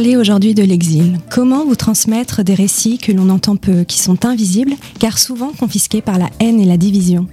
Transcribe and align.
Parler 0.00 0.16
aujourd'hui 0.16 0.54
de 0.54 0.62
l'exil 0.62 1.18
Comment 1.28 1.66
vous 1.66 1.76
transmettre 1.76 2.42
des 2.42 2.54
récits 2.54 2.96
que 2.96 3.12
l'on 3.12 3.28
entend 3.28 3.56
peu, 3.56 3.84
qui 3.84 3.98
sont 3.98 4.24
invisibles, 4.24 4.72
car 4.98 5.18
souvent 5.18 5.52
confisqués 5.52 6.00
par 6.00 6.16
la 6.16 6.30
haine 6.40 6.58
et 6.58 6.64
la 6.64 6.78
division? 6.78 7.26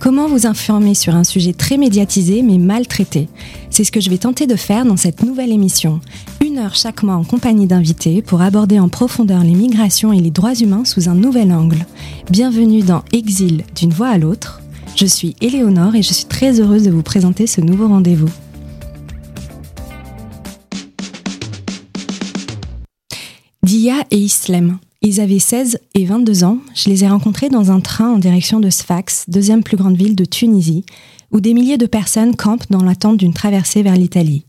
Comment 0.00 0.26
vous 0.26 0.44
informer 0.44 0.94
sur 0.94 1.14
un 1.14 1.22
sujet 1.22 1.52
très 1.52 1.76
médiatisé 1.76 2.42
mais 2.42 2.58
mal 2.58 2.88
traité 2.88 3.28
C'est 3.70 3.84
ce 3.84 3.92
que 3.92 4.00
je 4.00 4.10
vais 4.10 4.18
tenter 4.18 4.48
de 4.48 4.56
faire 4.56 4.84
dans 4.84 4.96
cette 4.96 5.22
nouvelle 5.22 5.52
émission. 5.52 6.00
Une 6.44 6.58
heure 6.58 6.74
chaque 6.74 7.04
mois 7.04 7.14
en 7.14 7.22
compagnie 7.22 7.68
d'invités 7.68 8.20
pour 8.20 8.42
aborder 8.42 8.80
en 8.80 8.88
profondeur 8.88 9.44
les 9.44 9.54
migrations 9.54 10.12
et 10.12 10.20
les 10.20 10.32
droits 10.32 10.56
humains 10.56 10.84
sous 10.84 11.08
un 11.08 11.14
nouvel 11.14 11.52
angle. 11.52 11.86
Bienvenue 12.30 12.82
dans 12.82 13.04
Exil 13.12 13.62
d'une 13.76 13.92
voix 13.92 14.08
à 14.08 14.18
l'autre. 14.18 14.60
Je 14.96 15.06
suis 15.06 15.36
Éléonore 15.40 15.94
et 15.94 16.02
je 16.02 16.12
suis 16.12 16.24
très 16.24 16.58
heureuse 16.58 16.82
de 16.82 16.90
vous 16.90 17.04
présenter 17.04 17.46
ce 17.46 17.60
nouveau 17.60 17.86
rendez-vous. 17.86 18.30
Et 24.10 24.18
Islem. 24.18 24.78
Ils 25.00 25.20
avaient 25.20 25.38
16 25.38 25.78
et 25.94 26.04
22 26.04 26.44
ans. 26.44 26.58
Je 26.74 26.88
les 26.88 27.04
ai 27.04 27.08
rencontrés 27.08 27.48
dans 27.48 27.70
un 27.70 27.80
train 27.80 28.12
en 28.12 28.18
direction 28.18 28.58
de 28.58 28.70
Sfax, 28.70 29.24
deuxième 29.28 29.62
plus 29.62 29.76
grande 29.76 29.96
ville 29.96 30.16
de 30.16 30.24
Tunisie, 30.24 30.84
où 31.30 31.40
des 31.40 31.54
milliers 31.54 31.78
de 31.78 31.86
personnes 31.86 32.34
campent 32.34 32.70
dans 32.70 32.82
l'attente 32.82 33.16
d'une 33.16 33.34
traversée 33.34 33.82
vers 33.82 33.96
l'Italie. 33.96 34.44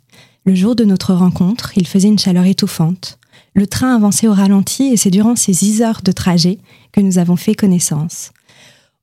Le 0.45 0.55
jour 0.55 0.75
de 0.75 0.85
notre 0.85 1.13
rencontre, 1.13 1.73
il 1.75 1.87
faisait 1.87 2.07
une 2.07 2.17
chaleur 2.17 2.45
étouffante. 2.45 3.19
Le 3.53 3.67
train 3.67 3.95
avançait 3.95 4.27
au 4.27 4.33
ralenti 4.33 4.85
et 4.85 4.97
c'est 4.97 5.11
durant 5.11 5.35
ces 5.35 5.51
10 5.51 5.81
heures 5.81 6.01
de 6.03 6.11
trajet 6.11 6.57
que 6.91 7.01
nous 7.01 7.17
avons 7.17 7.35
fait 7.35 7.55
connaissance. 7.55 8.31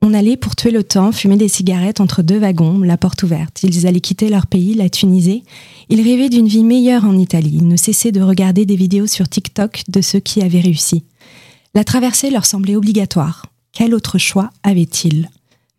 On 0.03 0.15
allait, 0.15 0.37
pour 0.37 0.55
tuer 0.55 0.71
le 0.71 0.85
temps, 0.85 1.11
fumer 1.11 1.37
des 1.37 1.49
cigarettes 1.49 2.01
entre 2.01 2.23
deux 2.23 2.39
wagons, 2.39 2.81
la 2.81 2.97
porte 2.97 3.23
ouverte. 3.23 3.63
Ils 3.63 3.87
allaient 3.87 4.01
quitter 4.01 4.29
leur 4.29 4.47
pays, 4.47 4.75
la 4.75 4.89
Tunisie. 4.89 5.43
Ils 5.89 6.03
rêvaient 6.03 6.29
d'une 6.29 6.47
vie 6.47 6.65
meilleure 6.65 7.05
en 7.05 7.19
Italie. 7.19 7.55
Ils 7.55 7.69
ne 7.69 7.77
cessaient 7.77 8.13
de 8.13 8.21
regarder 8.21 8.67
des 8.67 8.77
vidéos 8.77 9.07
sur 9.07 9.29
TikTok 9.29 9.85
de 9.89 10.01
ceux 10.01 10.21
qui 10.21 10.43
avaient 10.43 10.61
réussi. 10.61 11.05
La 11.75 11.83
traversée 11.83 12.31
leur 12.31 12.47
semblait 12.47 12.77
obligatoire. 12.77 13.47
Quel 13.73 13.95
autre 13.95 14.19
choix 14.19 14.51
avaient-ils 14.63 15.29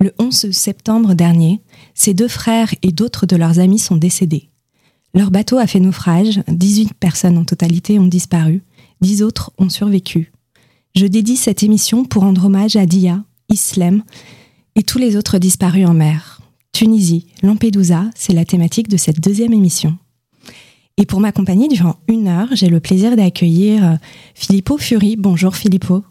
Le 0.02 0.14
11 0.20 0.52
septembre 0.52 1.14
dernier, 1.14 1.62
ces 1.94 2.14
deux 2.14 2.28
frères 2.28 2.74
et 2.84 2.92
d'autres 2.92 3.26
de 3.26 3.36
leurs 3.36 3.60
amis 3.60 3.80
sont 3.80 3.98
décédés. 3.98 4.50
Leur 5.14 5.32
bateau 5.32 5.58
a 5.58 5.68
fait 5.68 5.80
naufrage, 5.80 6.42
18 6.48 6.94
personnes 6.94 7.38
en 7.38 7.46
totalité 7.46 7.98
ont 7.98 8.08
disparu, 8.08 8.62
10 9.02 9.24
autres 9.24 9.52
ont 9.58 9.70
survécu. 9.70 10.32
Je 10.96 11.06
dédie 11.06 11.38
cette 11.38 11.64
émission 11.64 12.06
pour 12.06 12.24
rendre 12.24 12.46
hommage 12.46 12.76
à 12.76 12.86
Dia, 12.86 13.24
Islem 13.50 14.04
et 14.76 14.84
tous 14.84 14.98
les 14.98 15.16
autres 15.16 15.38
disparus 15.38 15.88
en 15.88 15.94
mer. 15.94 16.42
Tunisie, 16.72 17.28
Lampedusa, 17.42 18.06
c'est 18.16 18.34
la 18.34 18.46
thématique 18.46 18.88
de 18.88 18.98
cette 18.98 19.20
deuxième 19.20 19.54
émission. 19.54 19.98
Et 20.98 21.06
pour 21.06 21.20
m'accompagner 21.20 21.68
durant 21.68 21.98
une 22.08 22.28
heure, 22.28 22.50
j'ai 22.52 22.70
le 22.70 22.80
plaisir 22.80 23.16
d'accueillir 23.16 23.86
euh, 23.86 23.96
Filippo 24.34 24.78
Fury. 24.78 25.16
Bonjour 25.16 25.56
Filippo. 25.56 26.04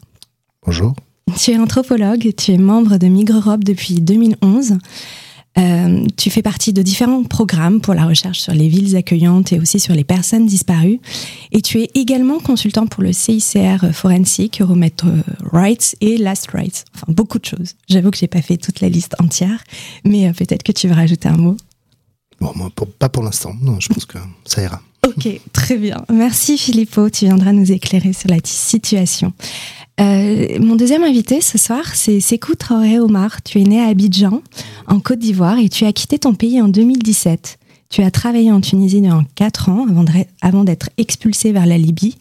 Bonjour. 0.64 0.95
Tu 1.37 1.51
es 1.51 1.59
anthropologue, 1.59 2.33
tu 2.37 2.53
es 2.53 2.59
membre 2.59 2.98
de 2.98 3.09
Migre 3.09 3.59
depuis 3.59 4.01
2011. 4.01 4.79
Euh, 5.58 6.05
tu 6.17 6.30
fais 6.30 6.42
partie 6.42 6.72
de 6.72 6.83
différents 6.83 7.22
programmes 7.24 7.80
pour 7.80 7.94
la 7.94 8.05
recherche 8.05 8.40
sur 8.40 8.52
les 8.52 8.68
villes 8.68 8.96
accueillantes 8.96 9.52
et 9.52 9.58
aussi 9.58 9.80
sur 9.80 9.94
les 9.94 10.05
personnes 10.05 10.46
disparues. 10.46 11.00
Et 11.52 11.62
tu 11.62 11.80
es 11.80 11.90
également 11.94 12.39
consultant 12.39 12.86
pour 12.86 13.02
le 13.02 13.12
CICR 13.12 13.92
Forensic, 13.92 14.61
Euromet 14.61 14.92
Rights 15.52 15.96
et 16.00 16.18
Last 16.18 16.48
Rights. 16.52 16.84
Enfin, 16.94 17.06
beaucoup 17.08 17.39
de 17.39 17.44
choses. 17.44 17.74
J'avoue 17.89 18.11
que 18.11 18.18
j'ai 18.18 18.28
pas 18.28 18.42
fait 18.42 18.56
toute 18.56 18.80
la 18.80 18.89
liste 18.89 19.14
entière, 19.20 19.64
mais 20.05 20.28
euh, 20.28 20.33
peut-être 20.33 20.62
que 20.62 20.72
tu 20.72 20.89
veux 20.89 20.94
rajouter 20.94 21.28
un 21.28 21.36
mot. 21.36 21.56
Bon, 22.40 22.52
moi, 22.55 22.70
pas 22.98 23.08
pour 23.08 23.23
l'instant. 23.23 23.55
Non, 23.62 23.80
je 23.80 23.88
pense 23.88 24.05
que 24.05 24.18
ça 24.44 24.62
ira. 24.62 24.83
Ok, 25.06 25.28
très 25.52 25.78
bien. 25.78 26.05
Merci 26.12 26.58
Filippo. 26.58 27.08
Tu 27.08 27.27
viendras 27.27 27.52
nous 27.52 27.70
éclairer 27.70 28.12
sur 28.12 28.28
la 28.28 28.38
situation. 28.44 29.33
Euh, 29.98 30.58
mon 30.61 30.77
deuxième 30.77 31.05
invité 31.05 31.40
ce 31.40 31.57
soir, 31.57 31.95
c'est 31.95 32.20
Sekou 32.20 32.55
Traoré 32.55 32.98
Omar. 33.01 33.42
Tu 33.42 33.61
es 33.61 33.64
né 33.64 33.80
à 33.80 33.86
Abidjan, 33.86 34.42
en 34.86 35.01
Côte 35.01 35.20
d'Ivoire, 35.20 35.58
et 35.58 35.68
tu 35.68 35.84
as 35.84 35.92
quitté 35.92 36.18
ton 36.18 36.34
pays 36.34 36.61
en 36.61 36.68
2017. 36.68 37.58
Tu 37.89 38.02
as 38.02 38.11
travaillé 38.11 38.52
en 38.52 38.61
Tunisie 38.61 39.01
durant 39.01 39.24
4 39.36 39.68
ans 39.70 39.86
avant 40.42 40.64
d'être 40.64 40.90
expulsé 40.98 41.52
vers 41.52 41.67
la 41.67 41.79
Libye 41.79 42.17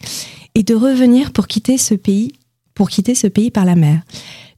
et 0.54 0.62
de 0.62 0.74
revenir 0.74 1.32
pour 1.32 1.48
quitter 1.48 1.76
ce 1.76 1.94
pays, 1.94 2.32
pour 2.74 2.88
quitter 2.88 3.14
ce 3.14 3.26
pays 3.26 3.50
par 3.50 3.64
la 3.64 3.74
mer. 3.74 4.00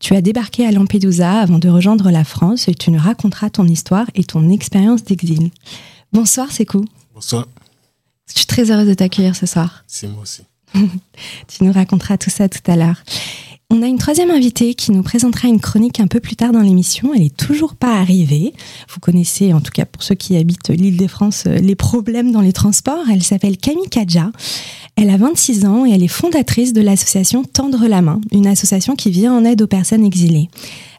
Tu 0.00 0.14
as 0.14 0.20
débarqué 0.20 0.64
à 0.64 0.70
Lampedusa 0.70 1.40
avant 1.40 1.58
de 1.58 1.68
rejoindre 1.68 2.10
la 2.10 2.24
France 2.24 2.68
et 2.68 2.74
tu 2.74 2.90
nous 2.92 3.00
raconteras 3.00 3.50
ton 3.50 3.66
histoire 3.66 4.06
et 4.14 4.22
ton 4.22 4.48
expérience 4.50 5.02
d'exil. 5.02 5.50
Bonsoir 6.12 6.52
Sekou. 6.52 6.84
Bonsoir. 7.14 7.48
Je 8.28 8.38
suis 8.38 8.46
très 8.46 8.70
heureuse 8.70 8.86
de 8.86 8.94
t'accueillir 8.94 9.34
ce 9.34 9.46
soir. 9.46 9.82
C'est 9.88 10.06
moi 10.06 10.22
aussi. 10.22 10.42
tu 11.48 11.64
nous 11.64 11.72
raconteras 11.72 12.18
tout 12.18 12.30
ça 12.30 12.48
tout 12.48 12.70
à 12.70 12.76
l'heure. 12.76 13.02
On 13.70 13.82
a 13.82 13.86
une 13.86 13.98
troisième 13.98 14.30
invitée 14.30 14.72
qui 14.72 14.92
nous 14.92 15.02
présentera 15.02 15.46
une 15.46 15.60
chronique 15.60 16.00
un 16.00 16.06
peu 16.06 16.20
plus 16.20 16.36
tard 16.36 16.52
dans 16.52 16.62
l'émission. 16.62 17.12
Elle 17.14 17.24
est 17.24 17.36
toujours 17.36 17.74
pas 17.74 17.98
arrivée. 17.98 18.54
Vous 18.88 18.98
connaissez, 18.98 19.52
en 19.52 19.60
tout 19.60 19.72
cas 19.72 19.84
pour 19.84 20.02
ceux 20.02 20.14
qui 20.14 20.38
habitent 20.38 20.70
l'île 20.70 20.96
des 20.96 21.06
France, 21.06 21.44
euh, 21.46 21.58
les 21.58 21.74
problèmes 21.74 22.32
dans 22.32 22.40
les 22.40 22.54
transports. 22.54 23.04
Elle 23.12 23.22
s'appelle 23.22 23.58
Camille 23.58 23.90
Kadja. 23.90 24.32
Elle 24.96 25.10
a 25.10 25.18
26 25.18 25.66
ans 25.66 25.84
et 25.84 25.90
elle 25.90 26.02
est 26.02 26.08
fondatrice 26.08 26.72
de 26.72 26.80
l'association 26.80 27.44
Tendre 27.44 27.86
la 27.88 28.00
main, 28.00 28.22
une 28.32 28.46
association 28.46 28.96
qui 28.96 29.10
vient 29.10 29.34
en 29.34 29.44
aide 29.44 29.60
aux 29.60 29.66
personnes 29.66 30.04
exilées. 30.04 30.48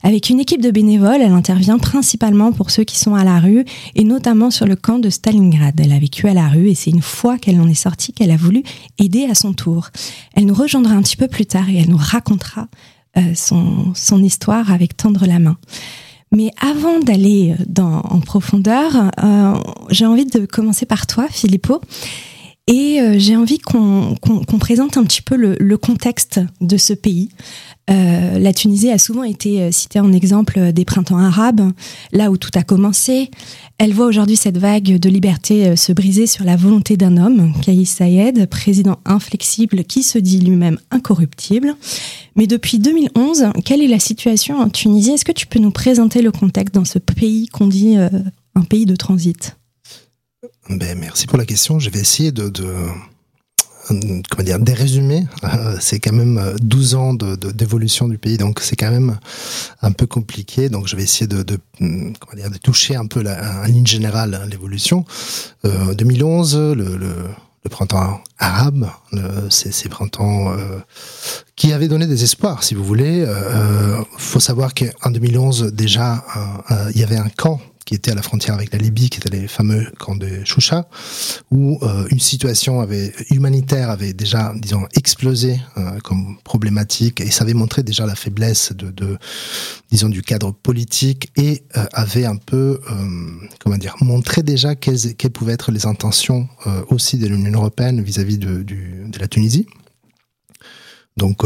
Avec 0.01 0.29
une 0.29 0.39
équipe 0.39 0.61
de 0.61 0.71
bénévoles, 0.71 1.21
elle 1.21 1.33
intervient 1.33 1.77
principalement 1.77 2.51
pour 2.51 2.71
ceux 2.71 2.83
qui 2.83 2.97
sont 2.97 3.15
à 3.15 3.23
la 3.23 3.39
rue 3.39 3.65
et 3.95 4.03
notamment 4.03 4.49
sur 4.49 4.65
le 4.65 4.75
camp 4.75 4.99
de 4.99 5.09
Stalingrad. 5.09 5.79
Elle 5.79 5.91
a 5.91 5.99
vécu 5.99 6.27
à 6.27 6.33
la 6.33 6.47
rue 6.47 6.69
et 6.69 6.75
c'est 6.75 6.91
une 6.91 7.01
fois 7.01 7.37
qu'elle 7.37 7.59
en 7.59 7.67
est 7.67 7.73
sortie 7.73 8.13
qu'elle 8.13 8.31
a 8.31 8.37
voulu 8.37 8.63
aider 8.97 9.25
à 9.25 9.35
son 9.35 9.53
tour. 9.53 9.89
Elle 10.35 10.45
nous 10.45 10.53
rejoindra 10.53 10.93
un 10.93 11.01
petit 11.01 11.17
peu 11.17 11.27
plus 11.27 11.45
tard 11.45 11.69
et 11.69 11.77
elle 11.77 11.89
nous 11.89 11.99
racontera 11.99 12.67
euh, 13.17 13.33
son, 13.33 14.23
histoire 14.23 14.71
avec 14.71 14.95
Tendre 14.95 15.25
la 15.25 15.39
main. 15.39 15.57
Mais 16.31 16.51
avant 16.61 16.99
d'aller 16.99 17.55
en 17.77 18.19
profondeur, 18.19 19.11
euh, 19.23 19.55
j'ai 19.89 20.05
envie 20.05 20.25
de 20.25 20.45
commencer 20.45 20.85
par 20.85 21.07
toi, 21.07 21.27
Filippo. 21.29 21.81
Et 22.71 23.01
euh, 23.01 23.15
j'ai 23.17 23.35
envie 23.35 23.57
qu'on 23.57 24.15
présente 24.59 24.95
un 24.97 25.03
petit 25.03 25.23
peu 25.23 25.35
le, 25.35 25.77
contexte 25.77 26.39
de 26.61 26.77
ce 26.77 26.93
pays. 26.93 27.29
Euh, 27.89 28.37
la 28.37 28.53
Tunisie 28.53 28.91
a 28.91 28.99
souvent 28.99 29.23
été 29.23 29.63
euh, 29.63 29.71
citée 29.71 29.99
en 29.99 30.13
exemple 30.13 30.71
des 30.71 30.85
printemps 30.85 31.17
arabes, 31.17 31.71
là 32.11 32.29
où 32.29 32.37
tout 32.37 32.51
a 32.53 32.61
commencé. 32.61 33.31
Elle 33.79 33.91
voit 33.91 34.05
aujourd'hui 34.05 34.37
cette 34.37 34.59
vague 34.59 34.99
de 34.99 35.09
liberté 35.09 35.75
se 35.75 35.91
briser 35.93 36.27
sur 36.27 36.45
la 36.45 36.57
volonté 36.57 36.95
d'un 36.95 37.17
homme, 37.17 37.53
Kais 37.63 37.85
Sayed, 37.85 38.47
président 38.47 38.99
inflexible 39.03 39.83
qui 39.83 40.03
se 40.03 40.19
dit 40.19 40.39
lui-même 40.39 40.77
incorruptible. 40.91 41.75
Mais 42.35 42.45
depuis 42.45 42.77
2011, 42.77 43.47
quelle 43.65 43.81
est 43.81 43.87
la 43.87 43.99
situation 43.99 44.59
en 44.59 44.69
Tunisie? 44.69 45.11
Est-ce 45.11 45.25
que 45.25 45.31
tu 45.31 45.47
peux 45.47 45.59
nous 45.59 45.71
présenter 45.71 46.21
le 46.21 46.31
contexte 46.31 46.75
dans 46.75 46.85
ce 46.85 46.99
pays 46.99 47.47
qu'on 47.47 47.67
dit 47.67 47.95
un 47.97 48.61
pays 48.61 48.85
de 48.85 48.95
transit? 48.95 49.58
Ben, 50.69 50.97
merci 50.97 51.27
pour 51.27 51.37
la 51.37 51.45
question. 51.45 51.79
Je 51.79 51.89
vais 51.89 51.99
essayer 51.99 52.31
de, 52.31 52.49
de 52.49 52.65
comment 54.29 54.43
dire. 54.43 54.57
Euh, 55.43 55.77
c'est 55.79 55.99
quand 55.99 56.13
même 56.13 56.55
12 56.61 56.95
ans 56.95 57.13
de, 57.13 57.35
d'évolution 57.35 58.07
du 58.07 58.17
pays, 58.17 58.37
donc 58.37 58.59
c'est 58.61 58.75
quand 58.75 58.91
même 58.91 59.19
un 59.81 59.91
peu 59.91 60.05
compliqué. 60.05 60.69
Donc 60.69 60.87
je 60.87 60.95
vais 60.95 61.03
essayer 61.03 61.27
de, 61.27 61.43
de 61.43 61.59
comment 61.79 62.35
dire, 62.35 62.51
de 62.51 62.57
toucher 62.57 62.95
un 62.95 63.07
peu 63.07 63.21
la, 63.21 63.67
ligne 63.67 63.87
générale 63.87 64.35
hein, 64.35 64.47
l'évolution. 64.49 65.05
Euh, 65.65 65.93
2011, 65.93 66.55
le, 66.55 66.73
le, 66.73 66.97
le, 66.97 67.69
printemps 67.69 68.21
arabe, 68.37 68.89
c'est 69.49 69.71
ces 69.73 69.89
printemps 69.89 70.53
euh, 70.53 70.79
qui 71.55 71.73
avaient 71.73 71.87
donné 71.87 72.07
des 72.07 72.23
espoirs, 72.23 72.63
si 72.63 72.73
vous 72.73 72.83
voulez. 72.83 73.25
Euh, 73.27 74.01
faut 74.17 74.39
savoir 74.39 74.73
qu'en 74.73 75.11
2011 75.11 75.73
déjà, 75.73 76.23
euh, 76.71 76.91
il 76.95 77.01
y 77.01 77.03
avait 77.03 77.17
un 77.17 77.29
camp 77.29 77.59
qui 77.89 77.95
était 77.95 78.11
à 78.11 78.13
la 78.13 78.21
frontière 78.21 78.53
avec 78.53 78.71
la 78.71 78.77
Libye, 78.77 79.09
qui 79.09 79.17
était 79.17 79.35
les 79.35 79.47
fameux 79.47 79.83
camps 79.97 80.15
de 80.15 80.45
Choucha, 80.45 80.87
où 81.49 81.79
euh, 81.81 82.05
une 82.11 82.19
situation 82.19 82.81
avait, 82.81 83.11
humanitaire 83.31 83.89
avait 83.89 84.13
déjà, 84.13 84.53
disons, 84.55 84.85
explosé 84.95 85.59
euh, 85.75 85.97
comme 86.03 86.37
problématique, 86.43 87.19
et 87.19 87.31
ça 87.31 87.45
avait 87.45 87.55
montré 87.55 87.81
déjà 87.81 88.05
la 88.05 88.13
faiblesse 88.13 88.73
de, 88.73 89.17
disons, 89.89 90.09
du 90.09 90.21
cadre 90.21 90.51
politique, 90.51 91.31
et 91.35 91.63
euh, 91.77 91.85
avait 91.93 92.25
un 92.25 92.35
peu, 92.35 92.79
comment 93.59 93.77
dire, 93.77 93.95
montré 94.01 94.43
déjà 94.43 94.75
quelles, 94.75 95.15
quelles 95.15 95.31
pouvaient 95.31 95.53
être 95.53 95.71
les 95.71 95.87
intentions 95.87 96.47
aussi 96.89 97.17
de 97.17 97.25
l'Union 97.25 97.53
européenne 97.53 98.03
vis-à-vis 98.03 98.37
de, 98.37 98.63
la 99.19 99.27
Tunisie. 99.27 99.65
Donc, 101.17 101.41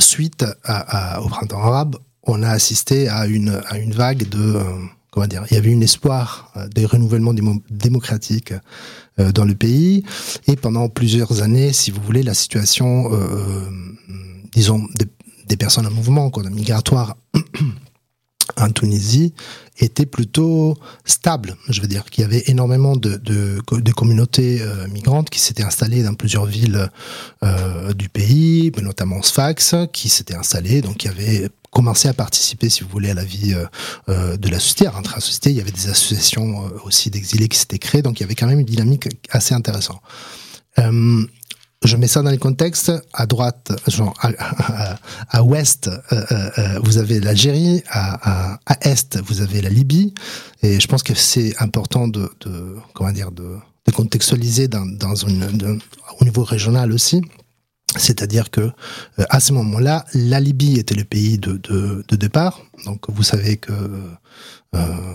suite 0.00 0.44
au 0.44 1.28
printemps 1.28 1.62
arabe, 1.62 1.96
on 2.26 2.42
a 2.42 2.48
assisté 2.48 3.08
à 3.08 3.26
une, 3.26 3.60
à 3.68 3.78
une 3.78 3.92
vague 3.92 4.28
de 4.28 4.38
euh, 4.38 4.62
comment 5.10 5.26
dire, 5.26 5.44
il 5.50 5.54
y 5.54 5.58
avait 5.58 5.70
une 5.70 5.82
espoir 5.82 6.52
euh, 6.56 6.68
des 6.68 6.86
renouvellements 6.86 7.34
démocratiques 7.70 8.54
euh, 9.20 9.32
dans 9.32 9.44
le 9.44 9.54
pays 9.54 10.04
et 10.48 10.56
pendant 10.56 10.88
plusieurs 10.88 11.42
années, 11.42 11.72
si 11.72 11.90
vous 11.90 12.02
voulez, 12.02 12.22
la 12.22 12.34
situation, 12.34 13.10
disons, 14.52 14.86
des, 15.46 15.56
personnes 15.56 15.86
en 15.86 15.90
mouvement, 15.90 16.30
quoi, 16.30 16.42
migratoire 16.50 17.16
en 18.56 18.70
Tunisie 18.70 19.32
était 19.78 20.04
plutôt 20.04 20.76
stable. 21.04 21.56
Je 21.68 21.80
veux 21.80 21.86
dire 21.86 22.04
qu'il 22.06 22.22
y 22.22 22.24
avait 22.24 22.42
énormément 22.48 22.96
de, 22.96 23.16
de, 23.16 23.92
communautés 23.92 24.60
migrantes 24.92 25.30
qui 25.30 25.38
s'étaient 25.38 25.62
installées 25.62 26.02
dans 26.02 26.14
plusieurs 26.14 26.44
villes 26.44 26.90
du 27.94 28.08
pays, 28.08 28.72
notamment 28.82 29.22
Sfax, 29.22 29.76
qui 29.92 30.08
s'étaient 30.08 30.34
installées. 30.34 30.82
Donc 30.82 31.04
il 31.04 31.06
y 31.06 31.10
avait 31.10 31.50
commencé 31.74 32.08
à 32.08 32.14
participer, 32.14 32.70
si 32.70 32.82
vous 32.82 32.88
voulez, 32.88 33.10
à 33.10 33.14
la 33.14 33.24
vie 33.24 33.52
euh, 33.54 33.66
euh 34.08 34.36
de 34.36 34.48
la 34.48 34.58
société, 34.58 34.86
à 34.86 34.90
rentrer 34.90 35.14
à 35.14 35.16
la 35.16 35.20
société. 35.20 35.50
Il 35.50 35.56
y 35.56 35.60
avait 35.60 35.70
des 35.70 35.88
associations 35.88 36.70
aussi 36.84 37.10
d'exilés 37.10 37.48
qui 37.48 37.58
s'étaient 37.58 37.78
créées, 37.78 38.02
donc 38.02 38.20
il 38.20 38.22
y 38.22 38.24
avait 38.24 38.34
quand 38.34 38.46
même 38.46 38.60
une 38.60 38.66
dynamique 38.66 39.08
assez 39.30 39.54
intéressante. 39.54 40.00
Euh, 40.78 41.26
je 41.84 41.96
mets 41.96 42.06
ça 42.06 42.22
dans 42.22 42.30
le 42.30 42.38
contexte. 42.38 42.90
À 43.12 43.26
droite, 43.26 43.72
genre 43.88 44.14
à, 44.20 44.96
à, 45.28 45.42
ouest, 45.42 45.88
euh, 45.88 46.24
euh, 46.32 46.50
euh, 46.58 46.80
vous 46.82 46.96
avez 46.98 47.20
l'Algérie. 47.20 47.82
À, 47.90 48.58
à, 48.64 48.88
est, 48.88 49.18
vous 49.18 49.42
avez 49.42 49.60
la 49.60 49.68
Libye. 49.68 50.14
Et 50.62 50.80
je 50.80 50.86
pense 50.86 51.02
que 51.02 51.14
c'est 51.14 51.54
important 51.60 52.08
de, 52.08 52.30
de, 52.40 52.76
comment 52.94 53.12
dire, 53.12 53.30
de, 53.32 53.56
de 53.86 53.92
contextualiser 53.92 54.66
dans, 54.66 54.86
dans 54.86 55.14
une, 55.14 55.78
au 56.20 56.24
niveau 56.24 56.42
régional 56.42 56.90
aussi. 56.90 57.20
C'est-à-dire 57.96 58.50
que 58.50 58.70
à 59.28 59.40
ce 59.40 59.52
moment-là, 59.52 60.04
la 60.14 60.40
Libye 60.40 60.78
était 60.78 60.94
le 60.94 61.04
pays 61.04 61.38
de, 61.38 62.16
départ. 62.16 62.60
Donc 62.84 63.08
vous 63.08 63.22
savez 63.22 63.56
que 63.56 63.72
euh, 64.74 65.14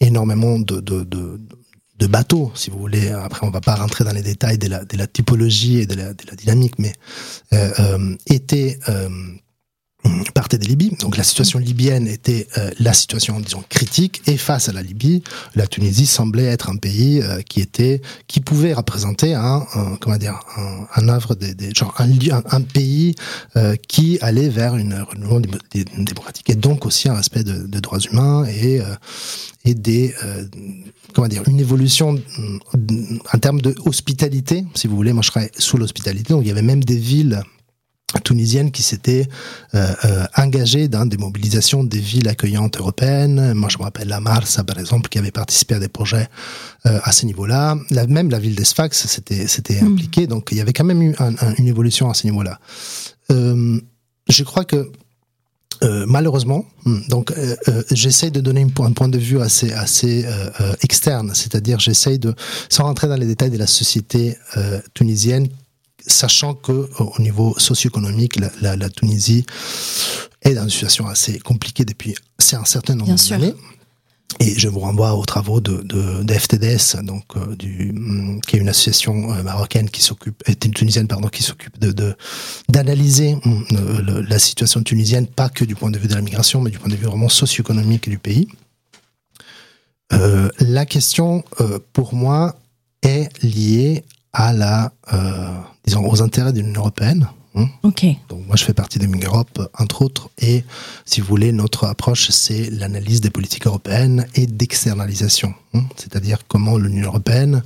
énormément 0.00 0.58
de, 0.58 2.06
bateaux, 2.06 2.52
si 2.54 2.70
vous 2.70 2.78
voulez. 2.78 3.10
Après, 3.10 3.46
on 3.46 3.50
va 3.50 3.60
pas 3.60 3.74
rentrer 3.74 4.04
dans 4.04 4.12
les 4.12 4.22
détails 4.22 4.58
de 4.58 4.68
la, 4.68 5.06
typologie 5.06 5.78
et 5.78 5.86
de 5.86 5.94
la, 5.94 6.12
dynamique, 6.12 6.78
mais 6.78 6.92
euh, 7.52 7.70
euh, 7.80 8.16
était 8.26 8.78
euh, 8.88 9.08
partait 10.34 10.58
de 10.58 10.64
Libye. 10.64 10.96
Donc 11.00 11.16
la 11.16 11.24
situation 11.24 11.58
libyenne 11.58 12.06
était 12.06 12.46
euh, 12.56 12.70
la 12.78 12.92
situation, 12.92 13.40
disons, 13.40 13.64
critique. 13.68 14.22
Et 14.26 14.36
face 14.36 14.68
à 14.68 14.72
la 14.72 14.82
Libye, 14.82 15.22
la 15.54 15.66
Tunisie 15.66 16.06
semblait 16.06 16.44
être 16.44 16.70
un 16.70 16.76
pays 16.76 17.20
euh, 17.22 17.40
qui 17.42 17.60
était, 17.60 18.00
qui 18.26 18.40
pouvait 18.40 18.72
représenter 18.72 19.34
un, 19.34 19.66
comment 20.00 20.16
dire, 20.16 20.40
un, 20.94 21.08
œuvre 21.08 21.34
des, 21.34 21.54
des 21.54 21.72
genre 21.74 21.94
un, 21.98 22.60
pays 22.62 23.14
euh, 23.56 23.76
qui 23.88 24.18
allait 24.20 24.48
vers 24.48 24.76
une 24.76 24.94
renouveau 24.94 25.40
démocratique 25.40 26.50
et 26.50 26.54
donc 26.54 26.86
aussi 26.86 27.08
un 27.08 27.14
respect 27.14 27.44
de, 27.44 27.66
de 27.66 27.80
droits 27.80 27.98
humains 27.98 28.44
et 28.46 28.80
et 29.64 29.74
des 29.74 30.14
comment 31.14 31.28
dire 31.28 31.42
une 31.46 31.60
évolution 31.60 32.20
en 32.74 33.38
termes 33.38 33.60
de 33.60 33.74
hospitalité, 33.84 34.64
si 34.74 34.86
vous 34.86 34.96
voulez. 34.96 35.12
Moi, 35.12 35.22
je 35.22 35.30
serais 35.30 35.50
sous 35.58 35.76
l'hospitalité. 35.76 36.32
Donc 36.32 36.44
il 36.44 36.48
y 36.48 36.50
avait 36.50 36.62
même 36.62 36.84
des 36.84 36.96
villes 36.96 37.42
tunisienne 38.24 38.70
qui 38.70 38.82
s'était 38.82 39.28
euh, 39.74 39.86
euh, 40.04 40.24
engagée 40.36 40.88
dans 40.88 41.04
des 41.04 41.18
mobilisations 41.18 41.84
des 41.84 41.98
villes 41.98 42.28
accueillantes 42.28 42.78
européennes. 42.78 43.52
Moi, 43.52 43.68
je 43.68 43.78
me 43.78 43.82
rappelle 43.82 44.08
la 44.08 44.20
Marsa, 44.20 44.64
par 44.64 44.78
exemple, 44.78 45.08
qui 45.10 45.18
avait 45.18 45.30
participé 45.30 45.74
à 45.74 45.78
des 45.78 45.88
projets 45.88 46.28
euh, 46.86 46.98
à 47.02 47.12
ce 47.12 47.26
niveau-là. 47.26 47.76
Même 48.08 48.30
la 48.30 48.38
ville 48.38 48.54
d'Esfax 48.54 49.06
s'était 49.06 49.46
s'était 49.46 49.82
mm. 49.82 49.86
impliquée. 49.86 50.26
Donc, 50.26 50.48
il 50.52 50.58
y 50.58 50.60
avait 50.60 50.72
quand 50.72 50.84
même 50.84 51.02
eu 51.02 51.14
un, 51.18 51.34
un, 51.34 51.54
une 51.58 51.66
évolution 51.66 52.08
à 52.08 52.14
ce 52.14 52.26
niveau-là. 52.26 52.58
Je 53.30 54.42
crois 54.42 54.64
que 54.64 54.90
euh, 55.84 56.04
malheureusement, 56.08 56.64
hmm, 56.84 56.98
donc 57.08 57.30
euh, 57.30 57.54
euh, 57.68 57.82
j'essaye 57.92 58.32
de 58.32 58.40
donner 58.40 58.62
un 58.62 58.90
point 58.90 59.08
de 59.08 59.18
vue 59.18 59.40
assez 59.40 59.72
assez 59.72 60.26
externe, 60.82 61.32
c'est-à-dire 61.34 61.78
j'essaye 61.78 62.18
de, 62.18 62.34
sans 62.68 62.84
rentrer 62.84 63.06
dans 63.06 63.16
les 63.16 63.26
détails 63.26 63.50
de 63.50 63.58
la 63.58 63.66
société 63.66 64.36
tunisienne, 64.94 65.48
sachant 66.08 66.54
que 66.54 66.88
au 66.98 67.20
niveau 67.20 67.54
socio-économique, 67.58 68.36
la, 68.40 68.50
la, 68.60 68.76
la, 68.76 68.90
Tunisie 68.90 69.44
est 70.42 70.54
dans 70.54 70.64
une 70.64 70.70
situation 70.70 71.06
assez 71.06 71.38
compliquée 71.38 71.84
depuis 71.84 72.14
un 72.52 72.64
certain 72.64 72.94
nombre 72.94 73.14
d'années. 73.14 73.54
Et 74.40 74.58
je 74.58 74.68
vous 74.68 74.80
renvoie 74.80 75.14
aux 75.14 75.24
travaux 75.24 75.60
de, 75.60 75.78
de, 75.78 76.22
de 76.22 76.34
FTDS, 76.34 77.02
donc 77.02 77.24
euh, 77.36 77.56
du, 77.56 77.92
mm, 77.94 78.40
qui 78.46 78.56
est 78.56 78.58
une 78.58 78.68
association 78.68 79.32
euh, 79.32 79.42
marocaine 79.42 79.88
qui 79.88 80.02
s'occupe, 80.02 80.42
une 80.46 80.72
tunisienne 80.72 81.08
pardon, 81.08 81.28
qui 81.28 81.42
s'occupe 81.42 81.78
de 81.78 82.14
d'analyser 82.68 83.36
mm, 83.36 84.26
la 84.28 84.38
situation 84.38 84.82
tunisienne, 84.82 85.26
pas 85.26 85.48
que 85.48 85.64
du 85.64 85.74
point 85.74 85.90
de 85.90 85.98
vue 85.98 86.08
de 86.08 86.14
la 86.14 86.20
migration, 86.20 86.60
mais 86.60 86.70
du 86.70 86.78
point 86.78 86.90
de 86.90 86.96
vue 86.96 87.06
vraiment 87.06 87.30
socio-économique 87.30 88.08
du 88.08 88.18
pays. 88.18 88.48
Euh, 90.12 90.48
la 90.60 90.86
question, 90.86 91.44
euh, 91.60 91.78
pour 91.92 92.14
moi, 92.14 92.56
est 93.02 93.28
liée 93.42 94.04
à 94.38 94.52
la, 94.52 94.92
euh, 95.12 95.48
disons, 95.84 96.08
aux 96.08 96.22
intérêts 96.22 96.52
de 96.52 96.60
l'Union 96.60 96.80
européenne. 96.80 97.28
Hein. 97.56 97.66
Ok. 97.82 98.04
Donc 98.28 98.46
moi 98.46 98.54
je 98.54 98.64
fais 98.64 98.72
partie 98.72 99.00
de 99.00 99.24
Europe 99.24 99.68
entre 99.76 100.02
autres 100.02 100.30
et 100.38 100.62
si 101.04 101.20
vous 101.20 101.26
voulez 101.26 101.50
notre 101.50 101.86
approche 101.86 102.30
c'est 102.30 102.70
l'analyse 102.70 103.20
des 103.20 103.30
politiques 103.30 103.66
européennes 103.66 104.26
et 104.36 104.46
d'externalisation, 104.46 105.54
hein. 105.74 105.82
c'est-à-dire 105.96 106.46
comment 106.46 106.78
l'Union 106.78 107.08
européenne 107.08 107.64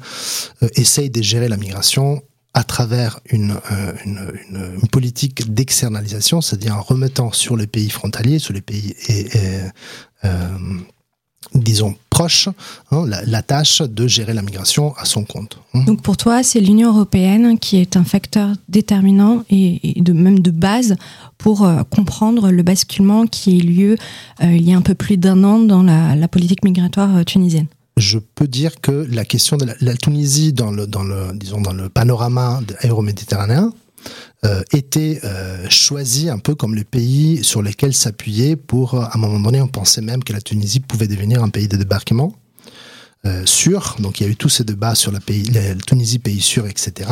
euh, 0.62 0.68
essaye 0.76 1.10
de 1.10 1.20
gérer 1.20 1.48
la 1.48 1.58
migration 1.58 2.22
à 2.54 2.64
travers 2.64 3.20
une, 3.26 3.58
euh, 3.70 3.92
une, 4.06 4.32
une, 4.48 4.78
une 4.80 4.88
politique 4.88 5.52
d'externalisation, 5.52 6.40
c'est-à-dire 6.40 6.76
en 6.76 6.82
remettant 6.82 7.32
sur 7.32 7.56
les 7.56 7.66
pays 7.66 7.90
frontaliers, 7.90 8.38
sur 8.38 8.54
les 8.54 8.62
pays 8.62 8.94
et, 9.08 9.26
et 9.36 9.60
disons, 11.54 11.94
proche 12.10 12.48
hein, 12.90 13.04
la, 13.06 13.24
la, 13.24 13.42
tâche 13.42 13.82
de 13.82 14.06
gérer 14.06 14.34
la 14.34 14.42
migration 14.42 14.94
à 14.96 15.04
son 15.04 15.24
compte. 15.24 15.58
Hein. 15.74 15.84
Donc 15.84 16.02
pour 16.02 16.16
toi, 16.16 16.42
c'est 16.42 16.60
l'Union 16.60 16.90
européenne 16.94 17.58
qui 17.58 17.78
est 17.78 17.96
un 17.96 18.04
facteur 18.04 18.50
déterminant 18.68 19.44
et, 19.50 19.98
et 19.98 20.02
de, 20.02 20.12
même 20.12 20.40
de 20.40 20.50
base 20.50 20.96
pour 21.38 21.64
euh, 21.64 21.82
comprendre 21.84 22.50
le 22.50 22.62
basculement 22.62 23.26
qui 23.26 23.50
a 23.50 23.54
eu 23.54 23.60
lieu 23.60 23.96
euh, 24.42 24.52
il 24.52 24.68
y 24.68 24.72
a 24.72 24.76
un 24.76 24.82
peu 24.82 24.94
plus 24.94 25.16
d'un 25.16 25.42
an 25.44 25.58
dans 25.58 25.82
la, 25.82 26.14
la 26.14 26.28
politique 26.28 26.64
migratoire 26.64 27.16
euh, 27.16 27.24
tunisienne 27.24 27.66
je 27.96 28.18
peux 28.18 28.48
dire 28.48 28.80
que 28.80 29.06
la 29.10 29.24
question 29.24 29.56
de 29.56 29.66
la, 29.66 29.74
la 29.80 29.94
Tunisie 29.94 30.52
dans 30.52 30.70
le, 30.70 30.86
dans 30.86 31.02
le, 31.02 31.32
disons, 31.34 31.60
dans 31.60 31.74
le 31.74 31.88
panorama 31.88 32.60
aéroméditerranéen 32.80 33.72
était 34.72 35.20
euh, 35.24 35.68
choisi 35.68 36.28
un 36.28 36.38
peu 36.38 36.54
comme 36.54 36.74
le 36.74 36.84
pays 36.84 37.44
sur 37.44 37.62
lesquels 37.62 37.94
s'appuyer 37.94 38.56
pour, 38.56 38.94
à 38.94 39.14
un 39.14 39.18
moment 39.18 39.38
donné, 39.38 39.60
on 39.60 39.68
pensait 39.68 40.00
même 40.00 40.24
que 40.24 40.32
la 40.32 40.40
Tunisie 40.40 40.80
pouvait 40.80 41.06
devenir 41.06 41.42
un 41.42 41.48
pays 41.48 41.68
de 41.68 41.76
débarquement. 41.76 42.34
Euh, 43.24 43.46
sûr, 43.46 43.94
donc 44.00 44.18
il 44.18 44.24
y 44.24 44.26
a 44.26 44.30
eu 44.30 44.34
tous 44.34 44.48
ces 44.48 44.64
débats 44.64 44.96
sur 44.96 45.12
la, 45.12 45.20
pays, 45.20 45.44
la 45.44 45.76
Tunisie 45.76 46.18
pays 46.18 46.40
sûr, 46.40 46.66
etc. 46.66 47.08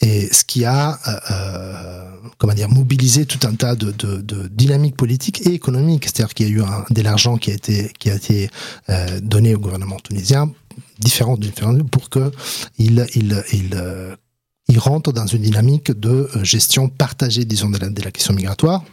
Et 0.00 0.26
ce 0.32 0.42
qui 0.44 0.64
a, 0.64 0.98
euh, 1.06 1.20
euh, 1.30 2.10
comment 2.36 2.52
dire, 2.52 2.68
mobilisé 2.68 3.26
tout 3.26 3.46
un 3.46 3.54
tas 3.54 3.76
de, 3.76 3.92
de, 3.92 4.16
de 4.16 4.48
dynamiques 4.48 4.96
politiques 4.96 5.46
et 5.46 5.54
économiques. 5.54 6.06
C'est-à-dire 6.06 6.34
qu'il 6.34 6.48
y 6.48 6.50
a 6.50 6.52
eu 6.52 6.62
un, 6.62 6.84
de 6.90 7.02
l'argent 7.02 7.36
qui 7.36 7.52
a 7.52 7.54
été 7.54 7.92
qui 8.00 8.10
a 8.10 8.16
été 8.16 8.50
euh, 8.88 9.20
donné 9.20 9.54
au 9.54 9.60
gouvernement 9.60 9.98
tunisien, 10.02 10.50
différent, 10.98 11.36
différent 11.36 11.76
pour 11.84 12.10
que 12.10 12.32
il 12.78 13.06
il 13.14 13.44
il 13.52 13.70
euh, 13.74 14.16
il 14.70 14.78
rentre 14.78 15.12
dans 15.12 15.26
une 15.26 15.42
dynamique 15.42 15.90
de 15.90 16.30
euh, 16.36 16.44
gestion 16.44 16.88
partagée, 16.88 17.44
disons, 17.44 17.70
de 17.70 17.78
la, 17.78 17.88
de 17.88 18.02
la 18.02 18.10
question 18.12 18.32
migratoire, 18.32 18.84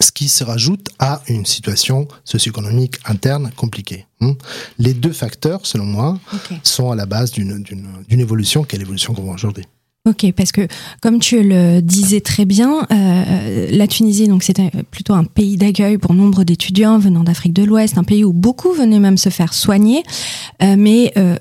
ce 0.00 0.12
qui 0.12 0.28
se 0.28 0.44
rajoute 0.44 0.88
à 0.98 1.22
une 1.28 1.46
situation 1.46 2.06
socio-économique 2.24 2.96
interne 3.06 3.50
compliquée. 3.56 4.06
Hmm. 4.20 4.32
Les 4.78 4.94
deux 4.94 5.12
facteurs, 5.12 5.66
selon 5.66 5.86
moi, 5.86 6.18
okay. 6.32 6.60
sont 6.62 6.92
à 6.92 6.96
la 6.96 7.06
base 7.06 7.32
d'une 7.32 7.64
évolution 8.10 8.62
qui 8.64 8.76
est 8.76 8.78
l'évolution 8.78 9.14
qu'on 9.14 9.22
voit 9.22 9.34
aujourd'hui. 9.34 9.64
Ok, 10.08 10.32
parce 10.32 10.52
que 10.52 10.66
comme 11.02 11.18
tu 11.18 11.42
le 11.42 11.80
disais 11.80 12.20
très 12.20 12.46
bien, 12.46 12.86
euh, 12.90 13.68
la 13.70 13.86
Tunisie, 13.86 14.26
donc 14.26 14.42
c'était 14.42 14.70
plutôt 14.90 15.12
un 15.12 15.24
pays 15.24 15.58
d'accueil 15.58 15.98
pour 15.98 16.14
nombre 16.14 16.44
d'étudiants 16.44 16.98
venant 16.98 17.24
d'Afrique 17.24 17.52
de 17.52 17.64
l'Ouest, 17.64 17.98
un 17.98 18.04
pays 18.04 18.24
où 18.24 18.32
beaucoup 18.32 18.72
venaient 18.72 19.00
même 19.00 19.18
se 19.18 19.28
faire 19.28 19.52
soigner, 19.52 20.02
euh, 20.62 20.76
mais 20.78 21.12
euh, 21.18 21.36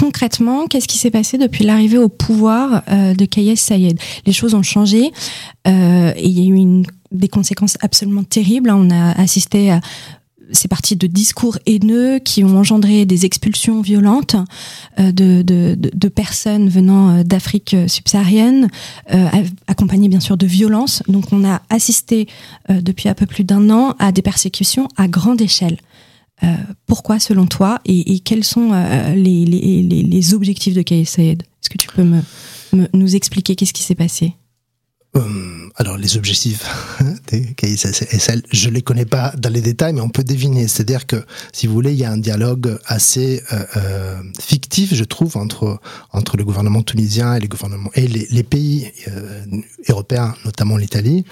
concrètement, 0.00 0.66
qu'est-ce 0.66 0.88
qui 0.88 0.96
s'est 0.96 1.10
passé 1.10 1.36
depuis 1.36 1.62
l'arrivée 1.62 1.98
au 1.98 2.08
pouvoir 2.08 2.82
euh, 2.90 3.12
de 3.12 3.24
Kayes 3.26 3.56
Sayed? 3.56 4.00
Les 4.24 4.32
choses 4.32 4.54
ont 4.54 4.62
changé 4.62 5.12
euh, 5.68 6.12
et 6.16 6.26
il 6.26 6.40
y 6.40 6.50
a 6.50 6.54
eu 6.54 6.82
des 7.12 7.28
conséquences 7.28 7.76
absolument 7.82 8.24
terribles. 8.24 8.70
On 8.70 8.90
a 8.90 9.12
assisté 9.20 9.70
à 9.70 9.80
ces 10.52 10.68
parties 10.68 10.96
de 10.96 11.06
discours 11.06 11.58
haineux 11.66 12.18
qui 12.18 12.42
ont 12.44 12.56
engendré 12.56 13.04
des 13.04 13.26
expulsions 13.26 13.82
violentes 13.82 14.36
euh, 14.98 15.12
de, 15.12 16.08
personnes 16.08 16.70
venant 16.70 17.22
d'Afrique 17.22 17.76
subsaharienne, 17.86 18.68
accompagnées 19.66 20.08
bien 20.08 20.18
sûr 20.18 20.36
de 20.38 20.46
violences. 20.46 21.02
Donc 21.08 21.26
on 21.32 21.44
a 21.44 21.60
assisté 21.68 22.26
depuis 22.68 23.08
un 23.08 23.14
peu 23.14 23.26
plus 23.26 23.44
d'un 23.44 23.70
an 23.70 23.94
à 23.98 24.12
des 24.12 24.22
persécutions 24.22 24.88
à 24.96 25.08
grande 25.08 25.40
échelle. 25.40 25.76
Euh, 26.42 26.56
pourquoi 26.86 27.18
selon 27.18 27.46
toi 27.46 27.80
et, 27.84 28.20
quels 28.20 28.44
sont 28.44 28.70
euh, 28.72 29.14
les, 29.14 30.34
objectifs 30.34 30.74
de 30.74 31.04
Sayed 31.04 31.42
Est-ce 31.42 31.70
que 31.70 31.78
tu 31.78 31.88
peux 31.88 32.04
nous 32.92 33.16
expliquer 33.16 33.56
qu'est-ce 33.56 33.72
qui 33.72 33.82
s'est 33.82 33.94
passé? 33.94 34.34
Euh, 35.16 35.68
alors 35.74 35.96
les 35.96 36.16
objectifs 36.16 36.64
je 37.32 38.70
les 38.70 38.82
connais 38.82 39.04
pas 39.04 39.32
dans 39.36 39.50
les 39.50 39.60
détails, 39.60 39.92
mais 39.92 40.00
on 40.00 40.08
peut 40.08 40.24
deviner. 40.24 40.68
C'est-à-dire 40.68 41.06
que, 41.06 41.24
si 41.52 41.66
vous 41.66 41.74
voulez, 41.74 41.92
il 41.92 41.98
y 41.98 42.04
a 42.04 42.10
un 42.10 42.18
dialogue 42.18 42.78
assez 42.86 43.42
euh, 43.52 43.64
euh, 43.76 44.16
fictif, 44.40 44.94
je 44.94 45.04
trouve, 45.04 45.36
entre 45.36 45.80
entre 46.12 46.36
le 46.36 46.44
gouvernement 46.44 46.82
tunisien 46.82 47.34
et 47.34 47.40
les 47.40 47.48
gouvernements 47.48 47.90
et 47.94 48.06
les, 48.06 48.42
pays 48.42 48.90
euh, 49.08 49.42
européens, 49.88 50.34
notamment 50.44 50.76
l'Italie. 50.76 51.24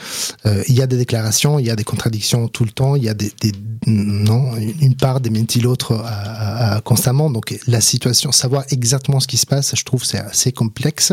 Il 0.69 0.75
y 0.75 0.83
a 0.83 0.87
des 0.87 0.97
déclarations, 0.97 1.59
il 1.59 1.67
y 1.67 1.71
a 1.71 1.77
des 1.77 1.85
contradictions 1.85 2.49
tout 2.49 2.65
le 2.65 2.71
temps, 2.71 2.97
il 2.97 3.05
y 3.05 3.09
a 3.09 3.15
des, 3.15 3.33
non, 3.87 4.55
une 4.57 4.95
part 4.95 5.21
démentit 5.21 5.61
l'autre 5.61 6.05
constamment. 6.85 7.31
Donc 7.31 7.59
la 7.67 7.81
situation, 7.81 8.33
savoir 8.33 8.65
exactement 8.71 9.21
ce 9.21 9.27
qui 9.27 9.37
se 9.37 9.47
passe, 9.47 9.75
je 9.75 9.85
trouve 9.85 10.05
c'est 10.05 10.19
assez 10.19 10.53
complexe. 10.53 11.13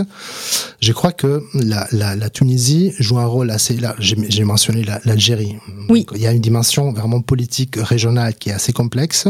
Je 0.82 0.94
crois 0.94 1.12
que 1.12 1.44
la, 1.54 1.88
la, 1.92 2.15
la 2.15 2.30
Tunisie 2.30 2.94
joue 3.00 3.20
un 3.20 3.25
rôle 3.25 3.51
assez 3.51 3.77
là. 3.77 3.96
J'ai 4.00 4.44
mentionné 4.44 4.75
l'Algérie. 4.84 5.55
oui. 5.89 6.05
il 6.13 6.22
y 6.22 6.27
a 6.27 6.32
une 6.32 6.41
dimension 6.41 6.91
vraiment 6.91 7.22
politique 7.22 7.75
régionale 7.77 8.36
qui 8.36 8.50
est 8.50 8.53
assez 8.53 8.74
complexe. 8.74 9.27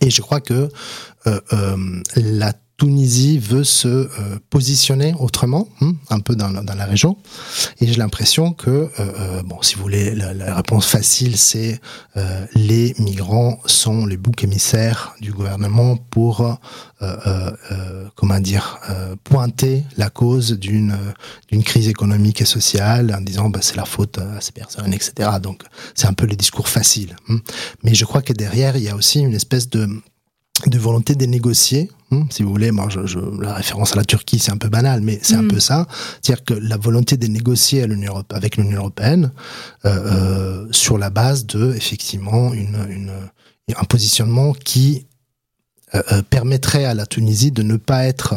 Et 0.00 0.10
je 0.10 0.22
crois 0.22 0.40
que 0.40 0.68
euh, 1.26 1.40
euh, 1.52 2.02
la 2.16 2.52
Tunisie 2.76 3.38
veut 3.38 3.62
se 3.62 3.88
euh, 3.88 4.08
positionner 4.50 5.14
autrement, 5.20 5.68
hein, 5.80 5.92
un 6.10 6.18
peu 6.18 6.34
dans, 6.34 6.50
dans, 6.50 6.74
la 6.74 6.84
région. 6.86 7.16
Et 7.80 7.86
j'ai 7.86 7.94
l'impression 7.94 8.52
que, 8.52 8.70
euh, 8.70 8.88
euh, 8.98 9.42
bon, 9.44 9.62
si 9.62 9.76
vous 9.76 9.82
voulez, 9.82 10.14
la, 10.14 10.34
la 10.34 10.56
réponse 10.56 10.86
facile, 10.86 11.36
c'est 11.36 11.80
les 12.54 12.94
migrants 12.98 13.58
sont 13.66 14.06
les 14.06 14.16
boucs 14.16 14.44
émissaires 14.44 15.14
du 15.20 15.32
gouvernement 15.32 15.96
pour, 15.96 16.58
comment 18.14 18.40
dire, 18.40 18.78
pointer 19.24 19.84
la 19.96 20.10
cause 20.10 20.52
d'une 20.52 20.96
d'une 21.50 21.64
crise 21.64 21.88
économique 21.88 22.40
et 22.40 22.44
sociale 22.44 23.14
en 23.16 23.20
disant, 23.20 23.50
bah, 23.50 23.60
c'est 23.62 23.76
la 23.76 23.84
faute 23.84 24.18
à 24.18 24.40
ces 24.40 24.52
personnes, 24.52 24.92
etc. 24.94 25.30
Donc, 25.42 25.62
c'est 25.94 26.06
un 26.06 26.12
peu 26.12 26.26
les 26.26 26.36
discours 26.36 26.68
faciles. 26.68 27.16
Hein. 27.28 27.38
Mais 27.82 27.94
je 27.94 28.04
crois 28.04 28.22
que 28.22 28.32
derrière, 28.32 28.76
il 28.76 28.84
y 28.84 28.88
a 28.88 28.96
aussi 28.96 29.20
une 29.20 29.34
espèce 29.34 29.68
de 29.68 29.88
de 30.66 30.78
volonté 30.78 31.14
de 31.14 31.26
négocier, 31.26 31.90
hein, 32.10 32.26
si 32.30 32.42
vous 32.42 32.50
voulez. 32.50 32.70
Moi, 32.70 32.88
je, 32.88 33.06
je, 33.06 33.18
la 33.40 33.54
référence 33.54 33.92
à 33.92 33.96
la 33.96 34.04
Turquie, 34.04 34.38
c'est 34.38 34.52
un 34.52 34.56
peu 34.56 34.68
banal, 34.68 35.00
mais 35.00 35.18
c'est 35.22 35.36
mm. 35.36 35.44
un 35.44 35.48
peu 35.48 35.60
ça. 35.60 35.86
C'est-à-dire 36.22 36.44
que 36.44 36.54
la 36.54 36.76
volonté 36.76 37.16
de 37.16 37.26
négocier 37.26 37.82
à 37.82 37.86
avec 38.30 38.56
l'Union 38.56 38.78
européenne 38.78 39.32
euh, 39.84 39.90
euh, 39.90 40.68
sur 40.70 40.96
la 40.98 41.10
base 41.10 41.46
de 41.46 41.74
effectivement 41.74 42.52
une, 42.54 42.86
une 42.88 43.12
un 43.76 43.84
positionnement 43.84 44.52
qui 44.52 45.06
euh, 45.94 46.22
permettrait 46.28 46.86
à 46.86 46.94
la 46.94 47.06
Tunisie 47.06 47.52
de 47.52 47.62
ne 47.62 47.76
pas 47.76 48.04
être, 48.04 48.34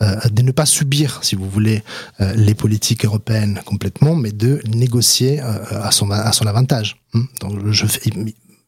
euh, 0.00 0.16
de 0.30 0.42
ne 0.42 0.52
pas 0.52 0.66
subir, 0.66 1.18
si 1.22 1.34
vous 1.34 1.48
voulez, 1.48 1.82
euh, 2.20 2.32
les 2.34 2.54
politiques 2.54 3.04
européennes 3.04 3.60
complètement, 3.64 4.14
mais 4.14 4.30
de 4.30 4.60
négocier 4.68 5.40
à 5.40 5.90
son 5.90 6.10
à 6.10 6.30
son 6.32 6.46
avantage. 6.46 7.00
Hein. 7.14 7.24
Donc, 7.40 7.58
je 7.70 7.86
fais, 7.86 8.10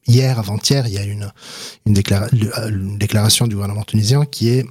hier, 0.06 0.38
avant-hier, 0.38 0.86
il 0.86 0.94
y 0.94 0.98
a 0.98 1.04
une, 1.04 1.30
une, 1.86 2.00
une, 2.32 2.98
déclaration 2.98 3.46
du 3.46 3.54
gouvernement 3.54 3.84
tunisien 3.84 4.24
qui 4.26 4.64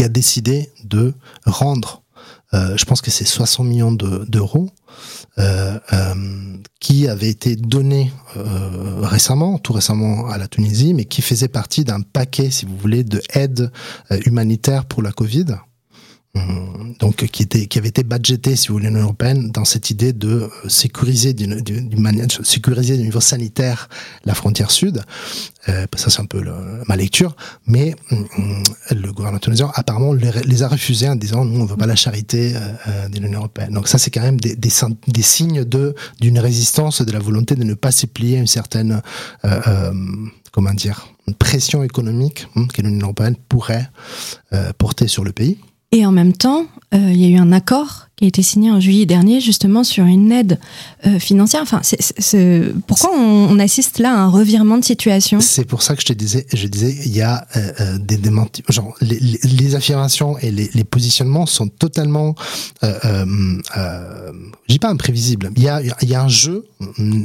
a 0.00 0.08
décidé 0.08 0.70
de 0.84 1.14
rendre, 1.44 2.02
euh, 2.54 2.76
je 2.76 2.84
pense 2.84 3.00
que 3.00 3.10
c'est 3.10 3.24
60 3.24 3.66
millions 3.66 3.92
d'euros, 3.92 4.70
euh, 5.38 5.78
euh, 5.92 6.14
qui 6.80 7.08
avaient 7.08 7.30
été 7.30 7.56
donnés 7.56 8.12
euh, 8.36 9.00
récemment, 9.00 9.58
tout 9.58 9.72
récemment 9.72 10.28
à 10.28 10.36
la 10.36 10.48
Tunisie, 10.48 10.92
mais 10.92 11.06
qui 11.06 11.22
faisait 11.22 11.48
partie 11.48 11.84
d'un 11.84 12.00
paquet, 12.00 12.50
si 12.50 12.66
vous 12.66 12.76
voulez, 12.76 13.02
de 13.04 13.22
aide 13.32 13.70
euh, 14.10 14.20
humanitaire 14.26 14.84
pour 14.84 15.02
la 15.02 15.12
Covid. 15.12 15.46
Hum, 16.34 16.94
donc 16.98 17.26
qui 17.26 17.42
était 17.42 17.66
qui 17.66 17.78
avait 17.78 17.90
été 17.90 18.04
budgété 18.04 18.56
si 18.56 18.68
vous 18.68 18.74
voulez 18.74 18.88
l'Union 18.88 19.02
européenne 19.02 19.50
dans 19.50 19.66
cette 19.66 19.90
idée 19.90 20.14
de 20.14 20.28
euh, 20.28 20.48
sécuriser 20.66 21.34
d'une 21.34 22.00
manière 22.00 22.26
sécuriser 22.42 22.96
du 22.96 23.02
niveau 23.02 23.20
sanitaire 23.20 23.90
la 24.24 24.34
frontière 24.34 24.70
sud. 24.70 25.02
Euh, 25.68 25.86
ça 25.94 26.08
c'est 26.08 26.22
un 26.22 26.24
peu 26.24 26.42
ma 26.88 26.96
lecture. 26.96 27.36
Mais 27.66 27.94
hum, 28.10 28.62
le 28.92 29.12
gouvernement 29.12 29.40
tunisien 29.40 29.70
apparemment 29.74 30.14
les, 30.14 30.62
a 30.62 30.68
refusés 30.68 31.06
en 31.06 31.16
disant 31.16 31.44
nous 31.44 31.60
on 31.60 31.66
veut 31.66 31.76
pas 31.76 31.84
la 31.84 31.96
charité 31.96 32.56
euh, 32.56 32.60
euh 32.86 33.08
de 33.10 33.18
l'Union 33.20 33.40
européenne. 33.40 33.74
Donc 33.74 33.86
ça 33.86 33.98
c'est 33.98 34.10
quand 34.10 34.22
même 34.22 34.40
des, 34.40 34.56
des, 34.56 34.72
des 35.08 35.22
signes 35.22 35.64
de 35.64 35.94
d'une 36.18 36.38
résistance 36.38 37.02
de 37.02 37.12
la 37.12 37.18
volonté 37.18 37.56
de 37.56 37.64
ne 37.64 37.74
pas 37.74 37.92
se 37.92 38.06
à 38.06 38.38
une 38.38 38.46
certaine 38.46 39.02
euh, 39.44 39.60
euh 39.66 39.92
comment 40.50 40.72
dire 40.72 41.08
pression 41.38 41.82
économique 41.82 42.46
hum, 42.56 42.68
que 42.68 42.80
l'Union 42.80 43.08
européenne 43.08 43.36
pourrait 43.50 43.90
porter 44.78 45.08
sur 45.08 45.24
le 45.24 45.32
pays 45.32 45.58
et 45.92 46.04
en 46.06 46.12
même 46.12 46.32
temps, 46.32 46.66
euh, 46.94 47.10
il 47.12 47.16
y 47.18 47.26
a 47.26 47.28
eu 47.28 47.40
un 47.40 47.52
accord 47.52 48.08
qui 48.22 48.26
a 48.26 48.28
été 48.28 48.42
signé 48.42 48.70
en 48.70 48.78
juillet 48.78 49.04
dernier 49.04 49.40
justement 49.40 49.82
sur 49.82 50.04
une 50.04 50.30
aide 50.30 50.60
euh, 51.06 51.18
financière. 51.18 51.62
Enfin, 51.62 51.80
pourquoi 52.86 53.10
on, 53.18 53.48
on, 53.50 53.58
assiste 53.58 53.98
là 53.98 54.12
à 54.12 54.16
un 54.16 54.28
revirement 54.28 54.78
de 54.78 54.84
situation? 54.84 55.40
C'est 55.40 55.64
pour 55.64 55.82
ça 55.82 55.96
que 55.96 56.02
je 56.02 56.06
te 56.06 56.12
disais, 56.12 56.46
je 56.52 56.68
disais, 56.68 56.96
il 57.04 57.12
y 57.16 57.20
a 57.20 57.44
euh, 57.56 57.72
euh 57.80 57.98
des 57.98 58.16
démentis, 58.16 58.62
genre 58.68 58.94
les, 59.00 59.18
les, 59.18 59.40
les, 59.42 59.74
affirmations 59.74 60.38
et 60.38 60.52
les, 60.52 60.70
les, 60.72 60.84
positionnements 60.84 61.46
sont 61.46 61.66
totalement, 61.66 62.36
euh, 62.84 62.94
euh, 63.76 64.32
je 64.68 64.72
dis 64.72 64.78
pas 64.78 64.90
imprévisibles. 64.90 65.50
Il 65.56 65.62
y 65.64 65.68
a, 65.68 65.80
il 66.02 66.08
y 66.08 66.14
a 66.14 66.22
un 66.22 66.28
jeu 66.28 66.66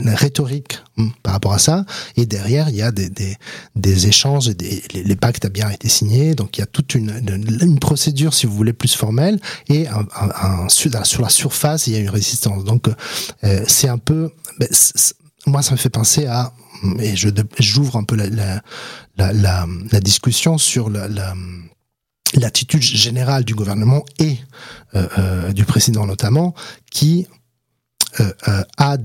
rhétorique 0.05 0.79
hmm, 0.97 1.09
par 1.21 1.33
rapport 1.33 1.53
à 1.53 1.59
ça, 1.59 1.85
et 2.15 2.25
derrière 2.25 2.69
il 2.69 2.75
y 2.75 2.81
a 2.81 2.91
des, 2.91 3.09
des, 3.09 3.35
des 3.75 4.07
échanges 4.07 4.49
et 4.49 4.55
des, 4.55 4.81
les, 4.93 5.15
pactes 5.15 5.45
ont 5.45 5.49
bien 5.49 5.69
été 5.69 5.89
signés, 5.89 6.33
donc 6.33 6.57
il 6.57 6.61
y 6.61 6.63
a 6.63 6.67
toute 6.67 6.95
une, 6.95 7.11
une, 7.27 7.57
une 7.61 7.79
procédure, 7.79 8.33
si 8.33 8.47
vous 8.47 8.55
voulez, 8.55 8.73
plus 8.73 8.95
formelle 8.95 9.39
et 9.69 9.87
un, 9.87 10.07
un, 10.19 10.29
un 10.41 10.69
sur 11.03 11.21
la 11.21 11.29
surface, 11.29 11.87
il 11.87 11.93
y 11.93 11.95
a 11.95 11.99
une 11.99 12.09
résistance. 12.09 12.63
Donc, 12.63 12.87
euh, 13.43 13.63
c'est 13.67 13.89
un 13.89 13.97
peu, 13.97 14.31
ben, 14.59 14.67
moi, 15.45 15.61
ça 15.61 15.71
me 15.71 15.77
fait 15.77 15.89
penser 15.89 16.25
à, 16.25 16.53
et 16.99 17.15
j'ouvre 17.59 17.95
un 17.95 18.03
peu 18.03 18.15
la, 18.15 18.61
la, 19.17 19.99
discussion 19.99 20.57
sur 20.57 20.89
la, 20.89 21.07
la 21.07 21.33
l'attitude 22.33 22.81
générale 22.81 23.43
du 23.43 23.55
gouvernement 23.55 24.03
et 24.19 24.37
euh, 24.95 25.07
euh, 25.17 25.53
du 25.53 25.65
président 25.65 26.05
notamment, 26.05 26.53
qui 26.91 27.27
a 28.77 28.97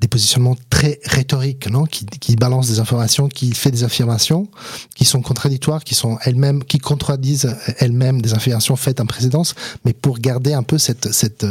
des 0.00 0.08
positionnements 0.08 0.56
très 0.68 1.00
rhétoriques, 1.04 1.70
non 1.70 1.84
qui, 1.84 2.04
qui 2.04 2.36
balance 2.36 2.68
des 2.68 2.78
informations, 2.80 3.28
qui 3.28 3.52
fait 3.52 3.70
des 3.70 3.84
affirmations 3.84 4.48
qui 4.94 5.04
sont 5.04 5.22
contradictoires, 5.22 5.82
qui 5.84 5.94
sont 5.94 6.18
elles-mêmes, 6.24 6.62
qui 6.64 6.78
contredisent 6.78 7.56
elles-mêmes 7.78 8.20
des 8.20 8.34
affirmations 8.34 8.76
faites 8.76 9.00
en 9.00 9.06
précédence, 9.06 9.54
mais 9.84 9.92
pour 9.92 10.18
garder 10.18 10.52
un 10.52 10.62
peu 10.62 10.78
cette 10.78 11.12
cette 11.12 11.46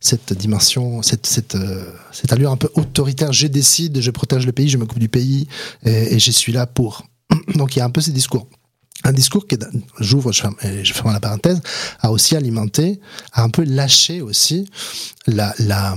cette 0.00 0.32
dimension, 0.32 1.02
cette 1.02 1.26
cette 1.26 2.32
allure 2.32 2.52
un 2.52 2.56
peu 2.56 2.70
autoritaire. 2.74 3.32
Je 3.32 3.46
décide, 3.46 4.00
je 4.00 4.10
protège 4.10 4.46
le 4.46 4.52
pays, 4.52 4.68
je 4.68 4.76
m'occupe 4.76 4.98
du 4.98 5.08
pays 5.08 5.48
et, 5.84 6.18
je 6.18 6.30
suis 6.30 6.52
là 6.52 6.66
pour. 6.66 7.04
Donc 7.54 7.76
il 7.76 7.78
y 7.78 7.82
a 7.82 7.84
un 7.84 7.90
peu 7.90 8.00
ces 8.00 8.12
discours 8.12 8.46
un 9.04 9.12
discours 9.12 9.46
qui, 9.46 9.56
j'ouvre, 10.00 10.32
je 10.32 10.40
ferme, 10.40 10.56
je 10.82 10.92
ferme 10.92 11.12
la 11.12 11.20
parenthèse, 11.20 11.60
a 12.00 12.10
aussi 12.10 12.34
alimenté, 12.34 13.00
a 13.32 13.44
un 13.44 13.48
peu 13.48 13.62
lâché 13.62 14.20
aussi 14.20 14.68
la, 15.28 15.54
la, 15.60 15.94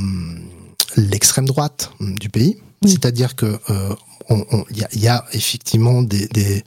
l'extrême 0.98 1.46
droite 1.46 1.92
du 2.00 2.30
pays. 2.30 2.58
Oui. 2.84 2.92
C'est-à-dire 2.92 3.36
que 3.36 3.60
euh, 3.70 3.96
on, 4.30 4.46
on, 4.52 4.66
y, 4.72 4.84
a, 4.84 4.90
y, 4.94 5.08
a, 5.08 5.26
effectivement 5.34 6.02
des, 6.02 6.28
des, 6.28 6.64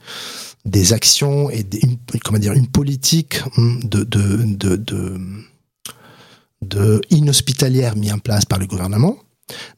des 0.65 0.93
actions 0.93 1.49
et 1.49 1.63
des, 1.63 1.79
une, 1.83 1.97
comment 2.23 2.39
dire 2.39 2.53
une 2.53 2.67
politique 2.67 3.41
de, 3.57 4.03
de, 4.03 4.43
de, 4.43 4.75
de, 4.75 5.19
de 6.61 7.01
inhospitalière 7.09 7.95
mis 7.95 8.11
en 8.11 8.19
place 8.19 8.45
par 8.45 8.59
le 8.59 8.67
gouvernement 8.67 9.17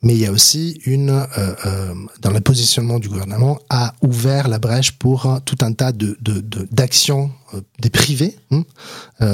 mais 0.01 0.13
il 0.13 0.19
y 0.19 0.25
a 0.25 0.31
aussi 0.31 0.79
une, 0.85 1.09
euh, 1.09 1.25
euh, 1.65 1.93
dans 2.21 2.31
le 2.31 2.39
positionnement 2.39 2.99
du 2.99 3.09
gouvernement, 3.09 3.59
a 3.69 3.93
ouvert 4.01 4.47
la 4.47 4.59
brèche 4.59 4.93
pour 4.93 5.41
tout 5.45 5.57
un 5.61 5.73
tas 5.73 5.91
de 5.91 6.17
d'actions 6.71 7.31
euh, 7.53 7.61
des 7.79 7.89
privés 7.89 8.37
hein, 8.51 8.63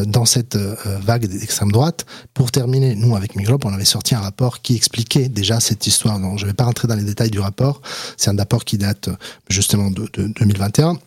dans 0.05 0.25
cette 0.25 0.55
vague 0.55 1.27
d'extrême 1.27 1.71
droite. 1.71 2.05
Pour 2.33 2.51
terminer, 2.51 2.95
nous 2.95 3.15
avec 3.15 3.35
Migrop, 3.35 3.65
on 3.65 3.73
avait 3.73 3.85
sorti 3.85 4.15
un 4.15 4.19
rapport 4.19 4.61
qui 4.61 4.75
expliquait 4.75 5.29
déjà 5.29 5.59
cette 5.59 5.85
histoire. 5.87 6.19
Donc, 6.19 6.39
je 6.39 6.45
ne 6.45 6.49
vais 6.49 6.55
pas 6.55 6.65
rentrer 6.65 6.87
dans 6.87 6.95
les 6.95 7.03
détails 7.03 7.31
du 7.31 7.39
rapport. 7.39 7.81
C'est 8.17 8.29
un 8.29 8.37
rapport 8.37 8.65
qui 8.65 8.77
date 8.77 9.09
justement 9.49 9.91
de, 9.91 10.09
de 10.13 10.27
2021 10.27 10.97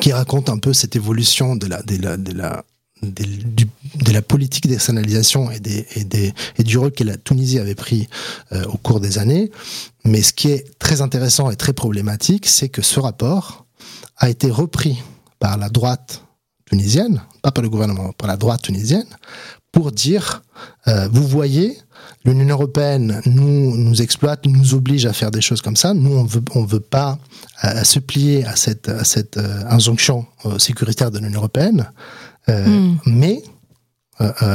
qui 0.00 0.12
raconte 0.12 0.50
un 0.50 0.58
peu 0.58 0.72
cette 0.72 0.96
évolution 0.96 1.54
de 1.56 1.66
la 1.68 2.64
de 3.02 4.12
la 4.12 4.22
politique 4.22 4.66
d'externalisation 4.66 5.50
et, 5.50 5.60
des, 5.60 5.86
et, 5.96 6.04
des, 6.04 6.32
et 6.58 6.62
du 6.62 6.78
rôle 6.78 6.92
que 6.92 7.04
la 7.04 7.16
Tunisie 7.16 7.58
avait 7.58 7.74
pris 7.74 8.08
euh, 8.52 8.64
au 8.66 8.78
cours 8.78 9.00
des 9.00 9.18
années. 9.18 9.50
Mais 10.04 10.22
ce 10.22 10.32
qui 10.32 10.48
est 10.48 10.78
très 10.78 11.02
intéressant 11.02 11.50
et 11.50 11.56
très 11.56 11.72
problématique, 11.72 12.46
c'est 12.46 12.68
que 12.68 12.82
ce 12.82 12.98
rapport 13.00 13.66
a 14.16 14.30
été 14.30 14.50
repris 14.50 14.96
par 15.38 15.58
la 15.58 15.68
droite 15.68 16.22
tunisienne, 16.70 17.22
pas 17.42 17.52
par 17.52 17.62
le 17.62 17.68
gouvernement, 17.68 18.12
par 18.12 18.28
la 18.28 18.36
droite 18.36 18.62
tunisienne, 18.62 19.06
pour 19.72 19.92
dire, 19.92 20.42
euh, 20.88 21.06
vous 21.12 21.28
voyez, 21.28 21.76
l'Union 22.24 22.48
européenne 22.48 23.20
nous 23.26 23.76
nous 23.76 24.00
exploite, 24.00 24.46
nous 24.46 24.72
oblige 24.72 25.04
à 25.04 25.12
faire 25.12 25.30
des 25.30 25.42
choses 25.42 25.60
comme 25.60 25.76
ça. 25.76 25.92
Nous, 25.92 26.16
on 26.16 26.24
veut 26.24 26.42
on 26.54 26.64
veut 26.64 26.80
pas 26.80 27.18
euh, 27.64 27.84
se 27.84 27.98
plier 27.98 28.44
à 28.46 28.56
cette 28.56 28.88
à 28.88 29.04
cette 29.04 29.36
injonction 29.36 30.26
sécuritaire 30.58 31.10
de 31.10 31.18
l'Union 31.18 31.40
européenne. 31.40 31.90
Euh, 32.48 32.66
mm. 32.66 32.98
Mais 33.06 33.42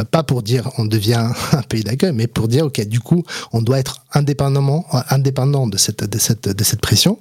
pas 0.09 0.23
pour 0.23 0.41
dire 0.41 0.71
on 0.79 0.85
devient 0.85 1.29
un 1.51 1.61
pays 1.61 1.83
d'accueil, 1.83 2.13
mais 2.13 2.27
pour 2.27 2.47
dire 2.47 2.65
ok, 2.65 2.81
du 2.87 2.99
coup, 2.99 3.23
on 3.53 3.61
doit 3.61 3.79
être 3.79 4.03
indépendamment, 4.13 4.85
indépendant 5.09 5.67
de 5.67 5.77
cette 5.77 6.03
de 6.03 6.17
cette 6.17 6.49
de 6.49 6.63
cette 6.63 6.81
pression. 6.81 7.19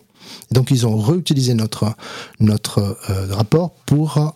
donc 0.51 0.71
ils 0.71 0.87
ont 0.87 0.97
réutilisé 0.99 1.53
notre 1.53 1.95
notre 2.39 2.97
rapport 3.31 3.73
pour 3.85 4.35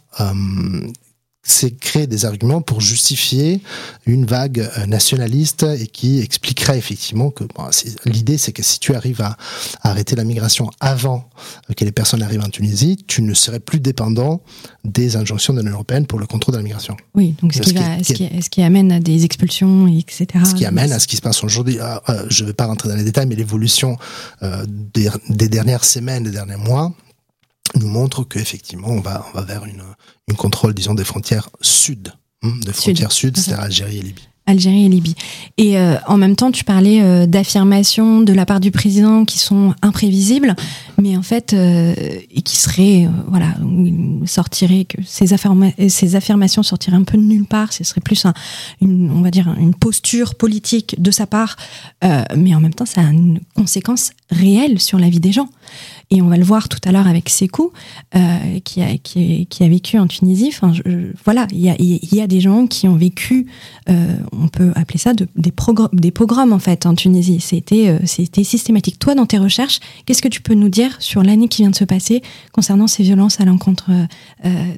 c'est 1.44 1.70
créer 1.70 2.06
des 2.06 2.24
arguments 2.24 2.62
pour 2.62 2.80
justifier 2.80 3.60
une 4.06 4.24
vague 4.24 4.60
euh, 4.60 4.86
nationaliste 4.86 5.62
et 5.62 5.86
qui 5.86 6.20
expliquerait 6.20 6.78
effectivement 6.78 7.30
que 7.30 7.44
bon, 7.44 7.68
l'idée 8.06 8.38
c'est 8.38 8.52
que 8.52 8.62
si 8.62 8.80
tu 8.80 8.94
arrives 8.94 9.20
à, 9.20 9.36
arrêter 9.82 10.16
la 10.16 10.24
migration 10.24 10.70
avant 10.80 11.28
que 11.76 11.84
les 11.84 11.92
personnes 11.92 12.22
arrivent 12.22 12.42
en 12.42 12.48
Tunisie, 12.48 12.96
tu 13.06 13.20
ne 13.20 13.34
serais 13.34 13.60
plus 13.60 13.78
dépendant 13.78 14.40
des 14.84 15.16
injonctions 15.16 15.52
de 15.52 15.60
l'Union 15.60 15.74
européenne 15.74 16.06
pour 16.06 16.18
le 16.18 16.26
contrôle 16.26 16.54
de 16.54 16.58
la 16.58 16.64
migration. 16.64 16.96
Oui, 17.14 17.34
donc 17.42 17.52
ce, 17.52 17.60
qui, 17.60 17.74
va, 17.74 18.02
ce, 18.02 18.12
qui, 18.14 18.42
ce 18.42 18.48
qui, 18.48 18.62
amène 18.62 18.90
à 18.90 19.00
des 19.00 19.24
expulsions, 19.24 19.86
etc. 19.86 20.26
Ce 20.44 20.54
qui 20.54 20.64
amène 20.64 20.92
à 20.92 20.98
ce 20.98 21.06
qui 21.06 21.16
se 21.16 21.22
passe 21.22 21.44
aujourd'hui. 21.44 21.78
Euh, 21.78 21.96
euh, 22.08 22.26
je 22.30 22.42
ne 22.42 22.48
vais 22.48 22.54
pas 22.54 22.66
rentrer 22.66 22.88
dans 22.88 22.96
les 22.96 23.04
détails, 23.04 23.26
mais 23.26 23.36
l'évolution 23.36 23.98
des, 24.66 25.10
des 25.28 25.48
dernières 25.48 25.84
semaines, 25.84 26.24
des 26.24 26.30
derniers 26.30 26.56
mois, 26.56 26.92
nous 27.76 27.88
montre 27.88 28.24
qu'effectivement, 28.24 28.88
on 28.88 29.00
va, 29.00 29.26
on 29.32 29.38
va 29.38 29.44
vers 29.44 29.64
une, 29.64 29.82
une 30.28 30.36
contrôle, 30.36 30.74
disons, 30.74 30.94
des 30.94 31.04
frontières 31.04 31.50
sud, 31.60 32.12
hein, 32.42 32.52
des 32.64 32.72
frontières 32.72 33.12
sud, 33.12 33.36
c'est-à-dire 33.36 33.64
Algérie 33.64 33.98
et 33.98 34.02
Libye. 34.02 34.28
Algérie 34.46 34.84
et 34.84 34.88
Libye. 34.90 35.14
Et 35.56 35.78
euh, 35.78 35.96
en 36.06 36.18
même 36.18 36.36
temps, 36.36 36.50
tu 36.50 36.64
parlais 36.64 37.00
euh, 37.00 37.24
d'affirmations 37.24 38.20
de 38.20 38.32
la 38.34 38.44
part 38.44 38.60
du 38.60 38.70
président 38.70 39.24
qui 39.24 39.38
sont 39.38 39.74
imprévisibles, 39.80 40.54
mais 41.00 41.16
en 41.16 41.22
fait, 41.22 41.54
euh, 41.54 41.94
et 42.30 42.42
qui 42.42 42.56
seraient, 42.56 43.08
voilà, 43.28 43.54
il 43.62 44.22
sortirait 44.26 44.84
que 44.84 44.98
ces, 45.06 45.34
ces 45.88 46.14
affirmations 46.14 46.62
sortiraient 46.62 46.96
un 46.96 47.04
peu 47.04 47.16
de 47.16 47.22
nulle 47.22 47.46
part. 47.46 47.72
Ce 47.72 47.84
serait 47.84 48.02
plus 48.02 48.26
un, 48.26 48.34
une, 48.82 49.10
on 49.10 49.22
va 49.22 49.30
dire, 49.30 49.54
une 49.58 49.74
posture 49.74 50.34
politique 50.34 51.00
de 51.00 51.10
sa 51.10 51.26
part, 51.26 51.56
mais 52.36 52.54
en 52.54 52.60
même 52.60 52.74
temps, 52.74 52.86
ça 52.86 53.00
a 53.00 53.10
une 53.10 53.40
conséquence 53.54 54.10
réelle 54.30 54.78
sur 54.78 54.98
la 54.98 55.08
vie 55.08 55.20
des 55.20 55.32
gens. 55.32 55.48
Et 56.10 56.22
on 56.22 56.28
va 56.28 56.36
le 56.36 56.44
voir 56.44 56.68
tout 56.68 56.78
à 56.84 56.92
l'heure 56.92 57.06
avec 57.06 57.28
Sekou, 57.28 57.72
euh, 58.14 58.60
qui, 58.64 58.82
a, 58.82 59.68
vécu 59.68 59.98
en 59.98 60.06
Tunisie. 60.06 60.52
Enfin, 60.52 60.72
voilà, 61.24 61.46
il 61.50 61.60
y 61.60 62.20
a, 62.20 62.26
des 62.26 62.40
gens 62.40 62.66
qui 62.66 62.88
ont 62.88 62.96
vécu, 62.96 63.46
euh, 63.88 64.16
on 64.32 64.48
peut 64.48 64.72
appeler 64.74 64.98
ça 64.98 65.14
de, 65.14 65.26
des, 65.36 65.50
pogroms 66.10 66.52
en 66.52 66.58
fait 66.58 66.86
en 66.86 66.94
Tunisie. 66.94 67.40
C'était 67.40 67.88
euh, 67.88 67.98
c'était 68.04 68.44
systématique. 68.44 68.98
Toi, 68.98 69.14
dans 69.14 69.26
tes 69.26 69.38
recherches, 69.38 69.80
qu'est-ce 70.06 70.22
que 70.22 70.28
tu 70.28 70.40
peux 70.40 70.54
nous 70.54 70.68
dire 70.68 70.96
sur 71.00 71.22
l'année 71.22 71.48
qui 71.48 71.62
vient 71.62 71.70
de 71.70 71.76
se 71.76 71.84
passer 71.84 72.22
concernant 72.52 72.86
ces 72.86 73.02
violences 73.02 73.40
à 73.40 73.44
l'encontre 73.44 73.90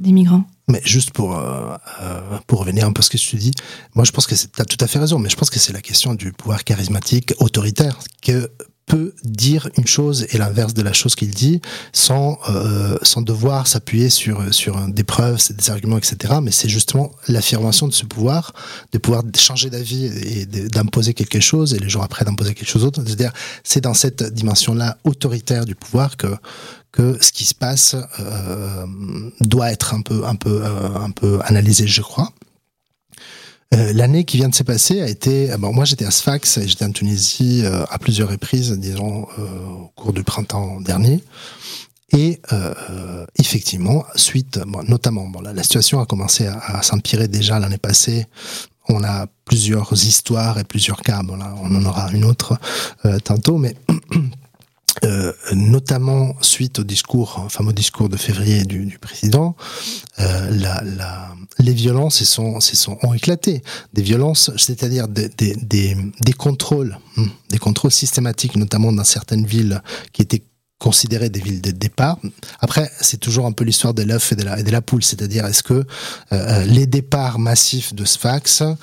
des 0.00 0.12
migrants? 0.12 0.44
Mais 0.68 0.80
juste 0.84 1.10
pour 1.12 1.40
pour 2.46 2.60
revenir 2.60 2.86
un 2.86 2.92
peu 2.92 3.00
à 3.00 3.02
ce 3.02 3.10
que 3.10 3.16
tu 3.16 3.36
dis, 3.36 3.52
moi 3.94 4.04
je 4.04 4.12
pense 4.12 4.26
que 4.26 4.34
tu 4.34 4.46
as 4.58 4.64
tout 4.64 4.82
à 4.84 4.86
fait 4.86 4.98
raison, 4.98 5.18
mais 5.18 5.28
je 5.28 5.36
pense 5.36 5.50
que 5.50 5.58
c'est 5.58 5.72
la 5.72 5.82
question 5.82 6.14
du 6.14 6.32
pouvoir 6.32 6.64
charismatique 6.64 7.34
autoritaire 7.38 7.98
que 8.22 8.50
peut 8.86 9.12
dire 9.24 9.68
une 9.76 9.86
chose 9.86 10.26
et 10.30 10.38
l'inverse 10.38 10.72
de 10.72 10.82
la 10.82 10.92
chose 10.92 11.16
qu'il 11.16 11.30
dit 11.30 11.60
sans 11.92 12.38
euh, 12.48 12.96
sans 13.02 13.20
devoir 13.20 13.66
s'appuyer 13.66 14.10
sur 14.10 14.54
sur 14.54 14.80
des 14.86 15.02
preuves, 15.02 15.40
des 15.50 15.70
arguments, 15.70 15.98
etc. 15.98 16.34
Mais 16.40 16.52
c'est 16.52 16.68
justement 16.68 17.10
l'affirmation 17.28 17.88
de 17.88 17.92
ce 17.92 18.04
pouvoir, 18.04 18.52
de 18.92 18.98
pouvoir 18.98 19.24
changer 19.36 19.70
d'avis 19.70 20.06
et 20.06 20.46
d'imposer 20.46 21.14
quelque 21.14 21.40
chose 21.40 21.74
et 21.74 21.78
les 21.78 21.88
jours 21.88 22.04
après 22.04 22.24
d'imposer 22.24 22.54
quelque 22.54 22.68
chose 22.68 22.82
d'autre. 22.82 23.02
C'est-à-dire, 23.04 23.32
c'est 23.64 23.80
dans 23.80 23.94
cette 23.94 24.22
dimension-là 24.22 24.98
autoritaire 25.04 25.64
du 25.64 25.74
pouvoir 25.74 26.16
que 26.16 26.28
que 26.92 27.18
ce 27.20 27.32
qui 27.32 27.44
se 27.44 27.54
passe 27.54 27.94
euh, 28.20 28.86
doit 29.40 29.70
être 29.70 29.94
un 29.94 30.00
peu 30.00 30.24
un 30.24 30.36
peu 30.36 30.62
euh, 30.64 30.94
un 30.98 31.10
peu 31.10 31.40
analysé, 31.44 31.86
je 31.86 32.02
crois. 32.02 32.32
Euh, 33.74 33.92
l'année 33.92 34.24
qui 34.24 34.36
vient 34.36 34.48
de 34.48 34.54
se 34.54 34.62
passer 34.62 35.00
a 35.02 35.08
été. 35.08 35.50
Euh, 35.50 35.56
bon, 35.58 35.72
moi, 35.72 35.84
j'étais 35.84 36.04
à 36.04 36.10
Sfax 36.10 36.60
j'étais 36.64 36.84
en 36.84 36.92
Tunisie 36.92 37.62
euh, 37.64 37.84
à 37.90 37.98
plusieurs 37.98 38.30
reprises, 38.30 38.72
disons, 38.72 39.26
au 39.38 39.90
cours 39.96 40.12
du 40.12 40.22
printemps 40.22 40.80
dernier. 40.80 41.22
Et 42.12 42.40
effectivement, 43.38 44.04
suite, 44.14 44.60
bon, 44.66 44.82
notamment, 44.88 45.26
bon, 45.26 45.40
la, 45.40 45.62
situation 45.62 46.00
a 46.00 46.06
commencé 46.06 46.46
à, 46.46 46.80
s'empirer 46.82 47.26
déjà 47.26 47.58
l'année 47.58 47.78
passée. 47.78 48.26
On 48.88 49.02
a 49.02 49.26
plusieurs 49.44 49.92
histoires 49.92 50.58
et 50.58 50.64
plusieurs 50.64 51.02
cas. 51.02 51.22
Bon, 51.24 51.36
là, 51.36 51.52
on 51.60 51.74
en 51.74 51.84
aura 51.84 52.12
une 52.12 52.24
autre 52.24 52.58
tantôt, 53.24 53.58
mais 53.58 53.74
Euh, 55.06 55.32
notamment 55.52 56.34
suite 56.40 56.80
au 56.80 56.84
discours, 56.84 57.44
au 57.46 57.48
fameux 57.48 57.72
discours 57.72 58.08
de 58.08 58.16
février 58.16 58.64
du, 58.64 58.86
du 58.86 58.98
président, 58.98 59.54
euh, 60.18 60.50
la, 60.50 60.82
la, 60.82 61.28
les 61.60 61.72
violences 61.72 62.24
sont, 62.24 62.58
sont, 62.60 62.98
ont 63.02 63.14
éclaté. 63.14 63.62
Des 63.92 64.02
violences, 64.02 64.50
c'est-à-dire 64.56 65.06
des, 65.06 65.28
des, 65.28 65.54
des, 65.54 65.96
des 66.20 66.32
contrôles, 66.32 66.98
hmm, 67.16 67.26
des 67.50 67.58
contrôles 67.58 67.92
systématiques, 67.92 68.56
notamment 68.56 68.92
dans 68.92 69.04
certaines 69.04 69.46
villes 69.46 69.80
qui 70.12 70.22
étaient 70.22 70.42
considérées 70.78 71.30
des 71.30 71.40
villes 71.40 71.62
de 71.62 71.70
départ. 71.70 72.18
Après, 72.60 72.90
c'est 73.00 73.18
toujours 73.18 73.46
un 73.46 73.52
peu 73.52 73.64
l'histoire 73.64 73.94
de 73.94 74.02
l'œuf 74.02 74.32
et 74.32 74.36
de 74.36 74.70
la, 74.70 74.82
poule, 74.82 75.02
c'est-à-dire 75.02 75.46
est-ce 75.46 75.62
que 75.62 75.74
euh, 75.74 75.84
euh 76.32 76.64
les 76.64 76.86
départs 76.86 77.38
massifs 77.38 77.94
de 77.94 78.04
Sfax 78.04 78.60
euh, 78.60 78.74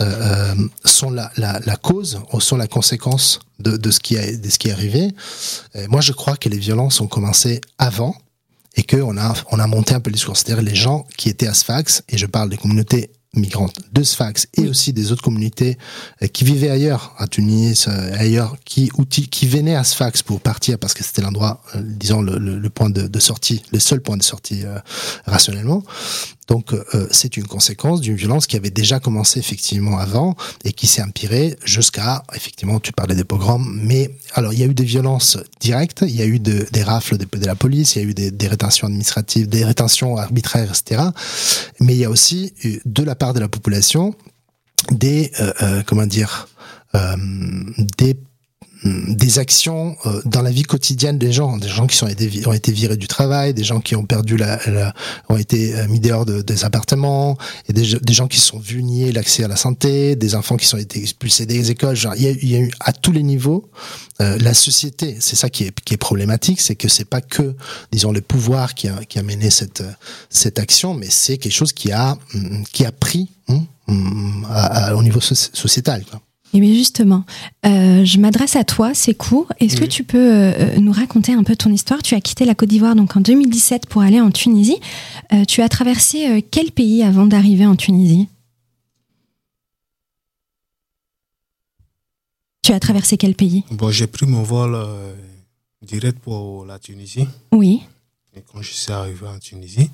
euh, 0.00 0.54
sont 0.84 1.10
la, 1.10 1.30
la, 1.36 1.60
la, 1.60 1.76
cause 1.76 2.20
ou 2.32 2.40
sont 2.40 2.56
la 2.56 2.66
conséquence 2.66 3.40
de, 3.58 3.76
de, 3.76 3.90
ce, 3.90 4.00
qui 4.00 4.14
est, 4.14 4.38
de 4.38 4.48
ce 4.48 4.58
qui 4.58 4.68
est 4.68 4.72
arrivé? 4.72 5.12
Moi, 5.88 6.00
je 6.00 6.12
crois 6.12 6.36
que 6.36 6.48
les 6.48 6.58
violences 6.58 7.00
ont 7.00 7.06
commencé 7.06 7.60
avant 7.78 8.14
et 8.74 8.84
qu'on 8.84 9.18
a, 9.18 9.34
on 9.50 9.58
a 9.58 9.66
monté 9.66 9.94
un 9.94 10.00
peu 10.00 10.08
le 10.08 10.14
discours, 10.14 10.36
c'est-à-dire 10.36 10.62
les 10.62 10.74
gens 10.74 11.06
qui 11.18 11.28
étaient 11.28 11.46
à 11.46 11.54
Sfax, 11.54 12.02
et 12.08 12.16
je 12.16 12.26
parle 12.26 12.48
des 12.48 12.56
communautés 12.56 13.10
migrantes 13.34 13.76
de 13.92 14.02
Sfax 14.02 14.46
et 14.58 14.68
aussi 14.68 14.92
des 14.92 15.10
autres 15.10 15.22
communautés 15.22 15.78
euh, 16.22 16.26
qui 16.26 16.44
vivaient 16.44 16.68
ailleurs, 16.68 17.14
à 17.16 17.26
Tunis, 17.26 17.88
euh, 17.88 18.12
ailleurs, 18.18 18.56
qui, 18.66 18.90
qui 19.08 19.46
venaient 19.46 19.74
à 19.74 19.84
Sfax 19.84 20.22
pour 20.22 20.40
partir 20.40 20.78
parce 20.78 20.92
que 20.92 21.02
c'était 21.02 21.22
l'endroit, 21.22 21.62
euh, 21.74 21.80
disons, 21.82 22.20
le, 22.20 22.38
le, 22.38 22.70
point 22.70 22.90
de, 22.90 23.06
de, 23.08 23.18
sortie, 23.18 23.62
le 23.72 23.78
seul 23.78 24.02
point 24.02 24.18
de 24.18 24.22
sortie 24.22 24.64
rationnellement. 25.24 25.82
Donc 26.48 26.72
euh, 26.72 27.06
c'est 27.10 27.36
une 27.36 27.46
conséquence 27.46 28.00
d'une 28.00 28.16
violence 28.16 28.46
qui 28.46 28.56
avait 28.56 28.70
déjà 28.70 29.00
commencé 29.00 29.38
effectivement 29.38 29.98
avant 29.98 30.36
et 30.64 30.72
qui 30.72 30.86
s'est 30.86 31.02
empirée 31.02 31.56
jusqu'à 31.64 32.24
effectivement 32.34 32.80
tu 32.80 32.92
parlais 32.92 33.14
des 33.14 33.24
pogroms, 33.24 33.64
mais 33.82 34.10
alors 34.34 34.52
il 34.52 34.58
y 34.58 34.62
a 34.62 34.66
eu 34.66 34.74
des 34.74 34.84
violences 34.84 35.38
directes, 35.60 36.04
il 36.06 36.14
y 36.14 36.22
a 36.22 36.26
eu 36.26 36.40
de, 36.40 36.66
des 36.72 36.82
rafles 36.82 37.16
de, 37.16 37.46
la 37.46 37.54
police, 37.54 37.94
il 37.94 38.02
y 38.02 38.04
a 38.04 38.08
eu 38.08 38.14
des, 38.14 38.30
des, 38.30 38.48
rétentions 38.48 38.86
administratives, 38.86 39.48
des 39.48 39.64
rétentions 39.64 40.16
arbitraires, 40.16 40.70
etc. 40.70 41.02
Mais 41.80 41.94
il 41.94 41.98
y 42.00 42.04
a 42.04 42.10
aussi 42.10 42.52
eu, 42.64 42.80
de 42.84 43.02
la 43.02 43.14
part 43.14 43.34
de 43.34 43.40
la 43.40 43.48
population 43.48 44.14
des 44.90 45.30
euh, 45.40 45.52
euh, 45.62 45.82
comment 45.86 46.06
dire 46.06 46.48
des 47.98 48.14
Mm, 48.14 48.31
des 48.84 49.38
actions 49.38 49.96
euh, 50.06 50.20
dans 50.24 50.42
la 50.42 50.50
vie 50.50 50.64
quotidienne 50.64 51.16
des 51.16 51.32
gens, 51.32 51.56
des 51.56 51.68
gens 51.68 51.86
qui 51.86 52.02
ont 52.02 52.08
été 52.08 52.72
virés 52.72 52.96
du 52.96 53.06
travail, 53.06 53.54
des 53.54 53.62
gens 53.62 53.80
qui 53.80 53.94
ont 53.94 54.04
perdu 54.04 54.36
la, 54.36 54.58
ont 55.28 55.36
été 55.36 55.74
euh, 55.74 55.86
mis 55.88 56.00
dehors 56.00 56.24
de, 56.24 56.42
des 56.42 56.64
appartements, 56.64 57.38
et 57.68 57.72
des, 57.72 57.94
des, 58.00 58.12
gens 58.12 58.26
qui 58.26 58.40
sont 58.40 58.58
vus 58.58 58.82
nier 58.82 59.12
l'accès 59.12 59.44
à 59.44 59.48
la 59.48 59.56
santé, 59.56 60.16
des 60.16 60.34
enfants 60.34 60.56
qui 60.56 60.66
sont 60.66 60.78
été 60.78 61.00
expulsés 61.00 61.46
des 61.46 61.70
écoles. 61.70 61.94
Genre, 61.94 62.14
il, 62.16 62.22
y 62.22 62.28
a, 62.28 62.30
il 62.30 62.48
y 62.48 62.56
a 62.56 62.58
eu 62.58 62.70
à 62.80 62.92
tous 62.92 63.12
les 63.12 63.22
niveaux 63.22 63.70
euh, 64.20 64.36
la 64.40 64.54
société. 64.54 65.16
C'est 65.20 65.36
ça 65.36 65.48
qui 65.48 65.64
est, 65.64 65.80
qui 65.80 65.94
est 65.94 65.98
problématique, 65.98 66.60
c'est 66.60 66.76
que 66.76 66.88
c'est 66.88 67.04
pas 67.04 67.20
que 67.20 67.54
disons 67.92 68.10
le 68.10 68.20
pouvoir 68.20 68.74
qui 68.74 68.88
a, 68.88 69.04
qui 69.04 69.18
a 69.18 69.22
mené 69.22 69.50
cette 69.50 69.84
cette 70.28 70.58
action, 70.58 70.94
mais 70.94 71.08
c'est 71.08 71.38
quelque 71.38 71.52
chose 71.52 71.72
qui 71.72 71.92
a 71.92 72.16
mm, 72.34 72.64
qui 72.72 72.84
a 72.84 72.92
pris 72.92 73.30
mm, 73.48 74.46
au 74.96 75.02
niveau 75.02 75.20
sociétal. 75.20 76.04
Quoi. 76.10 76.20
Et 76.54 76.60
bien 76.60 76.74
justement, 76.74 77.24
euh, 77.64 78.04
je 78.04 78.18
m'adresse 78.18 78.56
à 78.56 78.64
toi, 78.64 78.92
c'est 78.92 79.14
court. 79.14 79.50
Est-ce 79.58 79.76
que 79.76 79.86
tu 79.86 80.04
peux 80.04 80.18
euh, 80.18 80.76
nous 80.76 80.92
raconter 80.92 81.32
un 81.32 81.44
peu 81.44 81.56
ton 81.56 81.70
histoire? 81.70 82.02
Tu 82.02 82.14
as 82.14 82.20
quitté 82.20 82.44
la 82.44 82.54
Côte 82.54 82.68
d'Ivoire 82.68 82.94
donc 82.94 83.16
en 83.16 83.20
2017 83.20 83.86
pour 83.86 84.02
aller 84.02 84.20
en 84.20 84.30
Tunisie. 84.30 84.78
Euh, 85.32 85.44
tu 85.46 85.62
as 85.62 85.68
traversé 85.70 86.28
euh, 86.28 86.40
quel 86.50 86.70
pays 86.70 87.02
avant 87.02 87.24
d'arriver 87.24 87.64
en 87.64 87.74
Tunisie? 87.74 88.28
Tu 92.62 92.72
as 92.72 92.80
traversé 92.80 93.16
quel 93.16 93.34
pays? 93.34 93.64
Bon, 93.70 93.90
j'ai 93.90 94.06
pris 94.06 94.26
mon 94.26 94.42
vol 94.42 94.74
euh, 94.74 95.14
direct 95.80 96.18
pour 96.18 96.66
la 96.66 96.78
Tunisie. 96.78 97.26
Oui. 97.50 97.82
Et 98.36 98.42
quand 98.42 98.60
je 98.60 98.72
suis 98.72 98.92
arrivé 98.92 99.26
en 99.26 99.38
Tunisie, 99.38 99.90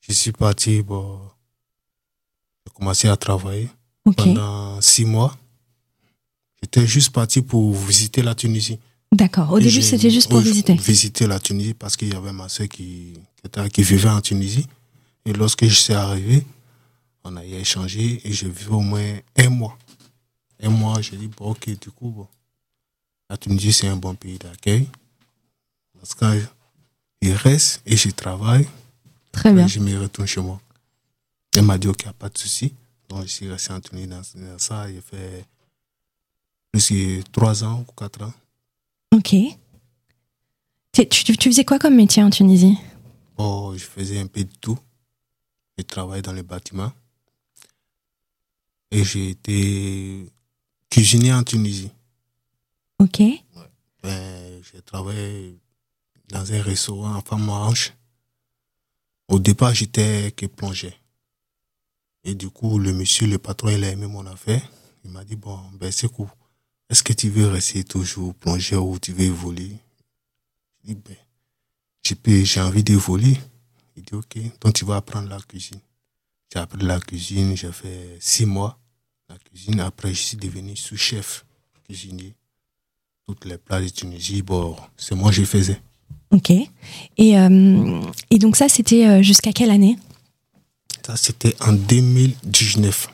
je 0.00 0.12
suis 0.12 0.32
parti, 0.32 0.82
bon, 0.82 1.18
j'ai 2.66 2.72
commencé 2.72 3.06
à 3.06 3.16
travailler 3.18 3.68
pendant 4.12 4.80
six 4.80 5.04
mois. 5.04 5.36
J'étais 6.62 6.86
juste 6.86 7.10
parti 7.10 7.42
pour 7.42 7.74
visiter 7.74 8.22
la 8.22 8.34
Tunisie. 8.34 8.78
D'accord. 9.12 9.52
Au 9.52 9.58
début, 9.58 9.82
c'était 9.82 10.10
juste 10.10 10.28
pour 10.28 10.40
visiter. 10.40 10.74
Visiter 10.74 11.26
la 11.26 11.40
Tunisie 11.40 11.74
parce 11.74 11.96
qu'il 11.96 12.12
y 12.12 12.16
avait 12.16 12.32
ma 12.32 12.48
soeur 12.48 12.68
qui, 12.68 13.14
qui, 13.72 13.82
vivait 13.82 14.08
en 14.08 14.20
Tunisie. 14.20 14.66
Et 15.24 15.32
lorsque 15.32 15.64
je 15.64 15.74
suis 15.74 15.94
arrivé, 15.94 16.44
on 17.24 17.36
a 17.36 17.44
échangé 17.44 18.20
et 18.24 18.32
je 18.32 18.46
vivais 18.46 18.70
au 18.70 18.80
moins 18.80 19.18
un 19.36 19.48
mois. 19.48 19.76
Un 20.62 20.70
mois, 20.70 21.00
j'ai 21.00 21.16
dit, 21.16 21.28
bon, 21.28 21.50
ok, 21.50 21.66
du 21.80 21.90
coup, 21.90 22.10
bon, 22.10 22.28
la 23.28 23.36
Tunisie, 23.36 23.72
c'est 23.72 23.88
un 23.88 23.96
bon 23.96 24.14
pays 24.14 24.38
d'accueil. 24.38 24.86
Parce 25.98 26.14
qu'il 26.14 27.32
reste 27.32 27.82
et 27.86 27.96
je 27.96 28.10
travaille. 28.10 28.68
Très 29.32 29.52
bien. 29.52 29.66
je 29.66 29.80
me 29.80 29.98
retourne 30.00 30.26
chez 30.26 30.40
moi. 30.40 30.60
Elle 31.54 31.64
m'a 31.64 31.78
dit, 31.78 31.88
OK, 31.88 32.04
pas 32.18 32.28
de 32.28 32.38
souci. 32.38 32.72
Donc, 33.10 33.22
je 33.24 33.28
suis 33.28 33.50
resté 33.50 33.72
en 33.72 33.80
Tunisie 33.80 34.06
dans, 34.06 34.22
ça. 34.58 34.86
J'ai 34.88 35.00
fait 35.00 35.44
plus 36.70 36.92
de 36.92 37.22
trois 37.32 37.64
ans 37.64 37.84
ou 37.86 37.92
quatre 37.92 38.22
ans. 38.22 38.32
Ok. 39.12 39.34
Tu, 40.92 41.06
tu, 41.08 41.50
faisais 41.50 41.64
quoi 41.64 41.80
comme 41.80 41.96
métier 41.96 42.22
en 42.22 42.30
Tunisie? 42.30 42.78
Oh, 43.36 43.74
je 43.76 43.84
faisais 43.84 44.20
un 44.20 44.28
peu 44.28 44.44
de 44.44 44.54
tout. 44.60 44.78
Je 45.76 45.82
travaillais 45.82 46.22
dans 46.22 46.32
les 46.32 46.44
bâtiments. 46.44 46.92
Et 48.92 49.02
j'ai 49.02 49.30
été 49.30 50.30
cuisinier 50.88 51.32
en 51.32 51.42
Tunisie. 51.42 51.90
Ok. 53.00 53.22
Ben, 54.04 54.62
j'ai 54.72 54.82
travaillé 54.82 55.58
dans 56.28 56.52
un 56.52 56.62
restaurant 56.62 57.16
en 57.16 57.22
femme. 57.22 57.50
Au 59.26 59.38
départ, 59.40 59.74
j'étais 59.74 60.30
que 60.30 60.46
plongeur. 60.46 60.92
Et 62.24 62.34
du 62.34 62.50
coup, 62.50 62.78
le 62.78 62.92
monsieur, 62.92 63.26
le 63.26 63.38
patron, 63.38 63.70
il 63.70 63.82
a 63.84 63.90
aimé 63.90 64.06
mon 64.06 64.26
affaire. 64.26 64.62
Il 65.04 65.10
m'a 65.10 65.24
dit, 65.24 65.36
bon, 65.36 65.58
ben 65.78 65.90
c'est 65.90 66.08
cool. 66.08 66.28
Est-ce 66.88 67.02
que 67.02 67.12
tu 67.12 67.30
veux 67.30 67.46
rester 67.48 67.84
toujours 67.84 68.34
plongeur 68.34 68.84
ou 68.84 68.98
tu 68.98 69.12
veux 69.12 69.24
évoluer? 69.24 69.76
Je 70.86 70.92
dis, 70.92 71.00
ben, 72.22 72.44
j'ai 72.44 72.60
envie 72.60 72.84
d'évoluer. 72.84 73.36
Il 73.96 74.02
dit, 74.02 74.14
ok, 74.14 74.38
donc 74.60 74.74
tu 74.74 74.84
vas 74.84 74.96
apprendre 74.96 75.28
la 75.28 75.38
cuisine. 75.40 75.80
J'ai 76.52 76.58
appris 76.58 76.84
la 76.84 76.98
cuisine, 77.00 77.56
j'ai 77.56 77.72
fait 77.72 78.16
six 78.20 78.44
mois 78.44 78.78
la 79.28 79.38
cuisine. 79.38 79.80
Après, 79.80 80.12
je 80.12 80.20
suis 80.20 80.36
devenu 80.36 80.76
sous-chef 80.76 81.44
cuisinier. 81.84 82.34
Toutes 83.26 83.44
les 83.44 83.58
plats 83.58 83.80
de 83.80 83.88
Tunisie, 83.88 84.42
bon, 84.42 84.76
c'est 84.96 85.14
moi 85.14 85.30
qui 85.30 85.44
faisais. 85.44 85.80
Ok. 86.32 86.50
Et, 86.50 87.38
euh, 87.38 88.02
et 88.30 88.38
donc 88.38 88.56
ça, 88.56 88.68
c'était 88.68 89.06
euh, 89.06 89.22
jusqu'à 89.22 89.52
quelle 89.52 89.70
année? 89.70 89.96
Ça, 91.10 91.16
c'était 91.16 91.56
en 91.60 91.72
2019. 91.72 93.08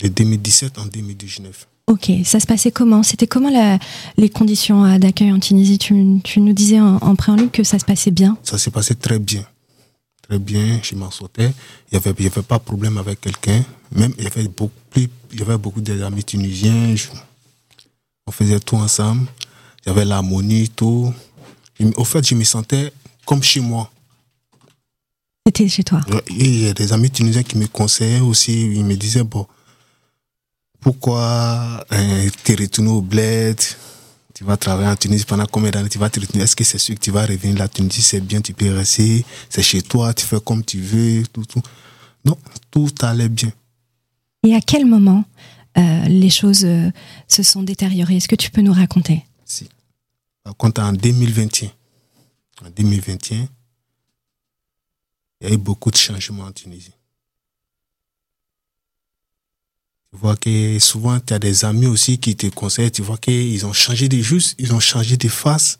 De 0.00 0.08
2017 0.08 0.78
en 0.78 0.86
2019. 0.86 1.66
Ok, 1.88 2.12
ça 2.24 2.38
se 2.38 2.46
passait 2.46 2.70
comment? 2.70 3.02
C'était 3.02 3.26
comment 3.26 3.50
la, 3.50 3.76
les 4.16 4.28
conditions 4.28 4.84
euh, 4.84 4.98
d'accueil 4.98 5.32
en 5.32 5.40
Tunisie? 5.40 5.76
Tu, 5.76 6.20
tu, 6.22 6.40
nous 6.40 6.52
disais 6.52 6.78
en, 6.78 6.98
en, 6.98 7.16
préambule 7.16 7.50
que 7.50 7.64
ça 7.64 7.80
se 7.80 7.84
passait 7.84 8.12
bien. 8.12 8.38
Ça 8.44 8.56
s'est 8.56 8.70
passé 8.70 8.94
très 8.94 9.18
bien. 9.18 9.44
Très 10.28 10.38
bien, 10.38 10.78
je 10.84 10.94
m'en 10.94 11.10
sortais. 11.10 11.52
Il 11.90 11.98
n'y 11.98 12.04
avait, 12.04 12.14
il 12.20 12.24
y 12.24 12.28
avait 12.28 12.42
pas 12.42 12.58
de 12.58 12.62
problème 12.62 12.98
avec 12.98 13.20
quelqu'un. 13.20 13.64
Même, 13.90 14.14
il 14.16 14.24
y 14.24 14.26
avait 14.28 14.46
beaucoup, 14.46 14.70
il 14.94 15.40
y 15.40 15.42
avait 15.42 15.58
beaucoup 15.58 15.80
d'amis 15.80 16.22
tunisiens. 16.22 16.94
on 18.28 18.30
faisait 18.30 18.60
tout 18.60 18.76
ensemble. 18.76 19.26
Il 19.84 19.88
y 19.88 19.90
avait 19.90 20.04
l'harmonie, 20.04 20.68
tout. 20.68 21.12
Au 21.96 22.04
fait, 22.04 22.24
je 22.24 22.36
me 22.36 22.44
sentais 22.44 22.92
comme 23.26 23.42
chez 23.42 23.58
moi. 23.60 23.90
C'était 25.50 25.68
chez 25.68 25.82
toi. 25.82 26.00
il 26.28 26.64
y 26.64 26.68
a 26.68 26.74
des 26.74 26.92
amis 26.92 27.10
tunisiens 27.10 27.42
qui 27.42 27.58
me 27.58 27.66
conseillaient 27.66 28.20
aussi. 28.20 28.70
Ils 28.70 28.84
me 28.84 28.94
disaient, 28.94 29.24
bon, 29.24 29.48
pourquoi 30.78 31.84
euh, 31.90 32.28
tu 32.44 32.54
retournes 32.54 32.86
au 32.86 33.00
bled? 33.00 33.60
Tu 34.32 34.44
vas 34.44 34.56
travailler 34.56 34.88
en 34.88 34.94
Tunisie 34.94 35.24
pendant 35.24 35.46
combien 35.46 35.72
d'années? 35.72 35.88
Tu 35.88 35.98
vas 35.98 36.08
te 36.08 36.20
retourner? 36.20 36.44
Est-ce 36.44 36.54
que 36.54 36.62
c'est 36.62 36.78
sûr 36.78 36.94
que 36.94 37.00
tu 37.00 37.10
vas 37.10 37.26
revenir 37.26 37.58
La 37.58 37.66
Tunisie, 37.66 38.00
c'est 38.00 38.20
bien, 38.20 38.40
tu 38.40 38.52
peux 38.52 38.72
rester. 38.72 39.24
C'est 39.48 39.62
chez 39.62 39.82
toi, 39.82 40.14
tu 40.14 40.24
fais 40.24 40.38
comme 40.40 40.64
tu 40.64 40.80
veux, 40.80 41.26
tout, 41.32 41.44
tout. 41.44 41.62
Non, 42.24 42.38
tout 42.70 42.94
allait 43.02 43.28
bien. 43.28 43.50
Et 44.46 44.54
à 44.54 44.60
quel 44.60 44.86
moment 44.86 45.24
euh, 45.78 46.04
les 46.04 46.30
choses 46.30 46.64
euh, 46.64 46.92
se 47.26 47.42
sont 47.42 47.64
détériorées? 47.64 48.18
Est-ce 48.18 48.28
que 48.28 48.36
tu 48.36 48.52
peux 48.52 48.62
nous 48.62 48.72
raconter? 48.72 49.24
Quand 50.58 50.78
en 50.78 50.92
2021, 50.92 51.70
en 52.64 52.70
2021, 52.76 53.48
il 55.40 55.48
y 55.48 55.50
a 55.50 55.54
eu 55.54 55.58
beaucoup 55.58 55.90
de 55.90 55.96
changements 55.96 56.44
en 56.44 56.52
Tunisie. 56.52 56.92
Tu 60.12 60.18
vois 60.18 60.36
que 60.36 60.78
souvent, 60.80 61.20
tu 61.20 61.32
as 61.32 61.38
des 61.38 61.64
amis 61.64 61.86
aussi 61.86 62.18
qui 62.18 62.34
te 62.36 62.46
conseillent, 62.48 62.90
tu 62.90 63.02
vois 63.02 63.18
qu'ils 63.18 63.64
ont 63.64 63.72
changé 63.72 64.08
de 64.08 64.18
juste, 64.18 64.56
ils 64.58 64.74
ont 64.74 64.80
changé 64.80 65.16
de 65.16 65.28
face 65.28 65.78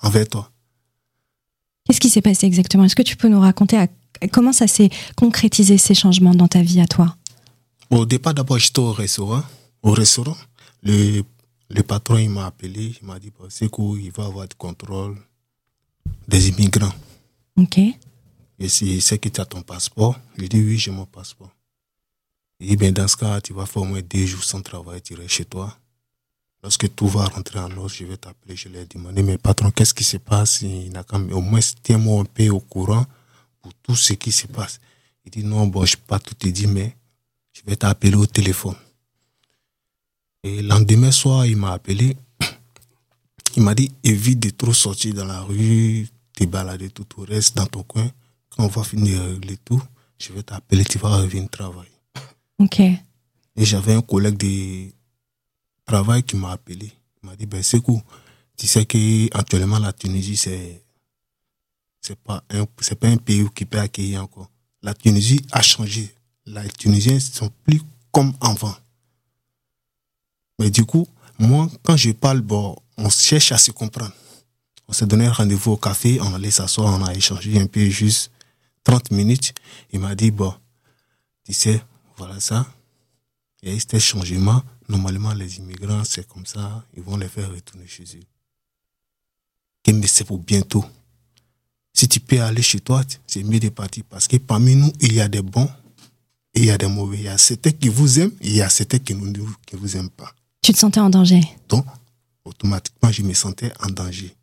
envers 0.00 0.28
toi. 0.28 0.50
Qu'est-ce 1.84 2.00
qui 2.00 2.08
s'est 2.08 2.22
passé 2.22 2.46
exactement? 2.46 2.84
Est-ce 2.84 2.96
que 2.96 3.02
tu 3.02 3.16
peux 3.16 3.28
nous 3.28 3.40
raconter 3.40 3.84
comment 4.32 4.52
ça 4.52 4.66
s'est 4.66 4.90
concrétisé 5.14 5.78
ces 5.78 5.94
changements 5.94 6.34
dans 6.34 6.48
ta 6.48 6.62
vie 6.62 6.80
à 6.80 6.86
toi? 6.86 7.16
Au 7.90 8.06
départ, 8.06 8.34
d'abord, 8.34 8.58
j'étais 8.58 8.80
au 8.80 8.92
restaurant. 8.92 9.42
Au 9.82 9.92
restaurant, 9.92 10.36
le 10.82 11.22
le 11.68 11.82
patron, 11.82 12.18
il 12.18 12.30
m'a 12.30 12.46
appelé, 12.46 12.94
il 13.00 13.06
m'a 13.06 13.18
dit, 13.18 13.32
c'est 13.48 13.68
cool, 13.68 14.00
il 14.00 14.12
va 14.12 14.26
avoir 14.26 14.46
du 14.46 14.54
contrôle 14.56 15.16
des 16.28 16.48
immigrants. 16.48 16.92
Ok. 17.56 17.80
Et 18.58 18.68
si 18.68 19.00
c'est 19.00 19.18
que 19.18 19.28
tu 19.28 19.40
as 19.40 19.46
ton 19.46 19.62
passeport, 19.62 20.18
je 20.38 20.46
dis 20.46 20.60
oui, 20.60 20.78
j'ai 20.78 20.90
mon 20.90 21.06
passeport. 21.06 21.50
Et 22.60 22.76
bien 22.76 22.92
dans 22.92 23.06
ce 23.06 23.16
cas, 23.16 23.40
tu 23.40 23.52
vas 23.52 23.66
faire 23.66 23.82
au 23.82 23.86
moins 23.86 24.00
deux 24.00 24.24
jours 24.24 24.44
sans 24.44 24.62
travail, 24.62 25.02
tu 25.02 25.14
restes 25.14 25.30
chez 25.30 25.44
toi. 25.44 25.76
Lorsque 26.62 26.94
tout 26.94 27.06
va 27.06 27.26
rentrer 27.26 27.58
en 27.58 27.70
ordre, 27.76 27.90
je 27.90 28.04
vais 28.04 28.16
t'appeler, 28.16 28.56
je 28.56 28.68
vais 28.68 28.86
demander, 28.86 29.22
mais 29.22 29.36
patron, 29.36 29.70
qu'est-ce 29.70 29.92
qui 29.92 30.04
se 30.04 30.16
passe? 30.16 30.62
Il 30.62 30.90
n'a 30.90 31.04
Au 31.12 31.40
moins, 31.40 31.60
tiens-moi 31.82 32.22
un 32.22 32.24
peu 32.24 32.48
au 32.48 32.60
courant 32.60 33.04
pour 33.60 33.74
tout 33.74 33.94
ce 33.94 34.14
qui 34.14 34.32
se 34.32 34.46
passe. 34.46 34.80
Il 35.24 35.30
dit, 35.30 35.44
non, 35.44 35.66
bon, 35.66 35.84
je 35.84 35.94
ne 35.94 35.96
peux 35.98 36.06
pas 36.06 36.18
tout 36.18 36.34
te 36.34 36.48
dire, 36.48 36.68
mais 36.68 36.96
je 37.52 37.60
vais 37.66 37.76
t'appeler 37.76 38.14
au 38.14 38.26
téléphone. 38.26 38.74
Et 40.42 40.62
le 40.62 40.68
lendemain 40.68 41.10
soir, 41.10 41.44
il 41.46 41.56
m'a 41.56 41.72
appelé. 41.72 42.16
Il 43.56 43.62
m'a 43.62 43.74
dit 43.74 43.90
évite 44.02 44.40
de 44.40 44.50
trop 44.50 44.72
sortir 44.72 45.14
dans 45.14 45.24
la 45.24 45.40
rue, 45.40 46.08
te 46.34 46.44
balader 46.44 46.90
tout, 46.90 47.04
tout 47.04 47.22
reste 47.22 47.56
dans 47.56 47.66
ton 47.66 47.82
coin. 47.82 48.10
On 48.58 48.68
va 48.68 48.82
finir 48.84 49.22
régler 49.22 49.58
tout, 49.58 49.82
je 50.18 50.32
vais 50.32 50.42
t'appeler, 50.42 50.84
tu 50.84 50.98
vas 50.98 51.16
revenir 51.16 51.48
travailler. 51.50 51.90
Ok. 52.58 52.80
Et 52.80 53.64
j'avais 53.64 53.94
un 53.94 54.02
collègue 54.02 54.36
de 54.36 54.90
travail 55.84 56.22
qui 56.22 56.36
m'a 56.36 56.52
appelé. 56.52 56.92
Il 57.22 57.28
m'a 57.28 57.36
dit 57.36 57.46
ben 57.46 57.62
c'est 57.62 57.80
cool. 57.80 58.00
Tu 58.56 58.66
sais 58.66 58.86
que 58.86 59.36
actuellement 59.36 59.78
la 59.78 59.92
Tunisie 59.92 60.36
c'est 60.36 60.82
c'est 62.00 62.18
pas 62.18 62.42
un 62.50 62.66
c'est 62.80 62.98
pas 62.98 63.08
un 63.08 63.16
pays 63.16 63.46
qui 63.54 63.64
peut 63.64 63.78
accueillir 63.78 64.22
encore. 64.22 64.50
La 64.82 64.94
Tunisie 64.94 65.40
a 65.52 65.62
changé. 65.62 66.14
Les 66.46 66.68
Tunisiens 66.70 67.20
sont 67.20 67.50
plus 67.64 67.82
comme 68.12 68.32
avant. 68.40 68.74
Mais 70.58 70.70
du 70.70 70.84
coup, 70.84 71.06
moi, 71.38 71.68
quand 71.82 71.96
je 71.96 72.12
parle, 72.12 72.40
bon, 72.40 72.76
on 72.96 73.10
cherche 73.10 73.52
à 73.52 73.58
se 73.58 73.72
comprendre. 73.72 74.12
On 74.88 74.92
s'est 74.92 75.06
donné 75.06 75.28
rendez-vous 75.28 75.72
au 75.72 75.76
café, 75.76 76.18
on 76.20 76.32
allait 76.32 76.50
s'asseoir, 76.50 76.98
on 76.98 77.04
a 77.04 77.14
échangé 77.14 77.60
un 77.60 77.66
peu, 77.66 77.84
juste 77.88 78.30
30 78.86 79.10
minutes. 79.10 79.52
Il 79.92 79.98
m'a 79.98 80.14
dit, 80.14 80.30
bon, 80.30 80.54
tu 81.44 81.52
sais, 81.52 81.82
voilà 82.16 82.38
ça. 82.38 82.66
Il 83.60 83.68
y 83.68 83.72
a 83.72 83.74
eu 83.74 83.80
ce 83.80 83.98
changement. 83.98 84.62
Normalement, 84.88 85.34
les 85.34 85.58
immigrants, 85.58 86.04
c'est 86.04 86.26
comme 86.28 86.46
ça, 86.46 86.84
ils 86.96 87.02
vont 87.02 87.16
les 87.16 87.28
faire 87.28 87.50
retourner 87.50 87.88
chez 87.88 88.04
eux. 88.04 89.92
Mais 89.92 90.06
c'est 90.06 90.24
pour 90.24 90.38
bientôt. 90.38 90.84
Si 91.92 92.06
tu 92.08 92.20
peux 92.20 92.40
aller 92.40 92.62
chez 92.62 92.78
toi, 92.78 93.02
c'est 93.26 93.42
mieux 93.42 93.58
de 93.58 93.70
partir. 93.70 94.04
Parce 94.08 94.28
que 94.28 94.36
parmi 94.36 94.76
nous, 94.76 94.92
il 95.00 95.14
y 95.14 95.20
a 95.20 95.28
des 95.28 95.42
bons 95.42 95.68
et 96.54 96.60
il 96.60 96.64
y 96.66 96.70
a 96.70 96.78
des 96.78 96.86
mauvais. 96.86 97.18
Il 97.18 97.24
y 97.24 97.28
a 97.28 97.38
certains 97.38 97.72
qui 97.72 97.88
vous 97.88 98.20
aiment 98.20 98.36
et 98.40 98.48
il 98.48 98.56
y 98.56 98.62
a 98.62 98.68
certains 98.68 98.98
qui 98.98 99.14
ne 99.14 99.40
vous 99.72 99.96
aiment 99.96 100.10
pas. 100.10 100.32
Tu 100.62 100.72
te 100.72 100.78
sentais 100.78 101.00
en 101.00 101.10
danger? 101.10 101.40
Donc, 101.68 101.86
automatiquement, 102.44 103.10
je 103.10 103.22
me 103.22 103.34
sentais 103.34 103.72
en 103.80 103.88
danger. 103.88 104.34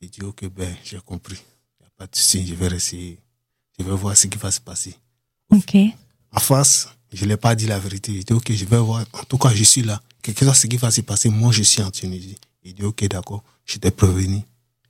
J'ai 0.00 0.08
dit, 0.08 0.22
ok, 0.22 0.48
ben, 0.50 0.76
j'ai 0.84 1.00
compris. 1.00 1.40
Pas 2.02 2.08
de 2.08 2.16
souci, 2.16 2.44
je 2.44 2.56
vais 2.56 2.66
rester. 2.66 3.16
Je 3.78 3.84
vais 3.84 3.94
voir 3.94 4.16
ce 4.16 4.26
qui 4.26 4.36
va 4.36 4.50
se 4.50 4.60
passer. 4.60 4.96
Ok. 5.50 5.76
En 6.32 6.40
face, 6.40 6.88
je 7.12 7.22
ne 7.22 7.28
l'ai 7.28 7.36
pas 7.36 7.54
dit 7.54 7.68
la 7.68 7.78
vérité. 7.78 8.12
J'ai 8.12 8.24
dit, 8.24 8.32
ok, 8.32 8.50
je 8.50 8.64
vais 8.64 8.78
voir. 8.78 9.04
En 9.12 9.22
tout 9.22 9.38
cas, 9.38 9.50
je 9.54 9.62
suis 9.62 9.82
là. 9.82 10.02
Quelque 10.20 10.44
chose 10.44 10.56
ce 10.56 10.66
qui 10.66 10.76
va 10.78 10.90
se 10.90 11.02
passer, 11.02 11.28
moi, 11.28 11.52
je 11.52 11.62
suis 11.62 11.80
en 11.80 11.92
Tunisie. 11.92 12.36
Il 12.64 12.74
dit, 12.74 12.82
ok, 12.82 13.04
d'accord. 13.04 13.44
J'étais 13.64 13.92
prévenu. 13.92 14.42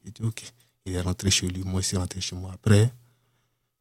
Il 0.06 0.12
dit, 0.12 0.22
ok. 0.22 0.42
Il 0.86 0.94
est 0.94 1.02
rentré 1.02 1.30
chez 1.30 1.46
lui, 1.48 1.62
moi, 1.64 1.82
je 1.82 1.88
suis 1.88 1.98
rentré 1.98 2.22
chez 2.22 2.34
moi. 2.34 2.50
Après, 2.54 2.90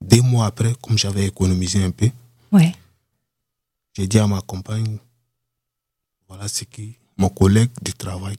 deux 0.02 0.22
mois 0.22 0.48
après, 0.48 0.76
comme 0.82 0.98
j'avais 0.98 1.28
économisé 1.28 1.82
un 1.82 1.92
peu, 1.92 2.10
ouais. 2.52 2.76
j'ai 3.96 4.08
dit 4.08 4.20
à 4.20 4.28
ma 4.28 4.42
compagne, 4.42 4.98
voilà 6.28 6.50
ce 6.50 6.66
que 6.66 6.82
mon 7.16 7.30
collègue 7.30 7.72
de 7.82 7.92
travail 7.94 8.36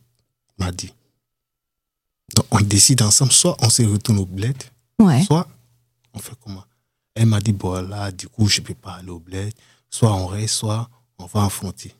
m'a 0.58 0.70
dit. 0.70 0.92
Donc 2.36 2.46
on 2.50 2.60
décide 2.60 3.00
ensemble, 3.00 3.32
soit 3.32 3.56
on 3.60 3.70
se 3.70 3.82
retourne 3.82 4.18
au 4.18 4.26
bled, 4.26 4.62
soit 5.24 5.48
on 6.14 6.18
fait 6.18 6.36
comment? 6.40 6.64
Elle 7.14 7.26
m'a 7.26 7.40
dit, 7.40 7.52
bon 7.52 7.86
là, 7.88 8.10
du 8.10 8.28
coup, 8.28 8.46
je 8.46 8.60
ne 8.60 8.66
peux 8.66 8.74
pas 8.74 8.94
aller 8.94 9.10
au 9.10 9.20
bled. 9.20 9.52
Soit 9.90 10.12
on 10.12 10.26
reste, 10.26 10.54
soit 10.54 10.88
on 11.18 11.26
va 11.26 11.44
affronter. 11.44 11.94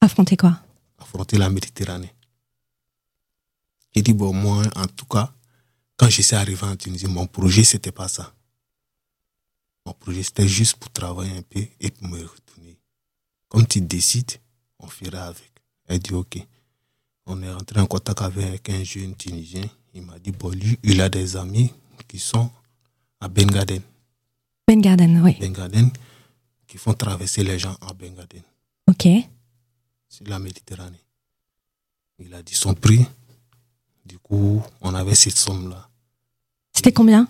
Affronter 0.00 0.36
quoi? 0.36 0.60
Affronter 0.98 1.36
la 1.36 1.50
Méditerranée. 1.50 2.14
J'ai 3.94 4.02
dit, 4.02 4.12
bon, 4.12 4.32
moi, 4.32 4.62
en 4.76 4.86
tout 4.86 5.06
cas, 5.06 5.32
quand 5.96 6.08
je 6.08 6.22
suis 6.22 6.36
arrivé 6.36 6.62
en 6.64 6.76
Tunisie, 6.76 7.06
mon 7.06 7.26
projet, 7.26 7.64
c'était 7.64 7.92
pas 7.92 8.08
ça. 8.08 8.32
Mon 9.84 9.92
projet, 9.92 10.22
c'était 10.22 10.46
juste 10.46 10.76
pour 10.76 10.90
travailler 10.90 11.36
un 11.36 11.42
peu 11.42 11.64
et 11.80 11.90
pour 11.90 12.06
me 12.06 12.22
retourner. 12.22 12.78
Comme 13.48 13.66
tu 13.66 13.80
décides, 13.80 14.32
on 14.78 14.86
fera 14.86 15.24
avec. 15.24 15.50
Elle 15.86 15.98
dit 15.98 16.14
ok. 16.14 16.38
On 17.26 17.42
est 17.42 17.52
rentré 17.52 17.80
en 17.80 17.86
contact 17.86 18.22
avec 18.22 18.70
un 18.70 18.84
jeune 18.84 19.14
Tunisien. 19.16 19.64
Il 19.92 20.02
m'a 20.02 20.18
dit, 20.18 20.30
bon, 20.30 20.50
lui, 20.50 20.78
il 20.84 21.00
a 21.00 21.08
des 21.08 21.36
amis 21.36 21.72
qui 22.10 22.18
sont 22.18 22.50
à 23.20 23.28
Bengaden. 23.28 23.80
Ben 24.66 24.80
Garden, 24.80 25.20
oui. 25.22 25.36
Ben 25.40 25.52
Garden, 25.52 25.90
qui 26.66 26.76
font 26.76 26.92
traverser 26.94 27.44
les 27.44 27.56
gens 27.58 27.76
à 27.80 27.92
Ben 27.92 28.12
Garden. 28.14 28.42
Ok. 28.88 29.06
C'est 30.08 30.26
la 30.26 30.40
Méditerranée. 30.40 31.00
Il 32.18 32.34
a 32.34 32.42
dit 32.42 32.54
son 32.54 32.74
prix. 32.74 33.06
Du 34.04 34.18
coup, 34.18 34.60
on 34.80 34.92
avait 34.94 35.14
cette 35.14 35.36
somme-là. 35.36 35.88
C'était 36.74 36.92
combien? 36.92 37.28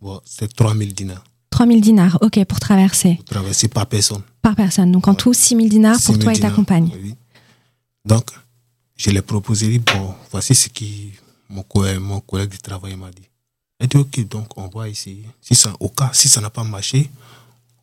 Bon, 0.00 0.20
c'est 0.24 0.52
3000 0.54 0.94
dinars. 0.94 1.24
3000 1.50 1.80
dinars, 1.80 2.18
ok, 2.22 2.44
pour 2.44 2.60
traverser. 2.60 3.14
Pour 3.16 3.24
traverser 3.24 3.68
par 3.68 3.86
personne. 3.86 4.22
Par 4.42 4.54
personne. 4.54 4.92
Donc 4.92 5.08
en 5.08 5.12
Ouais. 5.12 5.16
tout, 5.16 5.34
6000 5.34 5.68
dinars 5.68 5.96
pour 5.96 6.14
6 6.14 6.20
000 6.20 6.22
toi 6.22 6.34
et 6.34 6.40
ta 6.40 6.50
compagne. 6.50 6.90
oui. 7.02 7.14
Donc, 8.04 8.30
je 8.96 9.10
l'ai 9.10 9.22
proposé, 9.22 9.78
bon, 9.78 10.14
voici 10.30 10.54
ce 10.54 10.68
que 10.68 10.84
mon 11.48 11.62
collègue, 11.62 11.98
mon 12.00 12.20
collègue 12.20 12.50
de 12.50 12.56
travail 12.58 12.94
m'a 12.96 13.10
dit. 13.10 13.28
Il 13.84 13.88
dit, 13.88 13.96
ok, 13.98 14.28
donc 14.28 14.56
on 14.56 14.68
va 14.68 14.88
essayer. 14.88 15.26
Si 15.42 15.54
ça, 15.54 15.74
au 15.78 15.90
cas, 15.90 16.10
si 16.14 16.26
ça 16.28 16.40
n'a 16.40 16.48
pas 16.48 16.64
marché, 16.64 17.10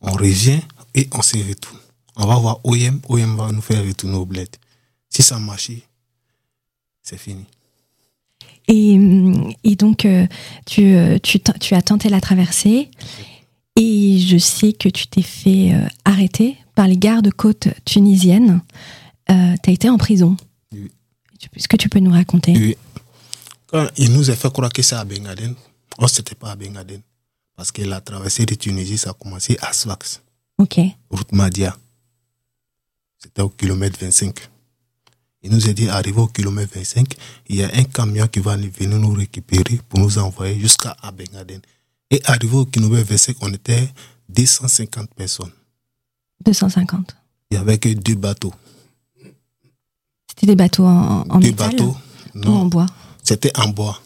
on 0.00 0.10
revient 0.10 0.60
et 0.96 1.08
on 1.12 1.22
se 1.22 1.36
retourne. 1.36 1.78
On 2.16 2.26
va 2.26 2.34
voir 2.36 2.58
OM, 2.64 3.00
OM 3.08 3.36
va 3.36 3.52
nous 3.52 3.62
faire 3.62 3.84
retourner 3.86 4.16
au 4.16 4.26
bled. 4.26 4.48
Si 5.08 5.22
ça 5.22 5.36
a 5.36 5.38
marché, 5.38 5.84
c'est 7.04 7.18
fini. 7.18 7.44
Et, 8.66 8.98
et 9.62 9.76
donc, 9.76 10.04
euh, 10.04 10.26
tu, 10.66 10.94
euh, 10.94 11.18
tu, 11.22 11.38
tu 11.60 11.74
as 11.74 11.82
tenté 11.82 12.08
la 12.08 12.20
traversée. 12.20 12.90
Et 13.76 14.18
je 14.18 14.38
sais 14.38 14.72
que 14.72 14.88
tu 14.88 15.06
t'es 15.06 15.22
fait 15.22 15.72
euh, 15.72 15.86
arrêter 16.04 16.56
par 16.74 16.88
les 16.88 16.96
gardes-côtes 16.96 17.68
tunisiennes. 17.84 18.60
Euh, 19.30 19.54
tu 19.62 19.70
as 19.70 19.72
été 19.72 19.88
en 19.88 19.98
prison. 19.98 20.36
Oui. 20.72 20.90
Est-ce 21.54 21.68
que 21.68 21.76
tu 21.76 21.88
peux 21.88 22.00
nous 22.00 22.10
raconter? 22.10 22.52
Oui. 22.56 22.76
Quand 23.68 23.86
il 23.96 24.12
nous 24.12 24.30
a 24.30 24.34
fait 24.34 24.52
croire 24.52 24.72
que 24.72 24.82
c'est 24.82 24.96
à 24.96 25.04
Bengaden, 25.04 25.54
oh, 25.98 26.06
c'était 26.08 26.34
pas 26.34 26.50
à 26.52 26.56
Bengaden. 26.56 27.00
Parce 27.56 27.70
que 27.70 27.82
la 27.82 28.00
traversée 28.00 28.46
de 28.46 28.54
Tunisie, 28.54 28.98
ça 28.98 29.10
a 29.10 29.12
commencé 29.14 29.56
à 29.60 29.72
Sfax, 29.72 30.22
Ok. 30.58 30.78
route 31.10 31.32
Madia. 31.32 31.76
C'était 33.18 33.42
au 33.42 33.50
kilomètre 33.50 33.98
25. 34.00 34.34
Il 35.42 35.50
nous 35.50 35.68
a 35.68 35.72
dit, 35.72 35.88
arrivé 35.88 36.18
au 36.20 36.28
kilomètre 36.28 36.72
25, 36.74 37.14
il 37.48 37.56
y 37.56 37.62
a 37.64 37.70
un 37.74 37.84
camion 37.84 38.26
qui 38.28 38.40
va 38.40 38.56
venir 38.56 38.98
nous 38.98 39.12
récupérer 39.12 39.80
pour 39.88 39.98
nous 39.98 40.18
envoyer 40.18 40.58
jusqu'à 40.58 40.96
Bengaden. 41.16 41.60
Et 42.10 42.20
arrivé 42.24 42.56
au 42.56 42.64
kilomètre 42.66 43.08
25, 43.08 43.36
on 43.42 43.52
était 43.52 43.88
250 44.28 45.12
personnes. 45.14 45.50
250. 46.44 47.16
Il 47.50 47.54
y 47.56 47.56
avait 47.58 47.78
que 47.78 47.88
deux 47.90 48.14
bateaux. 48.14 48.52
C'était 50.28 50.46
des 50.46 50.56
bateaux 50.56 50.86
en, 50.86 51.24
en 51.28 51.38
deux 51.38 51.48
métal 51.48 51.70
bateaux. 51.72 51.96
ou 52.34 52.38
en 52.38 52.40
Non, 52.40 52.66
bois? 52.66 52.86
C'était 53.22 53.52
en 53.58 53.68
bois. 53.68 54.00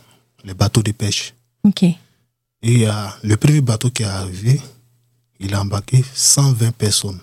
Les 0.45 0.55
bateaux 0.55 0.83
de 0.83 0.93
pêche. 0.93 1.33
Ok. 1.67 1.85
Et 2.63 2.87
a 2.87 3.19
le 3.25 3.37
premier 3.37 3.61
bateau 3.61 3.91
qui 3.91 4.05
est 4.05 4.07
arrivé, 4.07 4.61
il 5.41 5.53
a 5.53 5.61
embarqué 5.61 6.05
120 6.15 6.71
personnes. 6.71 7.21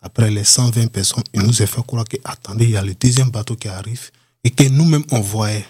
Après 0.00 0.30
les 0.30 0.44
120 0.44 0.86
personnes, 0.90 1.24
il 1.34 1.42
nous 1.42 1.62
a 1.62 1.66
fait 1.66 1.86
croire 1.86 2.06
que, 2.06 2.16
attendez, 2.24 2.64
il 2.64 2.70
y 2.70 2.76
a 2.76 2.82
le 2.82 2.94
deuxième 2.94 3.30
bateau 3.30 3.54
qui 3.54 3.68
arrive 3.68 4.10
et 4.42 4.50
que 4.50 4.64
nous-mêmes 4.64 5.04
on 5.10 5.20
voyait. 5.20 5.66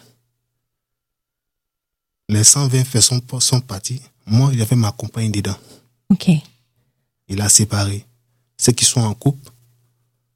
Les 2.29 2.45
120 2.45 2.89
personnes 2.89 3.23
sont 3.41 3.61
partis. 3.61 4.01
Moi, 4.25 4.51
il 4.53 4.61
y 4.61 4.63
avait 4.63 4.77
ma 4.77 4.93
compagne 4.93 5.33
dedans. 5.33 5.59
Ok. 6.11 6.31
Il 7.27 7.41
a 7.41 7.49
séparé. 7.49 8.07
Ceux 8.57 8.73
qui 8.73 8.85
sont 8.85 9.01
en 9.01 9.15
couple, 9.15 9.51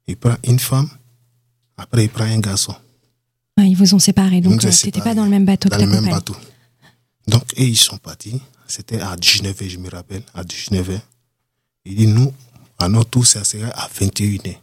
il 0.07 0.17
prend 0.17 0.35
une 0.43 0.59
femme, 0.59 0.89
après 1.77 2.03
il 2.03 2.09
prend 2.09 2.25
un 2.25 2.39
garçon. 2.39 2.75
Ah, 3.59 3.65
ils 3.65 3.75
vous 3.75 3.93
ont 3.93 3.99
séparés. 3.99 4.39
Donc, 4.39 4.63
a 4.63 4.69
euh, 4.69 4.71
t'étais 4.71 5.01
pas 5.01 5.13
dans 5.13 5.25
le 5.25 5.29
même 5.29 5.43
bateau 5.43 5.67
dans 5.67 5.75
que 5.75 5.81
ta 5.81 5.85
le 5.85 5.91
même 5.91 6.09
bateau. 6.09 6.35
Donc, 7.27 7.43
et 7.57 7.65
ils 7.65 7.77
sont 7.77 7.97
partis. 7.97 8.39
C'était 8.67 9.01
à 9.01 9.17
19h, 9.17 9.67
je 9.67 9.77
me 9.77 9.89
rappelle, 9.89 10.23
à 10.33 10.43
19h. 10.43 11.01
Il 11.83 11.95
dit, 11.97 12.07
nous, 12.07 12.33
à 12.77 12.87
notre 12.87 13.09
tour, 13.09 13.27
ça 13.27 13.43
serait 13.43 13.71
à 13.71 13.89
21h. 13.89 14.55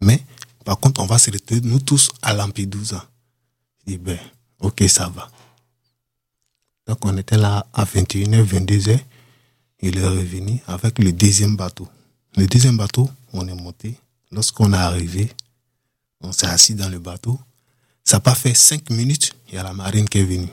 Mais, 0.00 0.20
par 0.64 0.80
contre, 0.80 1.02
on 1.02 1.06
va 1.06 1.18
se 1.18 1.30
retrouver, 1.30 1.60
nous 1.60 1.78
tous, 1.78 2.10
à 2.20 2.34
Lampedusa. 2.34 3.06
Je 3.86 3.92
dis, 3.92 3.98
ben, 3.98 4.18
ok, 4.58 4.82
ça 4.88 5.08
va. 5.08 5.30
Donc, 6.88 6.98
on 7.04 7.16
était 7.16 7.36
là 7.36 7.64
à 7.72 7.84
21h, 7.84 8.44
22h. 8.44 8.98
Il 9.82 9.98
est 9.98 10.04
revenu 10.04 10.60
avec 10.66 10.98
le 10.98 11.12
deuxième 11.12 11.54
bateau. 11.54 11.88
Le 12.36 12.48
deuxième 12.48 12.76
bateau, 12.76 13.08
on 13.32 13.46
est 13.46 13.54
monté. 13.54 13.94
Lorsqu'on 14.32 14.72
est 14.72 14.76
arrivé, 14.76 15.30
on 16.20 16.32
s'est 16.32 16.46
assis 16.46 16.74
dans 16.74 16.88
le 16.88 16.98
bateau. 16.98 17.38
Ça 18.14 18.18
n'a 18.18 18.22
pas 18.22 18.36
fait 18.36 18.54
cinq 18.54 18.90
minutes, 18.90 19.32
il 19.48 19.56
y 19.56 19.58
a 19.58 19.64
la 19.64 19.72
marine 19.72 20.08
qui 20.08 20.18
est 20.20 20.22
venue. 20.24 20.46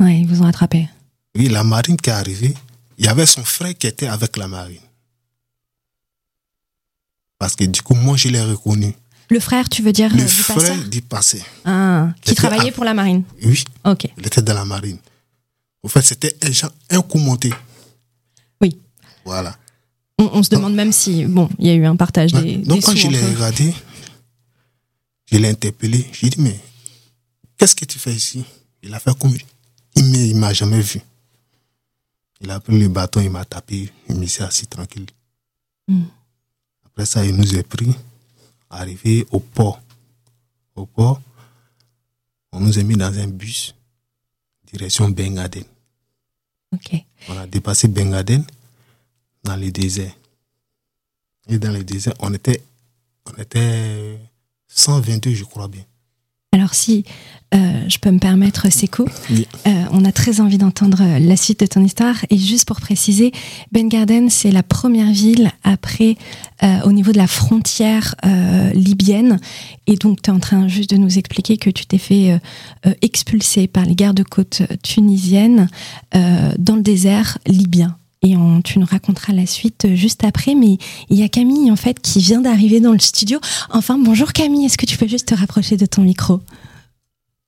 Ouais, 0.00 0.20
ils 0.20 0.26
vous 0.26 0.40
ont 0.40 0.46
attrapé. 0.46 0.88
Oui, 1.36 1.46
la 1.50 1.62
marine 1.62 1.98
qui 1.98 2.08
est 2.08 2.12
arrivée, 2.14 2.54
il 2.96 3.04
y 3.04 3.08
avait 3.08 3.26
son 3.26 3.44
frère 3.44 3.76
qui 3.76 3.86
était 3.86 4.06
avec 4.06 4.34
la 4.38 4.48
marine. 4.48 4.80
Parce 7.38 7.54
que 7.54 7.64
du 7.64 7.82
coup, 7.82 7.92
moi, 7.94 8.16
je 8.16 8.28
l'ai 8.30 8.40
reconnu. 8.40 8.94
Le 9.28 9.40
frère, 9.40 9.68
tu 9.68 9.82
veux 9.82 9.92
dire 9.92 10.10
euh, 10.10 10.16
Le 10.16 10.22
du 10.22 10.28
frère 10.30 10.56
passeur 10.56 10.84
du 10.88 11.02
passé. 11.02 11.42
Ah, 11.66 12.08
qui 12.22 12.34
travaillait 12.34 12.70
à- 12.70 12.72
pour 12.72 12.84
la 12.86 12.94
marine. 12.94 13.24
Oui, 13.44 13.62
Ok. 13.84 14.06
il 14.16 14.26
était 14.26 14.40
dans 14.40 14.54
la 14.54 14.64
marine. 14.64 14.96
En 15.82 15.88
fait, 15.88 16.00
c'était 16.00 16.34
un, 16.46 16.50
genre- 16.50 16.72
un 16.88 17.02
coup 17.02 17.18
monté. 17.18 17.52
Oui. 18.62 18.78
Voilà. 19.26 19.54
On, 20.18 20.30
on 20.32 20.42
se 20.42 20.48
demande 20.48 20.72
même 20.74 20.92
si, 20.92 21.26
bon, 21.26 21.50
il 21.58 21.66
y 21.66 21.70
a 21.70 21.74
eu 21.74 21.84
un 21.84 21.96
partage 21.96 22.32
des. 22.32 22.56
Donc, 22.56 22.78
des 22.80 22.86
quand 22.86 22.96
je 22.96 23.08
l'ai 23.08 23.20
regardé, 23.22 23.74
je 25.30 25.36
l'ai 25.36 25.50
interpellé. 25.50 26.06
Je 26.12 26.20
lui 26.20 26.28
ai 26.28 26.30
dit, 26.30 26.40
mais 26.40 26.58
qu'est-ce 27.56 27.74
que 27.74 27.84
tu 27.84 27.98
fais 27.98 28.14
ici? 28.14 28.44
Il 28.82 28.94
a 28.94 29.00
fait 29.00 29.16
comme. 29.18 29.36
Il 29.96 30.10
ne 30.10 30.38
m'a 30.38 30.52
jamais 30.52 30.80
vu. 30.80 31.00
Il 32.40 32.50
a 32.50 32.60
pris 32.60 32.78
le 32.78 32.88
bâton, 32.88 33.20
il 33.20 33.30
m'a 33.30 33.44
tapé, 33.44 33.90
il 34.08 34.16
me 34.16 34.26
s'est 34.26 34.42
assis 34.42 34.66
tranquille. 34.66 35.06
Hmm. 35.88 36.04
Après 36.84 37.06
ça, 37.06 37.24
il 37.24 37.34
nous 37.34 37.56
a 37.56 37.62
pris, 37.62 37.94
arrivé 38.68 39.26
au 39.30 39.40
port. 39.40 39.80
Au 40.74 40.84
port, 40.84 41.20
on 42.52 42.60
nous 42.60 42.78
a 42.78 42.82
mis 42.82 42.96
dans 42.96 43.18
un 43.18 43.28
bus, 43.28 43.74
direction 44.70 45.08
Bengaden. 45.08 45.64
Ok. 46.72 46.92
On 47.28 47.38
a 47.38 47.46
dépassé 47.46 47.88
Bengaden 47.88 48.44
dans 49.42 49.56
le 49.56 49.70
désert. 49.70 50.12
Et 51.48 51.58
dans 51.58 51.72
le 51.72 51.84
désert, 51.84 52.14
on 52.18 52.34
était, 52.34 52.62
on 53.26 53.40
était 53.40 54.18
122, 54.68 55.32
je 55.32 55.44
crois 55.44 55.68
bien. 55.68 55.84
Alors 56.66 56.74
si 56.74 57.04
euh, 57.54 57.58
je 57.86 57.98
peux 57.98 58.10
me 58.10 58.18
permettre, 58.18 58.72
Sekou, 58.72 59.04
Oui. 59.30 59.46
euh, 59.68 59.84
on 59.92 60.04
a 60.04 60.10
très 60.10 60.40
envie 60.40 60.58
d'entendre 60.58 61.00
la 61.20 61.36
suite 61.36 61.60
de 61.60 61.66
ton 61.66 61.80
histoire. 61.80 62.16
Et 62.28 62.36
juste 62.36 62.66
pour 62.66 62.80
préciser, 62.80 63.30
Ben 63.70 63.88
Garden, 63.88 64.28
c'est 64.30 64.50
la 64.50 64.64
première 64.64 65.12
ville 65.12 65.52
après, 65.62 66.16
euh, 66.64 66.80
au 66.84 66.90
niveau 66.90 67.12
de 67.12 67.18
la 67.18 67.28
frontière 67.28 68.16
euh, 68.24 68.72
libyenne. 68.72 69.38
Et 69.86 69.94
donc, 69.94 70.22
tu 70.22 70.30
es 70.30 70.32
en 70.32 70.40
train 70.40 70.66
juste 70.66 70.90
de 70.90 70.96
nous 70.96 71.18
expliquer 71.18 71.56
que 71.56 71.70
tu 71.70 71.86
t'es 71.86 71.98
fait 71.98 72.36
expulser 73.00 73.68
par 73.68 73.84
les 73.84 73.94
gardes-côtes 73.94 74.62
tunisiennes 74.82 75.68
dans 76.12 76.74
le 76.74 76.82
désert 76.82 77.38
libyen. 77.46 77.96
Et 78.22 78.36
on, 78.36 78.62
tu 78.62 78.78
nous 78.78 78.86
raconteras 78.86 79.32
la 79.32 79.46
suite 79.46 79.84
euh, 79.84 79.94
juste 79.94 80.24
après. 80.24 80.54
Mais 80.54 80.78
il 81.10 81.16
y 81.18 81.22
a 81.22 81.28
Camille, 81.28 81.70
en 81.70 81.76
fait, 81.76 82.00
qui 82.00 82.20
vient 82.20 82.40
d'arriver 82.40 82.80
dans 82.80 82.92
le 82.92 82.98
studio. 82.98 83.38
Enfin, 83.70 83.98
bonjour 83.98 84.32
Camille, 84.32 84.64
est-ce 84.66 84.78
que 84.78 84.86
tu 84.86 84.96
peux 84.96 85.06
juste 85.06 85.28
te 85.28 85.34
rapprocher 85.34 85.76
de 85.76 85.86
ton 85.86 86.02
micro? 86.02 86.40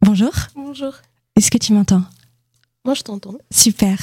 Bonjour, 0.02 0.30
Bonjour. 0.54 0.92
est-ce 1.36 1.50
que 1.50 1.58
tu 1.58 1.72
m'entends? 1.72 2.02
Moi, 2.84 2.94
je 2.94 3.02
t'entends. 3.02 3.34
Super. 3.50 3.98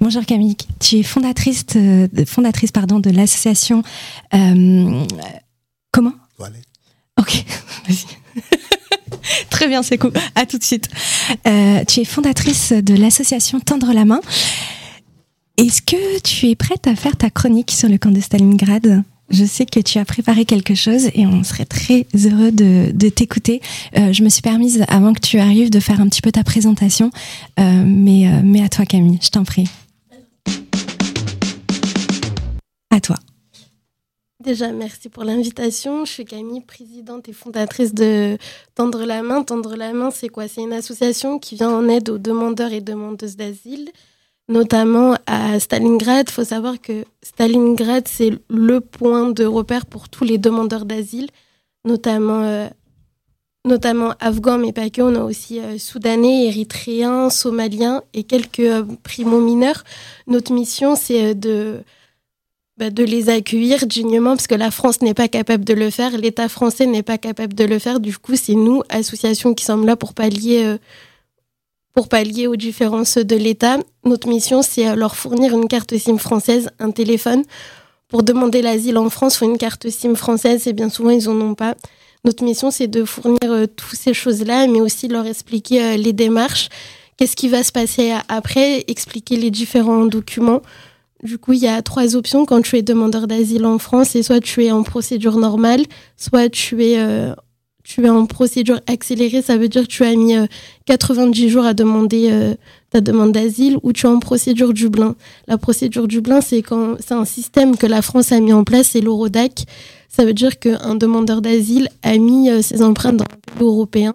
Bonjour 0.00 0.24
Camille, 0.26 0.56
tu 0.80 0.96
es 0.96 1.02
fondatrice, 1.02 1.64
de, 1.66 2.08
fondatrice 2.26 2.72
pardon, 2.72 2.98
de 2.98 3.10
l'association... 3.10 3.82
euh, 4.34 5.04
comment? 5.92 6.12
Voilà. 6.36 6.56
Ok, 7.18 7.44
vas-y. 7.88 8.06
Très 9.50 9.68
bien, 9.68 9.82
c'est 9.82 9.96
cool. 9.98 10.12
À 10.34 10.44
tout 10.46 10.58
de 10.58 10.64
suite. 10.64 10.88
Euh, 11.46 11.84
tu 11.84 12.00
es 12.00 12.04
fondatrice 12.04 12.72
de 12.72 12.94
l'association 12.94 13.60
Tendre 13.60 13.92
la 13.92 14.04
main. 14.04 14.20
Est-ce 15.58 15.80
que 15.80 16.20
tu 16.20 16.50
es 16.50 16.54
prête 16.54 16.86
à 16.86 16.94
faire 16.94 17.16
ta 17.16 17.30
chronique 17.30 17.70
sur 17.70 17.88
le 17.88 17.96
camp 17.96 18.10
de 18.10 18.20
Stalingrad? 18.20 19.02
Je 19.30 19.44
sais 19.46 19.64
que 19.64 19.80
tu 19.80 19.98
as 19.98 20.04
préparé 20.04 20.44
quelque 20.44 20.74
chose 20.74 21.06
et 21.14 21.26
on 21.26 21.42
serait 21.44 21.64
très 21.64 22.06
heureux 22.12 22.52
de, 22.52 23.08
t'écouter. 23.08 23.62
Euh, 23.96 24.12
je 24.12 24.22
me 24.22 24.28
suis 24.28 24.42
permise, 24.42 24.84
avant 24.88 25.14
que 25.14 25.20
tu 25.20 25.38
arrives, 25.38 25.70
de 25.70 25.80
faire 25.80 26.02
un 26.02 26.08
petit 26.10 26.20
peu 26.20 26.30
ta 26.30 26.44
présentation. 26.44 27.10
Euh, 27.58 27.84
mais, 27.86 28.28
euh, 28.28 28.42
mais 28.44 28.62
à 28.62 28.68
toi, 28.68 28.84
Camille, 28.84 29.18
je 29.22 29.30
t'en 29.30 29.44
prie. 29.44 29.66
À 32.90 33.00
toi. 33.00 33.16
Déjà, 34.44 34.70
merci 34.72 35.08
pour 35.08 35.24
l'invitation. 35.24 36.04
Je 36.04 36.12
suis 36.12 36.24
Camille, 36.26 36.60
présidente 36.60 37.30
et 37.30 37.32
fondatrice 37.32 37.94
de 37.94 38.36
Tendre 38.74 39.06
la 39.06 39.22
main. 39.22 39.42
Tendre 39.42 39.74
la 39.74 39.94
main, 39.94 40.10
c'est 40.10 40.28
quoi? 40.28 40.48
C'est 40.48 40.60
une 40.60 40.74
association 40.74 41.38
qui 41.38 41.54
vient 41.54 41.70
en 41.70 41.88
aide 41.88 42.10
aux 42.10 42.18
demandeurs 42.18 42.74
et 42.74 42.82
demandeuses 42.82 43.36
d'asile, 43.36 43.90
notamment 44.48 45.16
à 45.26 45.58
Stalingrad. 45.58 46.26
Il 46.28 46.32
faut 46.32 46.44
savoir 46.44 46.80
que 46.80 47.04
Stalingrad, 47.22 48.06
c'est 48.08 48.32
le 48.48 48.80
point 48.80 49.30
de 49.30 49.44
repère 49.44 49.86
pour 49.86 50.08
tous 50.08 50.24
les 50.24 50.38
demandeurs 50.38 50.84
d'asile, 50.84 51.28
notamment, 51.84 52.42
euh, 52.42 52.68
notamment 53.64 54.14
afghans, 54.20 54.58
mais 54.58 54.72
pas 54.72 54.90
que. 54.90 55.02
On 55.02 55.14
a 55.14 55.22
aussi 55.22 55.60
soudanais, 55.78 56.46
érythréens, 56.46 57.30
somaliens 57.30 58.02
et 58.14 58.24
quelques 58.24 58.84
primo-mineurs. 59.02 59.84
Notre 60.26 60.52
mission, 60.52 60.96
c'est 60.96 61.34
de 61.34 61.82
bah, 62.78 62.90
de 62.90 63.04
les 63.04 63.30
accueillir 63.30 63.86
dignement 63.86 64.36
parce 64.36 64.46
que 64.46 64.54
la 64.54 64.70
France 64.70 65.00
n'est 65.00 65.14
pas 65.14 65.28
capable 65.28 65.64
de 65.64 65.72
le 65.72 65.88
faire, 65.88 66.18
l'État 66.18 66.46
français 66.50 66.84
n'est 66.84 67.02
pas 67.02 67.16
capable 67.16 67.54
de 67.54 67.64
le 67.64 67.78
faire. 67.78 68.00
Du 68.00 68.18
coup, 68.18 68.36
c'est 68.36 68.54
nous, 68.54 68.82
associations, 68.90 69.54
qui 69.54 69.64
sommes 69.64 69.86
là 69.86 69.96
pour 69.96 70.12
pallier, 70.12 70.62
euh, 70.62 70.78
pour 71.96 72.08
pallier 72.10 72.46
aux 72.46 72.56
différences 72.56 73.16
de 73.16 73.36
l'État. 73.36 73.78
Notre 74.04 74.28
mission, 74.28 74.60
c'est 74.60 74.86
euh, 74.86 74.94
leur 74.96 75.16
fournir 75.16 75.54
une 75.54 75.66
carte 75.66 75.96
SIM 75.96 76.18
française, 76.18 76.68
un 76.78 76.90
téléphone. 76.90 77.42
Pour 78.08 78.22
demander 78.22 78.60
l'asile 78.60 78.98
en 78.98 79.08
France, 79.08 79.38
faut 79.38 79.46
une 79.46 79.56
carte 79.56 79.88
SIM 79.88 80.14
française 80.14 80.66
et 80.66 80.74
bien 80.74 80.90
souvent, 80.90 81.08
ils 81.08 81.24
n'en 81.24 81.40
ont 81.40 81.54
pas. 81.54 81.74
Notre 82.26 82.44
mission, 82.44 82.70
c'est 82.70 82.86
de 82.86 83.02
fournir 83.06 83.38
euh, 83.44 83.64
toutes 83.64 83.98
ces 83.98 84.12
choses-là, 84.12 84.66
mais 84.66 84.82
aussi 84.82 85.08
leur 85.08 85.24
expliquer 85.24 85.96
les 85.96 86.12
démarches, 86.12 86.68
qu'est-ce 87.16 87.34
qui 87.34 87.48
va 87.48 87.62
se 87.62 87.72
passer 87.72 88.12
après, 88.28 88.84
expliquer 88.88 89.38
les 89.38 89.50
différents 89.50 90.04
documents. 90.04 90.60
Du 91.22 91.38
coup, 91.38 91.54
il 91.54 91.60
y 91.60 91.66
a 91.66 91.80
trois 91.80 92.14
options 92.14 92.44
quand 92.44 92.60
tu 92.60 92.76
es 92.76 92.82
demandeur 92.82 93.26
d'asile 93.26 93.64
en 93.64 93.78
France. 93.78 94.20
Soit 94.20 94.40
tu 94.40 94.66
es 94.66 94.70
en 94.70 94.82
procédure 94.82 95.38
normale, 95.38 95.84
soit 96.18 96.50
tu 96.50 96.84
es, 96.84 96.98
euh, 96.98 97.34
tu 97.86 98.04
es 98.04 98.08
en 98.08 98.26
procédure 98.26 98.80
accélérée. 98.88 99.42
Ça 99.42 99.56
veut 99.56 99.68
dire 99.68 99.82
que 99.82 99.86
tu 99.86 100.04
as 100.04 100.14
mis 100.16 100.34
90 100.86 101.44
euh, 101.44 101.48
jours 101.48 101.64
à 101.64 101.72
demander 101.72 102.28
euh, 102.32 102.54
ta 102.90 103.00
demande 103.00 103.32
d'asile, 103.32 103.78
ou 103.84 103.92
tu 103.92 104.06
es 104.06 104.08
en 104.08 104.18
procédure 104.18 104.74
Dublin. 104.74 105.14
La 105.46 105.56
procédure 105.56 106.08
Dublin, 106.08 106.40
c'est 106.40 106.62
quand 106.62 106.96
c'est 106.98 107.14
un 107.14 107.24
système 107.24 107.76
que 107.76 107.86
la 107.86 108.02
France 108.02 108.32
a 108.32 108.40
mis 108.40 108.52
en 108.52 108.64
place, 108.64 108.88
c'est 108.88 109.00
l'Eurodac. 109.00 109.64
Ça 110.08 110.24
veut 110.24 110.34
dire 110.34 110.58
qu'un 110.58 110.96
demandeur 110.96 111.40
d'asile 111.40 111.88
a 112.02 112.16
mis 112.18 112.50
ses 112.62 112.82
empreintes 112.82 113.18
dans 113.18 113.24
le 113.24 113.54
pays 113.54 113.64
européen. 113.64 114.14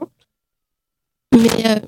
Mais 1.34 1.81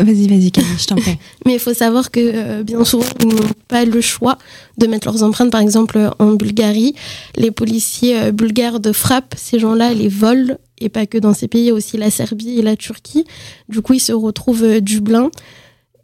Vas-y, 0.00 0.28
vas-y, 0.28 0.52
Camille, 0.52 0.78
je 0.78 0.86
t'en 0.86 0.94
prie. 0.94 1.18
Mais 1.46 1.54
il 1.54 1.58
faut 1.58 1.74
savoir 1.74 2.12
que 2.12 2.20
euh, 2.22 2.62
bien 2.62 2.84
souvent, 2.84 3.04
ils 3.18 3.26
n'ont 3.26 3.50
pas 3.66 3.84
le 3.84 4.00
choix 4.00 4.38
de 4.76 4.86
mettre 4.86 5.08
leurs 5.08 5.24
empreintes. 5.24 5.50
Par 5.50 5.60
exemple, 5.60 5.98
en 6.20 6.34
Bulgarie, 6.34 6.94
les 7.36 7.50
policiers 7.50 8.16
euh, 8.16 8.30
bulgares 8.30 8.78
de 8.78 8.92
frappe, 8.92 9.34
ces 9.36 9.58
gens-là 9.58 9.92
les 9.94 10.06
volent, 10.06 10.56
et 10.78 10.88
pas 10.88 11.06
que 11.06 11.18
dans 11.18 11.34
ces 11.34 11.48
pays, 11.48 11.72
aussi 11.72 11.96
la 11.96 12.12
Serbie 12.12 12.60
et 12.60 12.62
la 12.62 12.76
Turquie. 12.76 13.24
Du 13.68 13.82
coup, 13.82 13.94
ils 13.94 14.00
se 14.00 14.12
retrouvent 14.12 14.62
euh, 14.62 14.80
Dublin. 14.80 15.32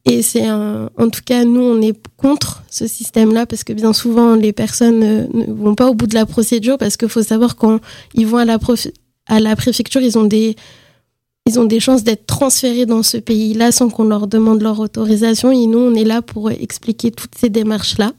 Et 0.07 0.21
c'est 0.21 0.51
en 0.51 1.09
tout 1.11 1.23
cas, 1.25 1.47
nous, 1.47 1.63
on 1.63 1.81
est 1.81 1.99
contre 2.19 2.63
ce 2.69 2.87
système-là 2.87 3.47
parce 3.47 3.65
que 3.65 3.73
bien 3.73 3.95
souvent, 3.95 4.35
les 4.35 4.53
personnes 4.53 4.99
ne 5.33 5.47
vont 5.51 5.75
pas 5.75 5.89
au 5.89 5.95
bout 5.95 6.07
de 6.07 6.13
la 6.13 6.27
procédure 6.27 6.77
parce 6.77 6.99
qu'il 6.99 7.09
faut 7.09 7.23
savoir 7.23 7.57
quand 7.57 7.81
ils 8.13 8.27
vont 8.27 8.37
à 8.37 8.45
la 9.41 9.57
préfecture, 9.57 10.03
ils 10.03 10.19
ont 10.19 10.25
des 10.25 10.57
ils 11.47 11.61
ont 11.61 11.65
des 11.65 11.81
chances 11.81 12.05
d'être 12.05 12.25
transférés 12.25 12.87
dans 12.87 13.03
ce 13.03 13.19
pays-là 13.19 13.71
sans 13.71 13.91
qu'on 13.91 14.05
leur 14.05 14.27
demande 14.29 14.63
leur 14.63 14.81
autorisation. 14.81 15.53
Et 15.53 15.67
nous, 15.67 15.79
on 15.79 15.95
est 15.95 16.05
là 16.05 16.23
pour 16.23 16.51
expliquer 16.51 17.11
toutes 17.11 17.35
ces 17.37 17.51
démarches-là. 17.51 18.13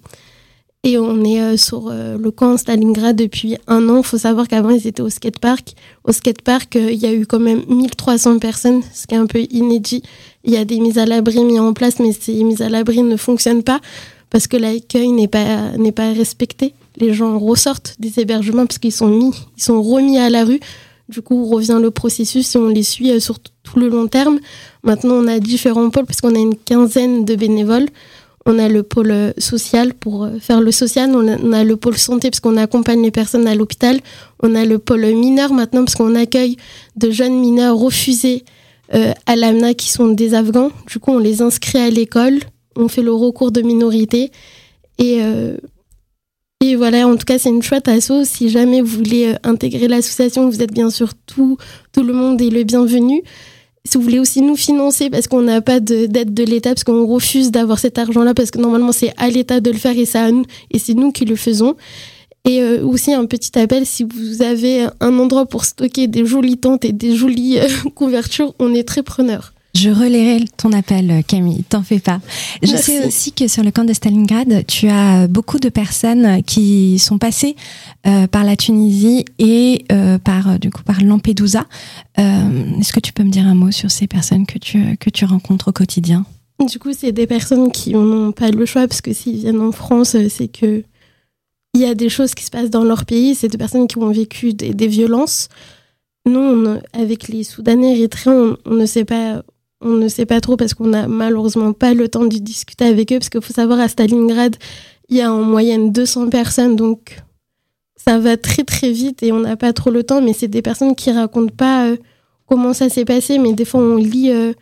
Et 0.84 1.00
on 1.00 1.24
est 1.24 1.42
euh, 1.42 1.58
sur 1.58 1.88
euh, 1.88 2.20
le 2.20 2.30
camp 2.30 2.56
Stalingrad 2.58 3.16
depuis 3.16 3.58
un 3.66 3.90
an. 3.90 3.98
Il 3.98 4.04
faut 4.04 4.20
savoir 4.20 4.48
qu'avant, 4.48 4.70
ils 4.70 4.86
étaient 4.86 5.02
au 5.02 5.10
skatepark. 5.10 5.74
Au 6.04 6.12
skatepark, 6.12 6.76
euh, 6.76 6.92
il 6.92 7.00
y 7.00 7.08
a 7.08 7.14
eu 7.14 7.26
quand 7.26 7.40
même 7.40 7.64
1300 7.68 8.38
personnes, 8.38 8.84
ce 8.94 9.08
qui 9.08 9.16
est 9.16 9.18
un 9.18 9.26
peu 9.26 9.42
inédit. 9.50 10.04
Il 10.44 10.54
y 10.54 10.58
a 10.58 10.66
des 10.66 10.80
mises 10.80 11.00
à 11.00 11.08
l'abri 11.08 11.44
mises 11.44 11.60
en 11.60 11.74
place, 11.74 11.98
mais 11.98 12.12
ces 12.12 12.44
mises 12.44 12.62
à 12.62 12.70
l'abri 12.70 13.02
ne 13.02 13.18
fonctionnent 13.18 13.64
pas 13.64 13.82
parce 14.30 14.46
que 14.46 14.58
l'accueil 14.58 15.10
n'est 15.10 15.28
pas, 15.28 15.72
n'est 15.80 15.92
pas 15.92 16.14
respecté. 16.14 16.76
Les 16.98 17.12
gens 17.16 17.40
ressortent 17.40 17.96
des 17.98 18.20
hébergements 18.20 18.68
parce 18.68 18.78
qu'ils 18.78 18.92
sont 18.92 19.08
mis, 19.08 19.32
ils 19.58 19.64
sont 19.64 19.82
remis 19.82 20.20
à 20.20 20.30
la 20.30 20.44
rue 20.44 20.60
du 21.10 21.22
coup, 21.22 21.46
revient 21.46 21.80
le 21.82 21.91
processus 21.91 22.56
et 22.56 22.58
on 22.58 22.68
les 22.68 22.84
suit 22.84 23.12
euh, 23.12 23.20
sur 23.20 23.39
tout 23.39 23.80
le 23.80 23.89
long 23.89 24.08
terme. 24.08 24.39
Maintenant, 24.84 25.15
on 25.15 25.28
a 25.28 25.39
différents 25.39 25.89
pôles 25.89 26.06
parce 26.06 26.22
qu'on 26.22 26.36
a 26.36 26.39
une 26.39 26.56
quinzaine 26.56 27.26
de 27.26 27.36
bénévoles. 27.36 27.88
On 28.48 28.60
a 28.60 28.68
le 28.70 28.84
pôle 28.84 29.12
euh, 29.12 29.32
social 29.38 29.94
pour 29.94 30.24
euh, 30.24 30.39
faire 30.39 30.62
le 30.62 30.72
social. 30.72 31.12
On 31.13 31.54
a, 31.54 31.63
le 31.63 31.76
pôle 31.76 31.98
santé 31.98 32.30
parce 32.32 32.39
qu'on 32.39 32.58
accompagne 32.58 33.04
les 33.04 33.12
personnes 33.12 33.48
à 33.48 33.56
l'hôpital. 33.56 34.00
On 34.41 34.56
a 34.56 34.65
le 34.65 34.80
pôle 34.80 35.06
mineur 35.06 35.54
maintenant 35.54 35.84
parce 35.84 35.96
qu'on 35.96 36.15
accueille 36.15 36.58
de 36.96 37.12
jeunes 37.12 37.39
mineurs 37.39 37.78
refusés 37.78 38.44
à 39.26 39.36
l'AMNA 39.36 39.74
qui 39.74 39.89
sont 39.89 40.10
des 40.10 40.36
Afghans. 40.36 40.72
Du 40.86 41.00
coup, 41.00 41.12
on 41.12 41.18
les 41.18 41.41
inscrit 41.41 41.80
à 41.80 41.89
l'école. 41.89 42.39
On 42.76 42.88
fait 42.88 43.02
le 43.02 43.12
recours 43.12 43.52
de 43.52 43.63
minorité. 43.63 44.32
Et 45.00 45.20
et 46.63 46.76
voilà, 46.76 47.08
en 47.08 47.18
tout 47.18 47.26
cas, 47.26 47.38
c'est 47.38 47.50
une 47.50 47.62
chouette 47.62 47.88
asso. 47.88 48.24
Si 48.24 48.50
jamais 48.50 48.82
vous 48.82 48.98
voulez 48.98 49.28
euh, 49.28 49.36
intégrer 49.44 49.88
l'association, 49.88 50.50
vous 50.50 50.62
êtes 50.62 50.74
bien 50.74 50.89
sûr 50.89 51.13
tout, 51.26 51.58
tout 51.91 52.04
le 52.04 52.13
monde 52.13 52.41
est 52.41 52.50
le 52.50 52.63
bienvenu. 52.63 53.22
Si 53.84 53.98
vous 53.98 54.04
voulez 54.04 54.20
aussi 54.20 54.41
nous 54.41 54.56
financer, 54.56 55.10
parce 55.10 55.28
qu'on 55.28 55.41
n'a 55.41 55.62
pas 55.62 55.80
d'aide 55.80 56.34
de, 56.34 56.44
l'État, 56.44 56.70
parce 56.70 56.84
qu'on 56.84 57.06
refuse 57.06 57.52
d'avoir 57.52 57.78
cet 57.78 58.00
argent-là, 58.00 58.34
parce 58.34 58.50
que 58.50 58.58
normalement 58.58 58.91
c'est 58.91 59.13
à 59.18 59.30
l'État 59.30 59.60
de 59.60 59.70
le 59.70 59.78
faire 59.78 59.96
et, 59.96 60.06
ça, 60.06 60.30
et 60.72 60.80
c'est 60.80 60.96
nous 60.96 61.12
qui 61.12 61.26
le 61.26 61.36
faisons. 61.36 61.76
Et 62.46 62.62
euh, 62.62 62.84
aussi 62.84 63.13
un 63.13 63.26
petit 63.26 63.58
appel, 63.60 63.86
si 63.86 64.04
vous 64.04 64.41
avez 64.41 64.88
un 65.02 65.20
endroit 65.20 65.46
pour 65.46 65.65
stocker 65.65 66.08
des 66.08 66.26
jolies 66.26 66.58
tentes 66.58 66.86
et 66.86 66.94
des 66.94 67.15
jolies 67.15 67.60
euh, 67.60 67.68
couvertures, 67.96 68.56
on 68.58 68.74
est 68.74 68.88
très 68.88 69.04
preneurs. 69.04 69.55
Je 69.76 69.90
relayerai 69.90 70.46
ton 70.56 70.72
appel, 70.72 71.22
Camille, 71.28 71.64
t'en 71.66 71.84
fais 71.84 72.00
pas. 72.00 72.22
Je 72.64 72.78
sais 72.78 73.06
aussi 73.06 73.34
que 73.34 73.50
sur 73.50 73.62
le 73.62 73.72
camp 73.72 73.84
de 73.84 73.92
Stalingrad, 73.92 74.66
tu 74.68 74.88
as 74.88 75.28
beaucoup 75.28 75.60
de 75.60 75.68
personnes 75.68 76.42
qui 76.44 76.98
sont 76.98 77.18
passées 77.18 77.58
euh, 78.08 78.26
par 78.26 78.46
la 78.46 78.56
Tunisie 78.56 79.26
et 79.38 79.84
euh, 79.92 80.18
par 80.18 80.60
du 80.60 80.70
coup 80.70 80.84
par 80.84 81.04
Lampedusa. 81.04 81.66
Euh, 82.18 82.80
est-ce 82.80 82.94
que 82.94 83.02
tu 83.02 83.12
peux 83.12 83.24
me 83.24 83.30
dire 83.30 83.46
un 83.46 83.54
mot 83.54 83.70
sur 83.72 83.92
ces 83.92 84.08
personnes 84.08 84.46
que 84.46 84.58
tu 84.60 84.96
que 84.98 85.10
tu 85.10 85.26
rencontres 85.26 85.68
au 85.68 85.74
quotidien? 85.74 86.26
Du 86.66 86.80
coup, 86.80 86.94
c'est 86.94 87.12
des 87.12 87.28
personnes 87.28 87.70
qui 87.70 87.92
n'ont 87.92 88.32
pas 88.32 88.52
le 88.52 88.66
choix 88.66 88.88
parce 88.88 89.02
que 89.02 89.12
s'ils 89.12 89.40
viennent 89.40 89.60
en 89.60 89.74
France, 89.74 90.16
c'est 90.30 90.48
que 90.48 90.84
il 91.74 91.82
y 91.82 91.86
a 91.86 91.96
des 91.96 92.08
choses 92.08 92.34
qui 92.34 92.46
se 92.46 92.50
passent 92.50 92.70
dans 92.70 92.86
leur 92.86 93.04
pays. 93.04 93.36
C'est 93.36 93.50
des 93.50 93.58
personnes 93.58 93.88
qui 93.88 93.98
ont 93.98 94.10
vécu 94.10 94.54
des, 94.54 94.88
violences. 94.88 95.50
Nous, 96.26 96.78
avec 96.94 97.28
les 97.28 97.44
Soudanais, 97.44 97.92
Érythréens, 97.92 98.58
on 98.66 98.76
ne 98.76 98.86
sait 98.86 99.04
pas 99.04 99.44
on 99.86 99.93
ne 99.93 100.08
sait 100.08 100.26
pas 100.26 100.41
trop 100.41 100.58
parce 100.58 100.74
qu'on 100.74 100.88
n'a 100.88 101.08
malheureusement 101.08 101.71
pas 101.71 101.93
le 101.93 102.10
temps 102.10 102.26
de 102.26 102.38
discuter 102.38 102.86
avec 102.86 103.12
eux, 103.12 103.19
parce 103.19 103.30
qu'il 103.30 103.41
faut 103.41 103.54
savoir, 103.54 103.80
à 103.80 103.88
Stalingrad, 103.88 104.56
il 105.10 105.17
y 105.17 105.21
a 105.21 105.32
en 105.32 105.43
moyenne 105.43 105.91
200 105.91 106.30
personnes, 106.30 106.76
donc 106.76 107.19
ça 107.95 108.17
va 108.17 108.36
très 108.36 108.63
très 108.63 108.91
vite 108.91 109.21
et 109.24 109.32
on 109.32 109.39
n'a 109.39 109.56
pas 109.56 109.74
trop 109.74 109.91
le 109.91 110.04
temps, 110.04 110.21
mais 110.21 110.34
c'est 110.34 110.48
des 110.48 110.62
personnes 110.62 110.95
qui 110.95 111.12
racontent 111.12 111.54
pas 111.56 111.88
euh, 111.88 111.98
comment 112.48 112.74
ça 112.74 112.89
s'est 112.89 113.06
passé, 113.06 113.38
mais 113.38 113.54
des 113.54 113.65
fois 113.65 113.80
on 113.80 113.95
lit, 113.95 114.32
euh, 114.32 114.54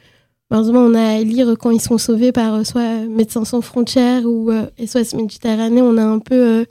malheureusement 0.50 0.82
on 0.82 0.94
a 0.94 1.16
à 1.16 1.20
lire 1.20 1.56
quand 1.58 1.72
ils 1.72 1.82
sont 1.82 1.98
sauvés 1.98 2.34
par 2.34 2.56
euh, 2.56 2.64
soit 2.66 3.06
Médecins 3.10 3.46
sans 3.46 3.62
frontières 3.62 4.26
ou 4.26 4.52
SOS 4.86 5.14
Méditerranée, 5.14 5.82
on 5.82 5.98
a 5.98 6.04
un 6.04 6.20
peu 6.20 6.66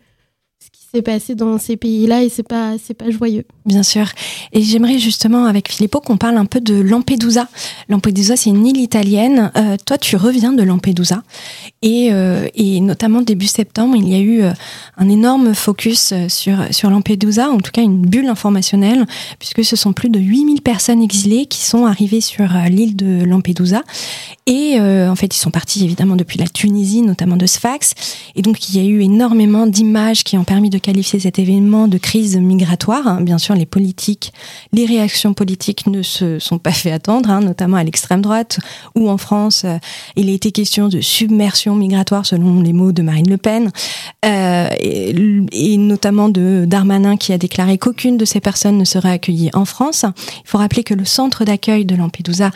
s'est 0.95 1.03
passé 1.03 1.35
dans 1.35 1.59
ces 1.59 1.77
pays-là 1.77 2.23
et 2.23 2.29
c'est 2.29 2.43
pas 2.43 2.75
c'est 2.83 2.95
pas 2.95 3.11
joyeux. 3.11 3.45
Bien 3.65 3.83
sûr. 3.83 4.07
Et 4.53 4.61
j'aimerais 4.61 4.99
justement 4.99 5.47
avec 5.47 5.71
Filippo 5.71 6.01
qu'on 6.01 6.19
parle 6.19 6.37
un 6.37 6.45
peu 6.45 6.61
de 6.61 6.75
Lampedusa. 6.75 7.49
Lampedusa, 7.89 8.37
c'est 8.37 8.51
une 8.51 8.67
île 8.67 8.79
italienne. 8.79 9.51
Euh, 9.57 9.77
toi, 9.85 9.97
tu 9.97 10.17
reviens 10.17 10.53
de 10.53 10.63
Lampedusa 10.63 11.23
et, 11.83 12.09
euh, 12.13 12.47
et 12.55 12.81
notamment 12.81 13.23
début 13.23 13.47
septembre, 13.47 13.97
il 13.97 14.09
y 14.09 14.15
a 14.15 14.19
eu 14.19 14.43
euh, 14.43 14.53
un 14.97 15.09
énorme 15.09 15.55
focus 15.55 16.15
sur 16.29 16.59
sur 16.71 16.91
Lampedusa, 16.91 17.51
en 17.51 17.59
tout 17.59 17.73
cas 17.73 17.83
une 17.83 18.03
bulle 18.03 18.27
informationnelle, 18.27 19.07
puisque 19.39 19.65
ce 19.65 19.77
sont 19.77 19.93
plus 19.93 20.09
de 20.09 20.19
8000 20.19 20.63
personnes 20.63 21.03
exilées 21.03 21.47
qui 21.47 21.63
sont 21.63 21.87
arrivées 21.87 22.21
sur 22.21 22.49
l'île 22.69 22.97
de 22.97 23.25
Lampedusa. 23.25 23.83
Et 24.47 24.81
en 24.81 25.15
fait, 25.15 25.35
ils 25.35 25.39
sont 25.39 25.51
partis 25.51 25.85
évidemment 25.85 26.17
depuis 26.17 26.39
la 26.39 26.49
Tunisie, 26.49 27.03
notamment 27.03 27.37
de 27.37 27.47
Sfax. 27.47 27.95
Et 28.35 28.43
donc, 28.43 28.69
il 28.69 28.77
y 28.77 28.81
a 28.81 28.89
eu 28.89 29.01
énormément 29.03 29.67
d'images 29.67 30.25
qui 30.25 30.37
ont 30.37 30.45
permis 30.45 30.71
de 30.71 30.79
qualifier 30.79 31.21
cet 31.21 31.39
événement 31.39 31.89
de 31.89 31.99
crise 31.99 32.37
migratoire. 32.37 33.07
Hein. 33.07 33.21
Bien 33.21 33.39
sûr, 33.39 33.55
les 33.55 33.67
politiques, 33.67 34.33
les 34.73 34.85
réactions 34.85 35.35
politiques 35.35 35.87
ne 35.87 36.03
se 36.03 36.39
sont 36.39 36.59
pas 36.59 36.73
fait 36.73 36.93
attendre, 36.93 37.31
hein, 37.31 37.41
notamment 37.41 37.77
à 37.77 37.85
l'extrême 37.85 38.23
droite 38.23 38.59
ou 38.95 39.09
en 39.09 39.19
France. 39.19 39.63
Euh, 39.65 39.79
il 40.17 40.29
a 40.29 40.33
été 40.33 40.53
question 40.53 40.89
de 40.89 41.01
submersion 41.01 41.72
migratoire 41.75 42.27
selon 42.27 42.61
les 42.61 42.73
mots 42.73 42.93
de 42.93 43.03
Marine 43.03 43.29
Le 43.29 43.37
Pen, 43.37 43.71
euh, 44.25 44.69
et, 44.81 45.77
notamment 45.77 46.29
de 46.29 46.65
Darmanin 46.67 47.17
qui 47.17 47.33
a 47.33 47.39
déclaré 47.39 47.79
qu'aucune 47.79 48.17
de 48.17 48.25
ces 48.25 48.41
personnes 48.41 48.79
ne 48.79 48.85
serait 48.85 49.11
accueillie 49.11 49.51
en 49.53 49.65
France. 49.65 50.05
Il 50.45 50.49
faut 50.49 50.59
rappeler 50.59 50.85
que 50.85 50.95
le 50.95 51.05
centre 51.05 51.45
d'accueil 51.45 51.85
de 51.85 51.97
Lampedusa 51.97 52.51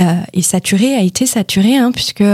euh, 0.00 0.14
est 0.32 0.42
saturé, 0.42 0.94
a 0.94 1.02
été 1.02 1.24
saturé, 1.24 1.76
hein, 1.76 1.92
puisque 1.92 2.24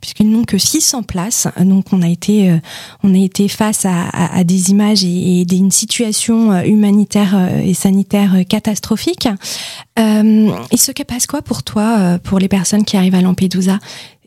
puisqu'ils 0.00 0.28
n'ont 0.28 0.44
que 0.44 0.58
600 0.58 1.04
places. 1.04 1.46
Donc 1.60 1.92
on 1.92 2.02
a 2.02 2.08
été 2.08 2.50
euh, 2.50 2.58
on 3.04 3.14
a 3.14 3.18
été 3.18 3.48
face 3.48 3.86
à, 3.86 4.42
des 4.44 4.70
images 4.70 5.04
et, 5.04 5.42
et 5.42 5.56
une 5.56 5.70
situation 5.70 6.60
humanitaire 6.62 7.36
et 7.64 7.74
sanitaire 7.74 8.34
catastrophique. 8.48 9.28
Il 9.96 10.78
se 10.78 10.92
passe 11.02 11.26
quoi 11.26 11.42
pour 11.42 11.62
toi, 11.62 12.18
pour 12.22 12.38
les 12.38 12.48
personnes 12.48 12.84
qui 12.84 12.96
arrivent 12.96 13.14
à 13.14 13.22
Lampedusa? 13.22 13.78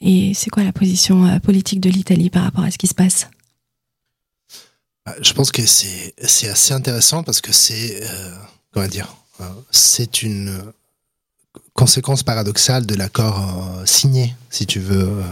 Et 0.01 0.33
c'est 0.33 0.49
quoi 0.49 0.63
la 0.63 0.71
position 0.71 1.39
politique 1.39 1.79
de 1.81 1.89
l'Italie 1.89 2.29
par 2.29 2.43
rapport 2.43 2.63
à 2.63 2.71
ce 2.71 2.77
qui 2.77 2.87
se 2.87 2.93
passe? 2.93 3.27
Bah, 5.05 5.15
Je 5.21 5.33
pense 5.33 5.51
que 5.51 5.65
c'est 5.65 6.13
assez 6.49 6.73
intéressant 6.73 7.23
parce 7.23 7.41
que 7.41 7.51
c'est 7.51 8.01
comment 8.71 8.87
dire 8.87 9.15
c'est 9.71 10.21
une 10.21 10.61
conséquence 11.73 12.23
paradoxale 12.23 12.85
de 12.85 12.95
l'accord 12.95 13.81
signé, 13.85 14.35
si 14.49 14.65
tu 14.65 14.79
veux, 14.79 15.23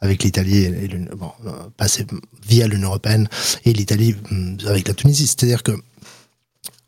avec 0.00 0.22
l'Italie 0.22 0.64
et 0.64 0.88
bon, 1.14 1.30
passé 1.76 2.06
via 2.46 2.66
l'Union 2.66 2.88
européenne 2.88 3.28
et 3.66 3.72
l'Italie 3.74 4.14
hum, 4.30 4.56
avec 4.66 4.88
la 4.88 4.94
Tunisie. 4.94 5.26
C'est-à-dire 5.26 5.62
que 5.62 5.72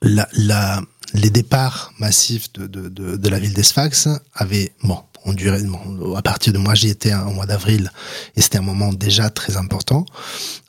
la, 0.01 0.81
les 1.15 1.31
départs 1.31 1.93
massifs 1.99 2.53
de, 2.55 2.67
de, 2.67 2.89
de, 2.89 3.17
de 3.17 3.29
la 3.29 3.39
ville 3.39 3.55
d'Esfax 3.55 4.09
avaient, 4.35 4.73
bon, 4.83 4.99
ont 5.25 5.33
duré, 5.33 5.63
bon, 5.63 6.15
à 6.15 6.23
partir 6.23 6.53
de 6.53 6.59
moi 6.59 6.75
j'y 6.75 6.89
étais 6.89 7.15
au 7.15 7.31
mois 7.31 7.47
d'avril 7.47 7.91
et 8.37 8.43
c'était 8.43 8.59
un 8.59 8.63
moment 8.63 8.93
déjà 8.93 9.31
très 9.31 9.57
important. 9.57 10.05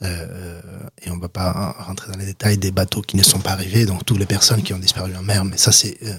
Euh, 0.01 0.61
et 1.03 1.09
on 1.09 1.17
va 1.17 1.29
pas 1.29 1.75
rentrer 1.79 2.11
dans 2.11 2.17
les 2.17 2.25
détails 2.25 2.57
des 2.57 2.71
bateaux 2.71 3.01
qui 3.01 3.17
ne 3.17 3.23
sont 3.23 3.39
pas 3.39 3.51
arrivés 3.51 3.85
donc 3.85 4.05
toutes 4.05 4.19
les 4.19 4.25
personnes 4.25 4.61
qui 4.61 4.73
ont 4.73 4.79
disparu 4.79 5.15
en 5.15 5.21
mer 5.21 5.45
mais 5.45 5.57
ça 5.57 5.71
c'est 5.71 5.97
euh, 6.03 6.13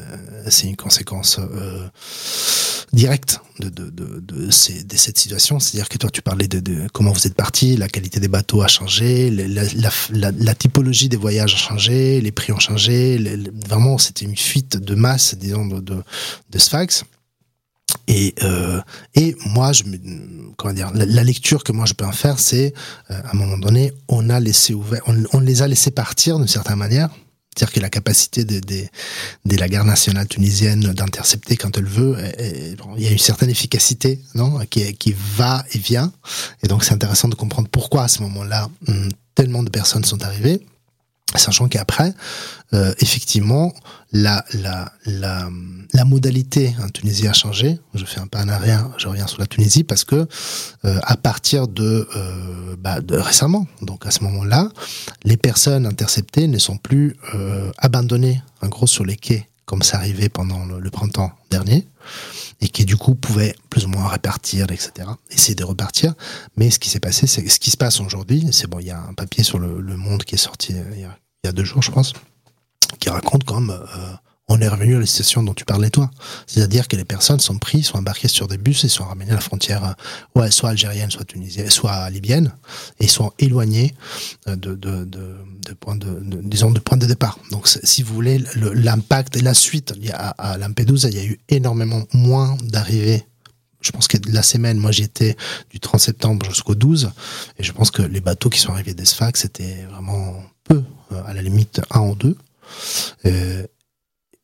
c'est 0.49 0.67
une 0.67 0.77
conséquence 0.77 1.39
euh, 1.39 1.87
directe 2.93 3.41
de 3.59 3.69
de, 3.69 3.91
de, 3.91 4.21
de, 4.21 4.47
de 4.47 4.51
cette 4.51 5.19
situation. 5.19 5.59
C'est-à-dire 5.59 5.89
que 5.89 5.99
toi 5.99 6.11
tu 6.11 6.23
parlais 6.23 6.49
de, 6.49 6.61
de 6.61 6.89
comment 6.93 7.13
vous 7.13 7.27
êtes 7.27 7.35
parti 7.35 7.77
la 7.77 7.89
qualité 7.89 8.21
des 8.21 8.29
bateaux 8.29 8.63
a 8.63 8.69
changé 8.69 9.31
la, 9.31 9.63
la, 10.11 10.31
la, 10.33 10.55
typologie 10.55 11.09
des 11.09 11.17
voyages 11.17 11.55
a 11.55 11.59
changé 11.59 12.21
les 12.21 12.33
prix 12.33 12.53
ont 12.53 12.59
changé 12.59 13.19
vraiment 13.67 13.99
c'était 13.99 14.25
une 14.25 14.37
fuite 14.37 14.77
de 14.77 14.95
masse 14.95 15.35
disons 15.35 15.67
de, 15.67 15.81
de, 15.81 16.03
de 16.51 16.59
Sfax 16.59 17.05
et, 18.09 18.35
euh, 18.43 18.81
et 19.15 19.37
moi, 19.47 19.73
je 19.73 19.85
me, 19.85 19.99
comment 20.57 20.75
dire, 20.75 20.91
la, 20.95 21.25
lecture 21.25 21.65
que 21.65 21.73
moi 21.73 21.87
je 21.87 21.95
peux 21.95 22.05
en 22.05 22.13
faire, 22.13 22.39
c'est 22.39 22.73
euh, 23.11 23.21
à 23.25 23.33
un 23.33 23.35
moment 23.35 23.59
donné, 23.59 23.93
on 24.09 24.31
a 24.31 24.39
laissé 24.41 24.75
ouvert, 24.75 25.03
on, 25.07 25.25
on 25.33 25.41
les 25.41 25.63
a 25.63 25.69
laissés 25.69 25.91
partir 25.91 26.39
d'une 26.39 26.49
certaine 26.49 26.77
manière. 26.77 27.09
C'est-à-dire 27.57 27.73
que 27.73 27.81
la 27.81 27.89
capacité 27.89 28.45
de, 28.45 28.61
de, 28.61 28.85
de, 29.47 29.57
la 29.57 29.67
garde 29.67 29.87
nationale 29.87 30.29
tunisienne 30.29 30.81
d'intercepter 30.81 31.57
quand 31.57 31.79
elle 31.79 31.87
veut, 31.87 32.15
il 32.99 33.03
y 33.03 33.07
a 33.07 33.11
une 33.11 33.19
certaine 33.19 33.49
efficacité, 33.49 34.21
non, 34.35 34.59
qui, 34.69 34.93
qui 34.95 35.17
va 35.37 35.65
et 35.73 35.79
vient. 35.79 36.13
Et 36.63 36.69
donc 36.69 36.85
c'est 36.85 36.93
intéressant 36.93 37.29
de 37.29 37.35
comprendre 37.35 37.69
pourquoi 37.71 38.03
à 38.03 38.09
ce 38.09 38.21
moment-là 38.23 38.69
hum, 38.89 39.09
tellement 39.35 39.63
de 39.63 39.71
personnes 39.71 40.05
sont 40.05 40.23
arrivées 40.23 40.61
Sachant 41.35 41.69
qu'après, 41.69 42.15
euh, 42.73 42.95
effectivement, 43.01 43.75
la, 44.13 44.45
la, 44.55 44.93
la, 45.05 46.05
modalité 46.05 46.75
en 46.83 46.89
Tunisie 46.89 47.27
a 47.27 47.33
changé. 47.33 47.79
Je 47.95 48.05
fais 48.05 48.21
un 48.21 48.29
pas 48.29 48.43
en 48.43 48.49
arrière, 48.49 48.89
je 48.97 49.09
reviens 49.09 49.27
sur 49.27 49.41
la 49.41 49.47
Tunisie 49.47 49.83
parce 49.83 50.05
que 50.05 50.27
euh, 50.85 51.01
à 51.03 51.17
partir 51.17 51.67
de, 51.67 52.09
euh, 52.17 52.77
bah, 52.79 52.99
récemment, 53.11 53.67
donc 53.83 54.07
à 54.07 54.11
ce 54.11 54.23
moment-là, 54.25 54.69
les 55.25 55.37
personnes 55.37 55.85
interceptées 55.85 56.47
ne 56.47 56.59
sont 56.59 56.77
plus 56.77 57.17
euh, 57.35 57.73
abandonnées 57.79 58.41
en 58.63 58.69
gros 58.69 58.87
sur 58.87 59.05
les 59.05 59.17
quais 59.17 59.49
comme 59.67 59.83
ça 59.83 59.97
arrivait 59.97 60.29
pendant 60.29 60.65
le, 60.65 60.91
printemps 60.91 61.33
dernier 61.51 61.87
et 62.61 62.69
qui 62.69 62.85
du 62.85 62.97
coup 62.97 63.15
pouvaient 63.15 63.55
plus 63.71 63.85
ou 63.85 63.89
moins 63.89 64.09
répartir, 64.09 64.71
etc. 64.71 65.09
Essayer 65.31 65.55
de 65.55 65.65
repartir. 65.65 66.15
Mais 66.57 66.71
ce 66.71 66.79
qui 66.79 66.89
s'est 66.89 67.01
passé, 67.01 67.27
c'est 67.27 67.49
ce 67.49 67.59
qui 67.59 67.71
se 67.71 67.77
passe 67.77 68.01
aujourd'hui. 68.01 68.47
C'est 68.53 68.67
bon, 68.67 68.79
il 68.79 68.87
y 68.87 68.91
a 68.91 69.01
un 69.01 69.15
papier 69.15 69.45
sur 69.45 69.59
le, 69.59 69.97
Monde 69.97 70.25
qui 70.25 70.35
est 70.35 70.39
sorti 70.39 70.75
il 70.93 71.01
y 71.01 71.05
a 71.05 71.19
il 71.47 71.47
y 71.47 71.51
a 71.51 71.53
deux 71.53 71.65
jours, 71.65 71.81
je 71.81 71.93
pense, 71.93 72.13
qui 72.99 73.09
raconte 73.09 73.45
comme 73.45 73.71
euh, 73.71 74.15
on 74.49 74.61
est 74.61 74.69
revenu 74.69 74.97
à 74.97 75.01
la 75.01 75.07
situation 75.07 75.43
dont 75.43 75.55
tu 75.55 75.65
parlais 75.65 75.91
toi. 75.91 76.11
C'est-à-dire 76.47 76.87
que 76.87 76.97
les 76.97 77.05
personnes 77.05 77.41
sont 77.41 77.59
prises, 77.59 77.87
sont 77.87 77.99
embarquées 77.99 78.29
sur 78.29 78.47
des 78.47 78.59
bus 78.59 78.85
et 78.85 78.89
sont 78.89 79.05
ramenées 79.05 79.33
à 79.33 79.35
la 79.35 79.41
frontière, 79.41 79.85
euh, 79.85 80.41
ouais, 80.41 80.51
soit 80.51 80.71
algérienne, 80.71 81.11
soit 81.11 81.25
tunisienne, 81.25 81.69
soit 81.69 82.09
libyenne, 82.11 82.53
et 83.01 83.09
sont 83.09 83.33
éloignées 83.39 83.95
euh, 84.47 84.55
de, 84.57 84.75
de, 84.75 85.05
de, 85.05 85.37
de 85.67 85.77
de, 85.97 86.41
disons, 86.43 86.71
de 86.71 86.79
point 86.79 86.97
de 86.97 87.07
départ. 87.07 87.39
Donc, 87.51 87.67
si 87.67 88.03
vous 88.03 88.15
voulez, 88.15 88.43
l'impact 88.55 89.37
et 89.37 89.41
la 89.41 89.55
suite, 89.55 89.95
il 89.97 90.07
y 90.07 90.11
a, 90.11 90.29
à 90.39 90.59
Lampedusa, 90.59 91.09
il 91.09 91.17
y 91.17 91.21
a 91.21 91.25
eu 91.25 91.41
énormément 91.49 92.05
moins 92.13 92.57
d'arrivées 92.63 93.25
je 93.83 93.93
pense 93.93 94.09
que 94.09 94.17
la 94.33 94.43
semaine, 94.43 94.79
moi 94.79 94.91
j'étais 94.91 95.37
du 95.71 95.79
30 95.79 96.01
septembre 96.01 96.47
jusqu'au 96.47 96.75
12, 96.75 97.13
et 97.59 97.63
je 97.63 97.71
pense 97.71 97.93
que 97.93 98.03
les 98.03 98.21
bateaux 98.21 98.51
qui 98.51 98.59
sont 98.59 98.73
arrivés 98.73 98.95
d'Esfax, 98.95 99.43
c'était 99.43 99.85
vraiment 99.93 100.43
peu, 100.65 100.83
euh, 101.13 101.23
à 101.25 101.33
la 101.35 101.43
limite 101.43 101.81
un 101.91 102.01
ou 102.01 102.17
deux. 102.17 102.37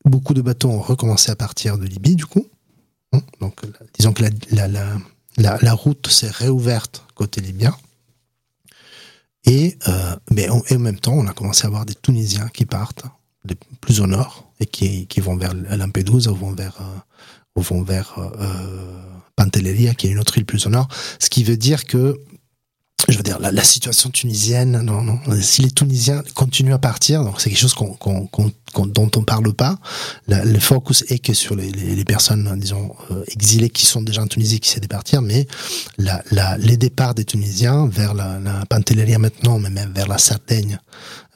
Beaucoup 0.05 0.33
de 0.33 0.41
bateaux 0.41 0.69
ont 0.69 0.81
recommencé 0.81 1.31
à 1.31 1.35
partir 1.35 1.77
de 1.77 1.85
Libye, 1.85 2.15
du 2.15 2.25
coup. 2.25 2.47
Hein, 3.13 3.21
donc, 3.39 3.61
disons 3.97 4.13
que 4.13 4.23
la, 5.37 5.73
route 5.73 6.07
s'est 6.07 6.29
réouverte 6.29 7.05
côté 7.15 7.41
libyen. 7.41 7.75
Et, 9.45 9.77
euh, 9.87 10.15
mais 10.31 10.49
en, 10.49 10.61
même 10.79 10.99
temps, 10.99 11.13
on 11.13 11.27
a 11.27 11.33
commencé 11.33 11.65
à 11.65 11.67
avoir 11.67 11.85
des 11.85 11.95
Tunisiens 11.95 12.47
qui 12.49 12.65
partent 12.65 13.03
de 13.45 13.55
plus 13.81 13.99
au 13.99 14.07
nord 14.07 14.51
et 14.59 14.65
qui, 14.65 15.07
vont 15.19 15.35
vers 15.35 15.53
Lampedusa 15.53 16.31
ou 16.31 16.35
vont 16.35 16.53
vers, 16.53 16.79
ou 17.55 17.61
vont 17.61 17.83
vers 17.83 18.15
euh, 18.17 19.01
Pantelleria, 19.35 19.93
qui 19.93 20.07
est 20.07 20.11
une 20.11 20.19
autre 20.19 20.37
île 20.37 20.45
plus 20.45 20.65
au 20.65 20.69
nord. 20.69 20.87
Ce 21.19 21.29
qui 21.29 21.43
veut 21.43 21.57
dire 21.57 21.85
que 21.85 22.19
je 23.09 23.17
veux 23.17 23.23
dire, 23.23 23.39
la, 23.39 23.63
situation 23.63 24.09
tunisienne, 24.09 24.81
non, 24.81 25.01
non, 25.01 25.19
si 25.41 25.61
les 25.61 25.71
Tunisiens 25.71 26.23
continuent 26.35 26.73
à 26.73 26.79
partir, 26.79 27.23
donc 27.23 27.41
c'est 27.41 27.49
quelque 27.49 27.59
chose 27.59 27.75
dont 27.75 29.11
on 29.15 29.23
parle 29.23 29.53
pas. 29.53 29.77
Le 30.27 30.59
focus 30.59 31.03
est 31.09 31.19
que 31.19 31.33
sur 31.33 31.55
les, 31.55 32.05
personnes, 32.05 32.57
disons, 32.57 32.95
euh, 33.11 33.23
exilées 33.27 33.69
qui 33.69 33.85
sont 33.85 34.01
déjà 34.01 34.21
en 34.21 34.27
Tunisie, 34.27 34.59
qui 34.59 34.79
de 34.79 34.87
partir, 34.87 35.21
mais 35.21 35.47
les 35.97 36.77
départs 36.77 37.13
des 37.13 37.25
Tunisiens 37.25 37.87
vers 37.87 38.13
la, 38.13 38.39
la 38.39 38.65
Pantelleria 38.67 39.19
maintenant, 39.19 39.59
mais 39.59 39.69
même 39.69 39.91
vers 39.93 40.07
la 40.07 40.17
Sardaigne, 40.17 40.79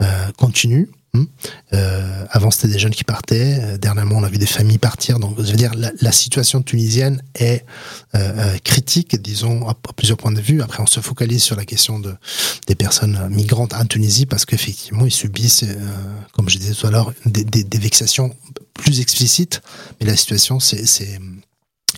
euh, 0.02 0.32
continuent. 0.38 0.88
Hmm. 1.18 1.26
Euh, 1.74 2.26
avant, 2.30 2.52
c'était 2.52 2.68
des 2.68 2.80
jeunes 2.80 2.94
qui 2.94 3.04
partaient. 3.04 3.60
Euh, 3.60 3.78
dernièrement, 3.78 4.18
on 4.18 4.24
a 4.24 4.30
vu 4.30 4.38
des 4.38 4.46
familles 4.46 4.78
partir. 4.78 5.20
Donc, 5.20 5.36
je 5.38 5.52
veux 5.52 5.58
dire, 5.58 5.72
la, 5.76 6.12
situation 6.12 6.62
tunisienne 6.62 7.22
est 7.36 7.66
euh, 8.16 8.58
critique, 8.64 9.20
disons, 9.22 9.68
à, 9.68 9.76
plusieurs 9.96 10.18
points 10.18 10.32
de 10.32 10.42
vue. 10.42 10.62
Après, 10.62 10.82
on 10.82 10.88
se 10.88 11.00
focalise 11.00 11.44
sur 11.44 11.56
la 11.56 11.66
question 11.66 12.00
de, 12.00 12.16
des 12.68 12.76
personnes 12.76 13.28
migrantes 13.30 13.74
en 13.74 13.86
Tunisie 13.86 14.26
parce 14.26 14.46
qu'effectivement, 14.46 15.06
ils 15.06 15.12
subissent, 15.12 15.66
comme 16.34 16.50
je 16.50 16.58
disais 16.58 16.74
tout 16.74 16.88
à 16.88 16.92
l'heure, 16.92 17.14
des, 17.26 17.78
vexations 17.78 18.36
plus 18.74 19.00
explicites. 19.00 19.62
Mais 20.00 20.08
la 20.08 20.16
situation, 20.16 20.60
c'est 20.60 21.20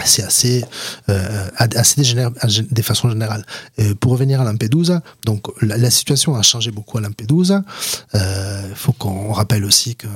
c'est 0.06 0.24
assez 0.24 0.66
euh, 1.10 1.48
assez 1.56 1.96
dégénère 1.98 2.32
de 2.32 2.82
façon 2.82 3.10
générale. 3.10 3.46
Euh, 3.80 3.94
pour 3.96 4.14
revenir 4.14 4.42
à 4.42 4.44
Lampedusa, 4.44 5.02
donc 5.26 5.48
la, 5.62 5.78
la, 5.78 5.90
situation 5.90 6.36
a 6.36 6.42
changé 6.42 6.72
beaucoup 6.72 6.98
à 6.98 7.02
Lampedusa. 7.02 7.64
Il 8.14 8.20
euh, 8.20 8.76
faut 8.76 8.94
qu'on 8.94 9.32
rappelle 9.32 9.66
aussi 9.66 9.96
que 9.96 10.08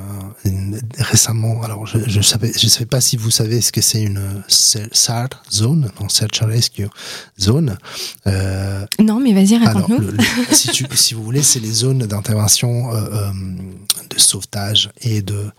une, 0.45 0.79
récemment, 0.97 1.61
alors 1.63 1.85
je 1.85 1.97
je 2.07 2.21
savais 2.21 2.51
je 2.55 2.67
sais 2.67 2.85
pas 2.85 3.01
si 3.01 3.17
vous 3.17 3.31
savez 3.31 3.61
ce 3.61 3.71
que 3.71 3.81
c'est 3.81 4.03
une 4.03 4.21
SAR 4.47 5.29
zone, 5.51 5.91
non 5.99 6.09
Search 6.09 6.41
and 6.41 6.47
Rescue 6.47 6.87
zone. 7.39 7.77
Euh, 8.27 8.85
non, 8.99 9.19
mais 9.19 9.33
vas-y 9.33 9.57
raconte-nous. 9.57 10.11
si, 10.51 10.69
tu, 10.69 10.85
si 10.93 11.13
vous 11.13 11.23
voulez, 11.23 11.43
c'est 11.43 11.59
les 11.59 11.71
zones 11.71 11.99
d'intervention 11.99 12.93
euh, 12.93 12.97
euh, 13.11 13.31
de 14.09 14.19
sauvetage 14.19 14.91
et 15.01 15.21
de 15.21 15.51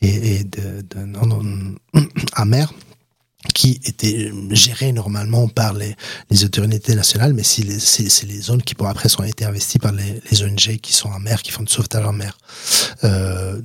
et, 0.00 0.36
et 0.36 0.44
de, 0.44 0.84
de 0.90 1.04
non, 1.04 1.26
non, 1.26 1.74
à 2.32 2.44
mer 2.44 2.72
qui 3.54 3.80
étaient 3.84 4.32
gérées 4.50 4.92
normalement 4.92 5.48
par 5.48 5.74
les, 5.74 5.96
autorités 6.44 6.94
nationales, 6.94 7.32
mais 7.34 7.42
c'est 7.42 7.64
les 7.64 8.40
zones 8.40 8.62
qui 8.62 8.74
pour 8.74 8.88
après 8.88 9.08
sont 9.08 9.24
été 9.24 9.44
investies 9.44 9.78
par 9.78 9.92
les, 9.92 10.42
ONG 10.42 10.78
qui 10.80 10.92
sont 10.92 11.08
en 11.08 11.18
mer, 11.18 11.42
qui 11.42 11.50
font 11.50 11.62
du 11.62 11.72
sauvetage 11.72 12.06
en 12.06 12.12
mer. 12.12 12.38
Euh, 13.04 13.60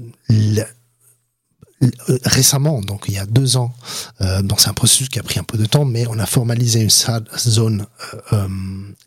récemment, 2.26 2.82
donc 2.82 3.06
il 3.08 3.14
y 3.14 3.18
a 3.18 3.26
deux 3.26 3.58
ans, 3.58 3.74
euh, 4.22 4.42
c'est 4.58 4.70
un 4.70 4.74
processus 4.74 5.10
qui 5.10 5.20
a 5.20 5.24
pris 5.24 5.40
un 5.40 5.44
peu 5.44 5.58
de 5.58 5.66
temps, 5.66 5.86
mais 5.86 6.08
on 6.08 6.18
a 6.20 6.26
formalisé 6.26 6.82
une 6.82 6.90
zone 6.90 7.86
euh, 8.14 8.20
euh, 8.34 8.48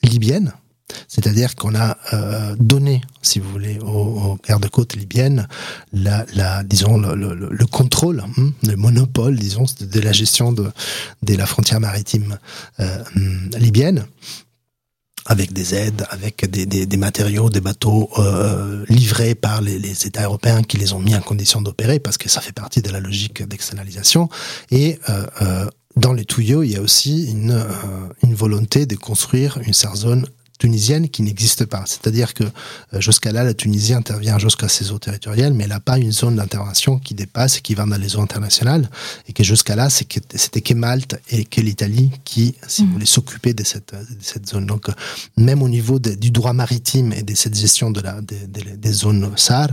libyenne 0.02 0.52
c'est-à-dire 1.08 1.56
qu'on 1.56 1.74
a 1.74 1.96
euh, 2.12 2.54
donné, 2.58 3.00
si 3.22 3.40
vous 3.40 3.50
voulez, 3.50 3.78
aux, 3.80 3.86
aux 3.86 4.38
gardes-côtes 4.46 4.94
libyennes 4.94 5.48
la, 5.92 6.24
disons, 6.64 6.98
le, 6.98 7.14
le, 7.14 7.34
le 7.34 7.66
contrôle, 7.66 8.20
hein, 8.20 8.52
le 8.66 8.76
monopole, 8.76 9.36
disons, 9.36 9.64
de 9.80 10.00
la 10.00 10.12
gestion 10.12 10.52
de, 10.52 10.70
la 11.26 11.46
frontière 11.46 11.80
maritime 11.80 12.38
euh, 12.80 13.02
libyenne 13.58 14.06
avec 15.26 15.52
des 15.52 15.74
aides, 15.74 16.06
avec 16.10 16.48
des, 16.50 16.96
matériaux, 16.96 17.50
des 17.50 17.60
bateaux 17.60 18.10
euh, 18.18 18.84
livrés 18.88 19.34
par 19.34 19.60
les, 19.60 20.06
États 20.06 20.24
européens 20.24 20.62
qui 20.62 20.76
les 20.76 20.92
ont 20.92 20.98
mis 20.98 21.14
en 21.14 21.20
condition 21.20 21.60
d'opérer 21.60 22.00
parce 22.00 22.18
que 22.18 22.28
ça 22.28 22.40
fait 22.40 22.52
partie 22.52 22.82
de 22.82 22.90
la 22.90 23.00
logique 23.00 23.46
d'externalisation. 23.46 24.28
Et 24.70 24.98
dans 25.96 26.12
les 26.12 26.24
tuyaux, 26.24 26.62
il 26.62 26.72
y 26.72 26.76
a 26.76 26.80
aussi 26.80 27.30
une, 27.30 27.64
une 28.22 28.34
volonté 28.34 28.86
de 28.86 28.96
construire 28.96 29.58
une 29.58 29.74
zone 29.74 30.26
tunisienne 30.60 31.08
qui 31.08 31.22
n'existe 31.22 31.64
pas. 31.64 31.82
C'est-à-dire 31.86 32.34
que 32.34 32.44
euh, 32.44 33.00
jusqu'à 33.00 33.32
là, 33.32 33.42
la 33.42 33.54
Tunisie 33.54 33.94
intervient 33.94 34.38
jusqu'à 34.38 34.68
ses 34.68 34.92
eaux 34.92 34.98
territoriales, 34.98 35.54
mais 35.54 35.64
elle 35.64 35.70
n'a 35.70 35.80
pas 35.80 35.98
une 35.98 36.12
zone 36.12 36.36
d'intervention 36.36 36.98
qui 36.98 37.14
dépasse 37.14 37.56
et 37.58 37.60
qui 37.62 37.74
va 37.74 37.86
dans 37.86 37.96
les 37.96 38.14
eaux 38.14 38.20
internationales. 38.20 38.88
Et 39.26 39.32
que 39.32 39.42
jusqu'à 39.42 39.74
là, 39.74 39.88
c'était 39.90 40.60
que 40.60 40.74
Malte 40.74 41.18
et 41.30 41.44
que 41.44 41.60
l'Italie 41.60 42.10
qui, 42.24 42.54
si 42.68 42.82
vous 42.82 42.88
mmh. 42.88 42.92
voulez, 42.92 43.06
s'occuper 43.06 43.54
de 43.54 43.64
cette, 43.64 43.94
cette 44.20 44.46
zone. 44.48 44.66
Donc, 44.66 44.86
même 45.36 45.62
au 45.62 45.68
niveau 45.68 45.98
du 45.98 46.30
droit 46.30 46.52
maritime 46.52 47.12
et 47.14 47.22
de 47.22 47.34
cette 47.34 47.56
gestion 47.56 47.90
de 47.90 48.00
la, 48.00 48.20
des 48.20 48.92
zones 48.92 49.32
SAR, 49.36 49.68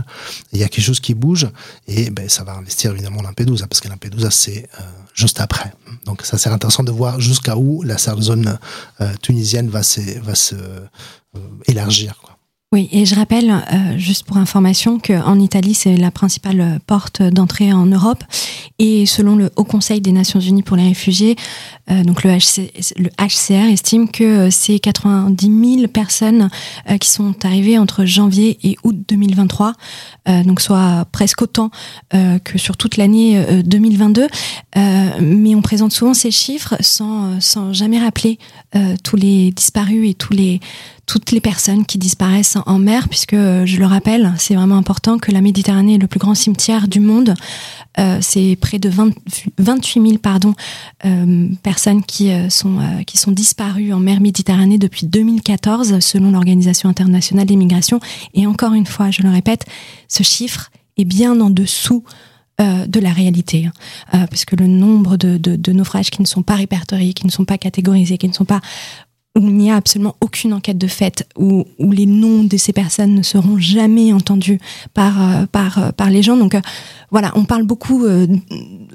il 0.52 0.58
y 0.58 0.64
a 0.64 0.68
quelque 0.68 0.84
chose 0.84 1.00
qui 1.00 1.14
bouge 1.14 1.46
et 1.86 2.10
ben, 2.10 2.28
ça 2.28 2.44
va 2.44 2.54
investir 2.54 2.92
évidemment 2.92 3.20
Lampedusa 3.22 3.66
parce 3.66 3.80
que 3.80 3.88
Lampedusa, 3.88 4.30
c'est 4.30 4.68
euh, 4.80 4.82
juste 5.14 5.40
après. 5.40 5.72
Donc, 6.06 6.22
ça, 6.22 6.38
c'est 6.38 6.48
intéressant 6.48 6.82
de 6.82 6.92
voir 6.92 7.20
jusqu'à 7.20 7.56
où 7.56 7.82
la 7.82 7.98
zone 7.98 8.58
euh, 9.00 9.12
tunisienne 9.20 9.68
va 9.68 9.82
se, 9.82 10.18
va 10.20 10.34
se 10.34 10.54
euh, 10.54 10.77
élargir. 11.66 12.20
Quoi. 12.22 12.37
Oui, 12.70 12.86
et 12.92 13.06
je 13.06 13.14
rappelle, 13.14 13.50
euh, 13.50 13.96
juste 13.96 14.24
pour 14.24 14.36
information, 14.36 14.98
qu'en 14.98 15.40
Italie, 15.40 15.72
c'est 15.72 15.96
la 15.96 16.10
principale 16.10 16.80
porte 16.86 17.22
d'entrée 17.22 17.72
en 17.72 17.86
Europe. 17.86 18.22
Et 18.78 19.06
selon 19.06 19.36
le 19.36 19.50
Haut 19.56 19.64
Conseil 19.64 20.02
des 20.02 20.12
Nations 20.12 20.38
Unies 20.38 20.62
pour 20.62 20.76
les 20.76 20.86
réfugiés, 20.86 21.34
euh, 21.90 22.04
donc 22.04 22.24
le, 22.24 22.30
le, 22.32 23.08
HCR 23.18 23.72
estime 23.72 24.10
que 24.10 24.22
euh, 24.22 24.50
c'est 24.50 24.80
90 24.80 25.76
000 25.76 25.88
personnes 25.88 26.50
qui 27.00 27.08
sont 27.08 27.34
arrivées 27.42 27.78
entre 27.78 28.04
janvier 28.04 28.58
et 28.62 28.76
août 28.84 28.96
2023, 29.08 29.72
donc 30.44 30.60
soit 30.60 31.06
presque 31.10 31.42
autant 31.42 31.70
que 32.10 32.58
sur 32.58 32.76
toute 32.76 32.96
l'année 32.96 33.62
2022. 33.64 34.26
mais 35.20 35.54
on 35.54 35.62
présente 35.62 35.92
souvent 35.92 36.14
ces 36.14 36.30
chiffres 36.30 36.76
sans, 36.80 37.40
sans 37.40 37.72
jamais 37.72 37.98
rappeler 37.98 38.38
tous 39.02 39.16
les 39.16 39.50
disparus 39.52 40.10
et 40.10 40.14
tous 40.14 40.32
les 40.32 40.60
toutes 41.08 41.32
les 41.32 41.40
personnes 41.40 41.86
qui 41.86 41.96
disparaissent 41.96 42.58
en 42.66 42.78
mer, 42.78 43.08
puisque 43.08 43.34
je 43.34 43.76
le 43.78 43.86
rappelle, 43.86 44.34
c'est 44.36 44.54
vraiment 44.54 44.76
important 44.76 45.18
que 45.18 45.32
la 45.32 45.40
Méditerranée 45.40 45.94
est 45.94 45.98
le 45.98 46.06
plus 46.06 46.20
grand 46.20 46.34
cimetière 46.34 46.86
du 46.86 47.00
monde. 47.00 47.34
Euh, 47.98 48.18
c'est 48.20 48.56
près 48.60 48.78
de 48.78 48.90
20, 48.90 49.12
28 49.56 50.02
000 50.02 50.18
pardon, 50.18 50.54
euh, 51.06 51.48
personnes 51.62 52.04
qui, 52.04 52.30
euh, 52.30 52.50
sont, 52.50 52.78
euh, 52.78 53.02
qui 53.04 53.16
sont 53.16 53.32
disparues 53.32 53.92
en 53.94 54.00
mer 54.00 54.20
Méditerranée 54.20 54.76
depuis 54.76 55.06
2014, 55.06 55.98
selon 56.00 56.30
l'Organisation 56.30 56.90
internationale 56.90 57.46
des 57.46 57.56
migrations. 57.56 58.00
Et 58.34 58.46
encore 58.46 58.74
une 58.74 58.86
fois, 58.86 59.10
je 59.10 59.22
le 59.22 59.30
répète, 59.30 59.64
ce 60.08 60.22
chiffre 60.22 60.70
est 60.98 61.06
bien 61.06 61.40
en 61.40 61.50
dessous 61.50 62.04
de 62.60 62.98
la 62.98 63.12
réalité, 63.12 63.70
hein. 64.12 64.26
puisque 64.26 64.58
le 64.58 64.66
nombre 64.66 65.16
de, 65.16 65.72
naufrages 65.72 66.10
qui 66.10 66.20
ne 66.20 66.26
sont 66.26 66.42
pas 66.42 66.56
répertoriés, 66.56 67.12
qui 67.12 67.24
ne 67.24 67.30
sont 67.30 67.44
pas 67.44 67.56
catégorisés, 67.56 68.18
qui 68.18 68.26
ne 68.26 68.32
sont 68.32 68.44
pas 68.44 68.60
où 69.38 69.42
il 69.42 69.54
n'y 69.54 69.70
a 69.70 69.76
absolument 69.76 70.16
aucune 70.20 70.52
enquête 70.52 70.78
de 70.78 70.86
fait, 70.86 71.26
où, 71.36 71.64
les 71.78 72.06
noms 72.06 72.42
de 72.44 72.56
ces 72.56 72.72
personnes 72.72 73.14
ne 73.14 73.22
seront 73.22 73.58
jamais 73.58 74.12
entendus 74.12 74.58
par, 74.94 75.22
euh, 75.22 75.44
euh, 75.54 76.08
les 76.10 76.22
gens. 76.22 76.36
Donc 76.36 76.54
euh, 76.54 76.60
voilà, 77.10 77.32
on 77.36 77.44
parle 77.44 77.62
beaucoup, 77.62 78.04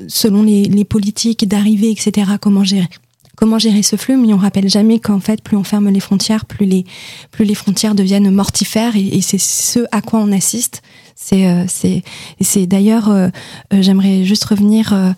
selon 0.08 0.44
les, 0.44 0.86
politiques 0.86 1.48
d'arrivée, 1.48 1.90
etc., 1.92 2.32
comment 2.40 2.64
gérer 2.64 3.84
ce 3.84 3.96
flux, 3.96 4.18
mais 4.18 4.34
on 4.34 4.38
rappelle 4.38 4.70
jamais 4.70 5.00
qu'en 5.00 5.20
fait, 5.20 5.42
plus 5.42 5.58
on 5.58 5.64
ferme 5.64 5.90
les 5.90 6.00
frontières, 6.00 6.46
plus 6.46 6.66
les, 6.66 7.56
frontières 7.56 7.96
deviennent 7.96 8.30
mortifères, 8.30 8.96
et 8.96 9.22
c'est 9.22 9.40
ce 9.40 9.80
à 9.92 10.02
quoi 10.02 10.20
on 10.20 10.32
assiste. 10.32 10.82
C'est 11.16 11.48
euh, 11.48 11.66
c'est 12.42 12.68
d'ailleurs 12.68 13.10
euh, 13.10 13.30
euh, 13.74 13.82
j'aimerais 13.82 14.24
juste 14.24 14.46
revenir 14.46 15.14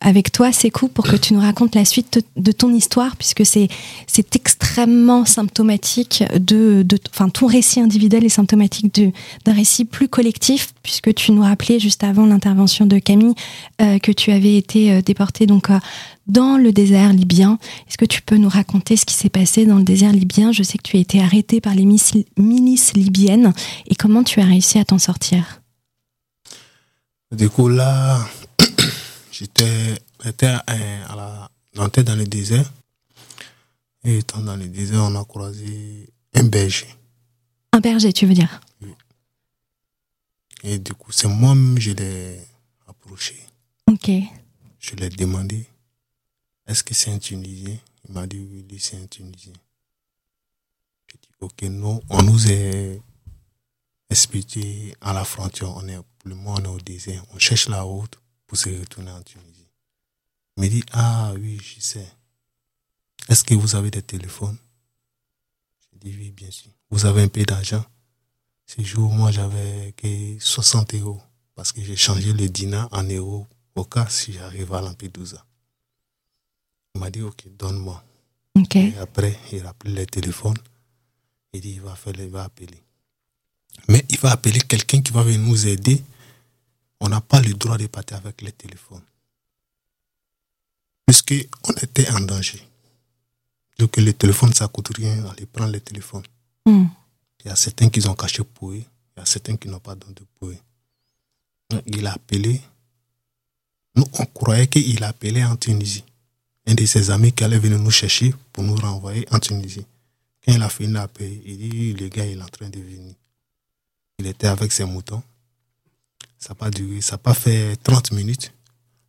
avec 0.00 0.32
toi 0.32 0.52
Sekou 0.52 0.88
pour 0.88 1.04
que 1.04 1.16
tu 1.16 1.34
nous 1.34 1.40
racontes 1.40 1.74
la 1.74 1.84
suite 1.84 2.24
de 2.36 2.52
ton 2.52 2.72
histoire 2.72 3.16
puisque 3.16 3.44
c'est 3.44 3.68
extrêmement 4.34 5.24
symptomatique 5.24 6.24
de 6.34 6.82
de 6.82 6.98
enfin 7.10 7.28
ton 7.28 7.46
récit 7.46 7.80
individuel 7.80 8.24
est 8.24 8.30
symptomatique 8.30 8.98
d'un 9.44 9.52
récit 9.52 9.84
plus 9.84 10.08
collectif 10.08 10.72
puisque 10.82 11.12
tu 11.14 11.32
nous 11.32 11.42
rappelais 11.42 11.78
juste 11.78 12.04
avant 12.04 12.24
l'intervention 12.24 12.86
de 12.86 12.98
Camille 12.98 13.34
que 13.78 14.12
tu 14.12 14.32
avais 14.32 14.56
été 14.56 15.02
déporté 15.02 15.46
donc 15.46 15.68
dans 16.28 16.58
le 16.58 16.72
désert 16.72 17.12
libyen. 17.12 17.58
Est-ce 17.88 17.96
que 17.96 18.04
tu 18.04 18.22
peux 18.22 18.36
nous 18.36 18.48
raconter 18.48 18.96
ce 18.96 19.06
qui 19.06 19.14
s'est 19.14 19.30
passé 19.30 19.64
dans 19.64 19.76
le 19.76 19.82
désert 19.82 20.12
libyen? 20.12 20.52
Je 20.52 20.62
sais 20.62 20.78
que 20.78 20.82
tu 20.82 20.96
as 20.96 21.00
été 21.00 21.20
arrêté 21.20 21.60
par 21.60 21.74
les 21.74 21.86
milices 21.86 22.92
libyennes 22.94 23.52
et 23.88 23.94
comment 23.94 24.22
tu 24.22 24.40
as 24.40 24.44
réussi 24.44 24.77
à 24.78 24.84
t'en 24.84 24.98
sortir 24.98 25.62
Du 27.32 27.48
coup, 27.50 27.68
là, 27.68 28.26
j'étais 29.32 29.96
à 30.18 31.16
la, 31.16 31.50
dans 31.74 32.14
le 32.16 32.24
désert. 32.26 32.72
Et 34.04 34.18
étant 34.18 34.40
dans 34.40 34.56
le 34.56 34.68
désert, 34.68 35.02
on 35.02 35.14
a 35.16 35.24
croisé 35.24 36.08
un 36.34 36.44
berger. 36.44 36.88
Un 37.72 37.80
berger, 37.80 38.12
tu 38.12 38.26
veux 38.26 38.34
dire? 38.34 38.60
Oui. 38.80 38.94
Et 40.62 40.78
du 40.78 40.94
coup, 40.94 41.12
c'est 41.12 41.28
moi-même, 41.28 41.78
je 41.78 41.92
l'ai 41.92 42.40
approché. 42.86 43.36
Ok. 43.86 44.10
Je 44.78 44.94
l'ai 44.94 45.08
demandé 45.10 45.66
est-ce 46.68 46.84
que 46.84 46.92
c'est 46.92 47.10
un 47.10 47.18
Tunisien? 47.18 47.78
Il 48.06 48.14
m'a 48.14 48.26
dit 48.26 48.38
oui, 48.38 48.78
c'est 48.78 48.96
un 48.96 49.06
Tunisien. 49.06 49.54
J'ai 51.10 51.18
dit 51.20 51.28
ok, 51.40 51.62
non, 51.62 52.00
on 52.10 52.22
nous 52.22 52.50
est 52.50 53.00
expliqué 54.10 54.94
à 55.00 55.12
la 55.12 55.24
frontière, 55.24 55.76
on 55.76 55.86
est, 55.88 55.98
le 56.24 56.34
on 56.34 56.56
est 56.56 56.66
au 56.68 56.78
désert, 56.80 57.24
on 57.34 57.38
cherche 57.38 57.68
la 57.68 57.82
route 57.82 58.18
pour 58.46 58.56
se 58.56 58.68
retourner 58.70 59.10
en 59.10 59.22
Tunisie. 59.22 59.68
Il 60.56 60.62
m'a 60.62 60.68
dit 60.68 60.84
ah 60.92 61.32
oui, 61.36 61.58
je 61.62 61.80
sais. 61.80 62.08
Est-ce 63.28 63.44
que 63.44 63.54
vous 63.54 63.76
avez 63.76 63.90
des 63.90 64.02
téléphones? 64.02 64.56
J'ai 65.80 65.98
dit 66.10 66.16
oui, 66.18 66.30
bien 66.30 66.50
sûr. 66.50 66.70
Vous 66.90 67.04
avez 67.04 67.22
un 67.22 67.28
peu 67.28 67.42
d'argent? 67.42 67.84
Ce 68.66 68.82
jour, 68.82 69.12
moi, 69.12 69.30
j'avais 69.30 69.92
que 69.96 70.38
60 70.38 70.94
euros 70.94 71.20
parce 71.54 71.72
que 71.72 71.82
j'ai 71.82 71.96
changé 71.96 72.32
le 72.32 72.48
dinar 72.48 72.88
en 72.92 73.02
euros 73.02 73.46
au 73.74 73.84
cas 73.84 74.06
si 74.08 74.32
j'arrive 74.32 74.72
à 74.74 74.80
Lampedusa. 74.80 75.44
Il 76.94 77.00
m'a 77.00 77.10
dit, 77.10 77.22
OK, 77.22 77.48
donne-moi. 77.56 78.04
Et 78.74 78.98
après, 78.98 79.38
il 79.52 79.64
a 79.66 79.72
pris 79.72 79.92
le 79.92 80.04
téléphone. 80.04 80.56
Il 81.52 81.60
dit, 81.60 81.72
il 81.72 81.80
va, 81.80 81.94
faire, 81.94 82.12
il 82.18 82.28
va 82.28 82.44
appeler. 82.44 82.82
Mais 83.88 84.04
il 84.08 84.18
va 84.18 84.32
appeler 84.32 84.60
quelqu'un 84.60 85.00
qui 85.00 85.12
va 85.12 85.22
venir 85.22 85.40
nous 85.40 85.66
aider. 85.66 86.02
On 87.00 87.08
n'a 87.08 87.20
pas 87.20 87.40
le 87.40 87.54
droit 87.54 87.78
de 87.78 87.86
partir 87.86 88.16
avec 88.16 88.42
le 88.42 88.50
téléphone. 88.52 89.02
Puisqu'on 91.06 91.72
était 91.82 92.10
en 92.10 92.20
danger. 92.20 92.62
Donc 93.78 93.96
le 93.96 94.12
téléphone, 94.12 94.52
ça 94.52 94.68
coûte 94.68 94.90
rien. 94.96 95.24
Allez 95.26 95.46
prendre 95.46 95.72
le 95.72 95.80
téléphone. 95.80 96.24
Hmm. 96.66 96.86
Il 97.44 97.48
y 97.48 97.50
a 97.50 97.56
certains 97.56 97.88
qui 97.88 98.06
ont 98.08 98.14
caché 98.14 98.42
pour 98.42 98.72
eux. 98.72 98.82
Il 99.16 99.20
y 99.20 99.22
a 99.22 99.26
certains 99.26 99.56
qui 99.56 99.68
n'ont 99.68 99.78
pas 99.78 99.94
donné 99.94 100.16
pour 100.38 100.48
eux. 100.48 100.58
Il 101.86 102.06
a 102.06 102.14
appelé. 102.14 102.60
Nous, 103.94 104.04
on 104.18 104.26
croyait 104.26 104.66
qu'il 104.66 105.02
appelait 105.04 105.44
en 105.44 105.56
Tunisie 105.56 106.04
un 106.68 106.74
de 106.74 106.84
ses 106.84 107.10
amis 107.10 107.32
qui 107.32 107.44
allait 107.44 107.58
venir 107.58 107.78
nous 107.78 107.90
chercher 107.90 108.34
pour 108.52 108.62
nous 108.62 108.76
renvoyer 108.76 109.26
en 109.30 109.38
Tunisie. 109.38 109.86
Quand 110.44 110.52
il 110.52 110.62
a 110.62 110.68
fini 110.68 110.98
paix, 111.12 111.40
il 111.46 111.58
dit, 111.58 111.92
le 111.94 112.08
gars, 112.08 112.26
il 112.26 112.38
est 112.38 112.42
en 112.42 112.46
train 112.46 112.68
de 112.68 112.78
venir. 112.78 113.14
Il 114.18 114.26
était 114.26 114.48
avec 114.48 114.72
ses 114.72 114.84
moutons. 114.84 115.22
Ça 116.38 116.50
n'a 116.50 116.54
pas 116.54 116.70
duré, 116.70 117.00
ça 117.00 117.12
n'a 117.12 117.18
pas 117.18 117.34
fait 117.34 117.76
30 117.76 118.12
minutes. 118.12 118.52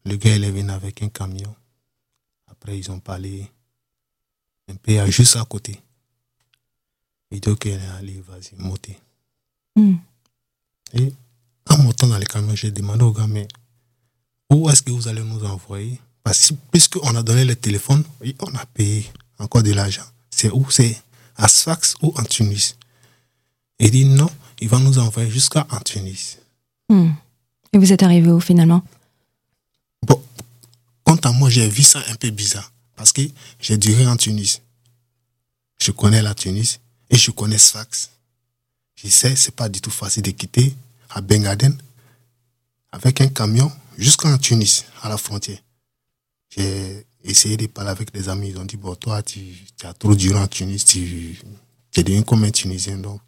Le 0.05 0.15
gars, 0.15 0.35
il 0.35 0.43
est 0.43 0.51
venu 0.51 0.71
avec 0.71 1.01
un 1.03 1.09
camion. 1.09 1.55
Après, 2.47 2.77
ils 2.77 2.89
ont 2.91 2.99
parlé 2.99 3.49
un 4.67 4.75
peu 4.75 5.05
juste 5.09 5.35
à 5.35 5.45
côté. 5.45 5.79
Il 7.31 7.39
dit, 7.39 7.49
ok, 7.49 7.67
allez, 7.97 8.21
vas-y, 8.21 8.55
montez. 8.57 8.97
Hmm. 9.75 9.97
Et 10.93 11.13
en 11.69 11.77
montant 11.77 12.07
dans 12.07 12.17
le 12.17 12.25
camion, 12.25 12.55
j'ai 12.55 12.71
demandé 12.71 13.03
au 13.03 13.11
gars, 13.11 13.27
mais 13.27 13.47
où 14.49 14.69
est-ce 14.69 14.81
que 14.81 14.91
vous 14.91 15.07
allez 15.07 15.21
nous 15.21 15.43
envoyer? 15.45 15.99
Parce 16.23 16.49
que 16.49 16.53
puisqu'on 16.71 17.15
a 17.15 17.23
donné 17.23 17.45
le 17.45 17.55
téléphone, 17.55 18.03
on 18.39 18.55
a 18.55 18.65
payé 18.65 19.05
encore 19.37 19.63
de 19.63 19.71
l'argent. 19.71 20.05
C'est 20.29 20.51
où? 20.51 20.69
C'est 20.69 20.99
à 21.35 21.47
Sfax 21.47 21.95
ou 22.01 22.13
en 22.17 22.23
Tunis? 22.23 22.75
Il 23.79 23.91
dit 23.91 24.05
non, 24.05 24.29
il 24.59 24.69
va 24.69 24.79
nous 24.79 24.99
envoyer 24.99 25.29
jusqu'à 25.29 25.65
en 25.69 25.79
Tunis. 25.79 26.37
Hmm. 26.89 27.11
Et 27.73 27.77
vous 27.77 27.93
êtes 27.93 28.03
arrivé 28.03 28.31
où 28.31 28.39
finalement? 28.39 28.83
Bon, 30.05 30.21
quant 31.03 31.17
à 31.17 31.31
moi, 31.31 31.49
j'ai 31.49 31.67
vu 31.67 31.83
ça 31.83 32.01
un 32.09 32.15
peu 32.15 32.29
bizarre. 32.29 32.71
Parce 32.95 33.13
que 33.13 33.21
j'ai 33.59 33.77
duré 33.77 34.05
en 34.07 34.17
Tunis. 34.17 34.61
Je 35.81 35.91
connais 35.91 36.21
la 36.21 36.33
Tunis 36.33 36.79
et 37.09 37.17
je 37.17 37.31
connais 37.31 37.57
Sfax. 37.57 38.11
Je 38.95 39.07
sais, 39.07 39.35
c'est 39.35 39.55
pas 39.55 39.69
du 39.69 39.79
tout 39.79 39.91
facile 39.91 40.23
de 40.23 40.31
quitter 40.31 40.75
à 41.09 41.21
Bengaden 41.21 41.77
avec 42.91 43.21
un 43.21 43.27
camion 43.29 43.71
jusqu'en 43.97 44.37
Tunis, 44.37 44.85
à 45.01 45.09
la 45.09 45.17
frontière. 45.17 45.59
J'ai 46.49 47.05
essayé 47.23 47.55
de 47.55 47.67
parler 47.67 47.91
avec 47.91 48.11
des 48.11 48.27
amis. 48.27 48.49
Ils 48.49 48.57
ont 48.57 48.65
dit, 48.65 48.77
bon, 48.77 48.95
toi, 48.95 49.21
tu, 49.21 49.39
as 49.83 49.93
trop 49.93 50.15
duré 50.15 50.39
en 50.39 50.47
Tunis, 50.47 50.83
tu, 50.83 51.39
es 51.95 52.03
devenu 52.03 52.23
comme 52.23 52.43
un 52.43 52.51
Tunisien, 52.51 52.97
donc 52.97 53.21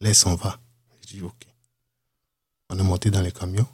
laisse, 0.00 0.26
on 0.26 0.34
va. 0.34 0.58
J'ai 1.06 1.18
dit, 1.18 1.22
ok. 1.22 1.46
On 2.70 2.78
est 2.78 2.82
monté 2.82 3.10
dans 3.10 3.20
les 3.20 3.32
camions. 3.32 3.66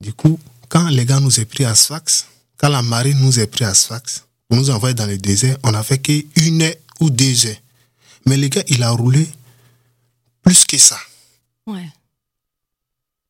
Du 0.00 0.12
coup, 0.12 0.38
quand 0.68 0.88
les 0.88 1.04
gars 1.04 1.20
nous 1.20 1.40
ont 1.40 1.44
pris 1.44 1.64
à 1.64 1.74
Sfax, 1.74 2.26
quand 2.56 2.68
la 2.68 2.82
marine 2.82 3.18
nous 3.20 3.38
a 3.38 3.46
pris 3.46 3.64
à 3.64 3.74
Sfax, 3.74 4.24
pour 4.48 4.58
nous 4.58 4.70
envoyer 4.70 4.94
dans 4.94 5.06
le 5.06 5.18
désert, 5.18 5.58
on 5.62 5.74
a 5.74 5.82
fait 5.82 5.98
qu'une 5.98 6.62
heure 6.62 6.74
ou 7.00 7.10
deux 7.10 7.46
heures. 7.46 7.56
Mais 8.26 8.36
le 8.36 8.48
gars, 8.48 8.62
il 8.68 8.82
a 8.82 8.90
roulé 8.90 9.28
plus 10.42 10.64
que 10.64 10.78
ça. 10.78 10.98
Ouais. 11.66 11.88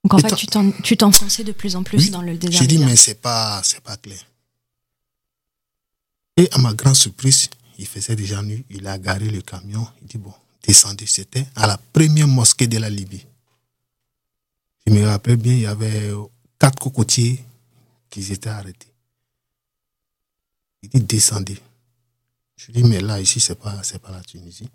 Donc 0.04 0.14
en 0.14 0.18
fait, 0.18 0.34
tu 0.82 0.96
t'enfonçais 0.96 1.44
de 1.44 1.52
plus 1.52 1.74
en 1.74 1.82
plus 1.82 2.10
dans 2.10 2.22
le 2.22 2.36
désert. 2.36 2.60
J'ai 2.60 2.66
dit, 2.66 2.78
mais 2.78 2.96
c'est 2.96 3.20
pas, 3.20 3.60
c'est 3.64 3.80
pas 3.80 3.96
clair. 3.96 4.24
Et 6.36 6.48
à 6.52 6.58
ma 6.58 6.72
grande 6.72 6.94
surprise, 6.94 7.48
il 7.78 7.86
faisait 7.86 8.14
déjà 8.14 8.42
nuit, 8.42 8.64
il 8.70 8.86
a 8.86 8.98
garé 8.98 9.28
le 9.28 9.40
camion, 9.40 9.86
il 10.00 10.06
dit, 10.06 10.18
bon, 10.18 10.32
descendez, 10.68 11.06
c'était 11.06 11.46
à 11.56 11.66
la 11.66 11.78
première 11.78 12.28
mosquée 12.28 12.66
de 12.66 12.76
la 12.76 12.90
Libye. 12.90 13.26
Je 14.86 14.92
me 14.92 15.02
rappelle 15.06 15.36
bien, 15.36 15.54
il 15.54 15.60
y 15.60 15.66
avait 15.66 16.12
quatre 16.58 16.78
cocotiers 16.78 17.42
qui 18.10 18.20
étaient 18.30 18.50
arrêtés. 18.50 18.92
Il 20.82 20.90
dit, 20.90 21.00
descendez. 21.00 21.58
Je 22.56 22.70
dis, 22.70 22.84
mais 22.84 23.00
là, 23.00 23.18
ici, 23.18 23.40
c'est 23.40 23.54
pas, 23.58 23.82
c'est 23.82 23.98
pas 23.98 24.10
la 24.12 24.20
Tunisie. 24.20 24.68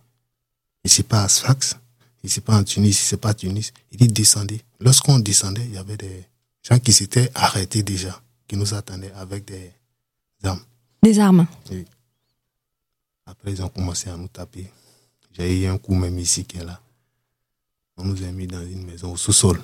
Ici, 0.84 1.04
pas 1.04 1.24
à 1.24 1.30
Sfax. 1.30 1.78
Ici, 2.24 2.42
pas 2.42 2.58
en 2.58 2.64
Tunisie, 2.64 3.04
c'est 3.04 3.18
pas 3.18 3.34
Tunis. 3.36 3.72
Il 3.92 4.00
dit, 4.00 4.08
descendez. 4.08 4.62
Lorsqu'on 4.80 5.20
descendait, 5.20 5.66
il 5.66 5.74
y 5.74 5.78
avait 5.78 5.98
des 5.98 6.26
gens 6.64 6.80
qui 6.80 6.92
s'étaient 6.92 7.30
arrêtés 7.36 7.84
déjà, 7.84 8.20
qui 8.48 8.58
nous 8.58 8.74
attendaient 8.74 9.12
avec 9.14 9.46
des 9.46 9.72
armes. 10.44 10.64
Des 11.04 11.20
armes 11.20 11.46
Oui. 11.70 11.86
Après, 13.26 13.52
ils 13.52 13.62
ont 13.62 13.70
commencé 13.70 14.10
à 14.10 14.18
nous 14.18 14.28
taper. 14.28 14.70
J'ai 15.34 15.62
eu 15.62 15.68
un 15.68 15.78
coup 15.78 15.96
même 15.96 16.18
ici 16.20 16.46
qui 16.46 16.58
est 16.58 16.64
là. 16.64 16.80
On 17.98 18.06
nous 18.06 18.24
a 18.24 18.32
mis 18.32 18.48
dans 18.48 18.62
une 18.62 18.86
maison 18.86 19.12
au 19.12 19.18
sous-sol. 19.18 19.62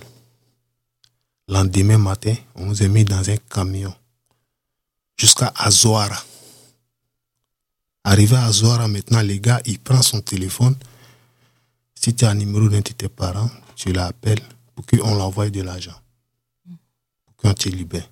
Lendemain 1.47 1.97
matin, 1.97 2.35
on 2.55 2.65
nous 2.65 2.83
a 2.83 2.87
mis 2.87 3.05
dans 3.05 3.27
un 3.29 3.37
camion 3.37 3.93
jusqu'à 5.17 5.51
Azoara. 5.55 6.23
Arrivé 8.03 8.35
à 8.35 8.45
Azoara, 8.45 8.87
maintenant, 8.87 9.21
les 9.21 9.39
gars, 9.39 9.61
il 9.65 9.79
prend 9.79 10.01
son 10.01 10.21
téléphone. 10.21 10.75
Si 11.95 12.15
tu 12.15 12.25
as 12.25 12.29
un 12.29 12.35
numéro 12.35 12.69
d'un 12.69 12.77
de 12.77 12.81
tes 12.81 13.09
parents, 13.09 13.49
tu 13.75 13.91
l'appelles 13.91 14.41
pour 14.73 14.85
qu'on 14.85 15.15
l'envoie 15.15 15.49
de 15.49 15.61
l'argent. 15.61 15.99
Pour 17.25 17.35
qu'on 17.35 17.53
te 17.53 17.67
libère. 17.69 18.09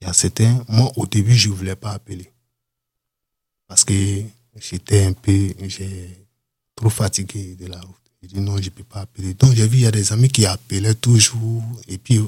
Il 0.00 0.06
y 0.06 0.10
a 0.10 0.12
certains, 0.12 0.64
moi, 0.68 0.92
au 0.96 1.06
début, 1.06 1.34
je 1.34 1.48
ne 1.48 1.54
voulais 1.54 1.76
pas 1.76 1.90
appeler. 1.90 2.32
Parce 3.66 3.84
que 3.84 4.22
j'étais 4.56 5.04
un 5.04 5.12
peu, 5.12 5.54
j'ai 5.66 6.26
trop 6.74 6.90
fatigué 6.90 7.54
de 7.56 7.66
la 7.66 7.80
route. 7.80 7.96
J'ai 8.22 8.28
dit 8.28 8.40
non, 8.40 8.56
je 8.56 8.64
ne 8.64 8.70
peux 8.70 8.84
pas 8.84 9.00
appeler. 9.00 9.34
Donc 9.34 9.54
j'ai 9.54 9.66
vu, 9.66 9.78
il 9.78 9.82
y 9.82 9.86
a 9.86 9.90
des 9.90 10.12
amis 10.12 10.28
qui 10.28 10.44
appelaient 10.46 10.94
toujours. 10.94 11.62
Et 11.86 11.98
puis, 11.98 12.20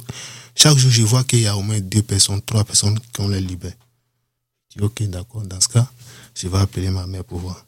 chaque 0.55 0.77
jour, 0.77 0.91
je 0.91 1.03
vois 1.03 1.25
qu'il 1.25 1.41
y 1.41 1.47
a 1.47 1.57
au 1.57 1.62
moins 1.62 1.81
deux 1.81 2.03
personnes, 2.03 2.41
trois 2.43 2.64
personnes 2.64 2.99
qui 3.12 3.21
ont 3.21 3.29
les 3.29 3.41
libère. 3.41 3.75
Je 4.68 4.79
dis 4.79 4.85
ok, 4.85 5.03
d'accord, 5.05 5.43
dans 5.43 5.61
ce 5.61 5.68
cas, 5.68 5.91
je 6.35 6.49
vais 6.49 6.59
appeler 6.59 6.91
ma 6.91 7.07
mère 7.07 7.25
pour 7.25 7.41
voir. 7.41 7.66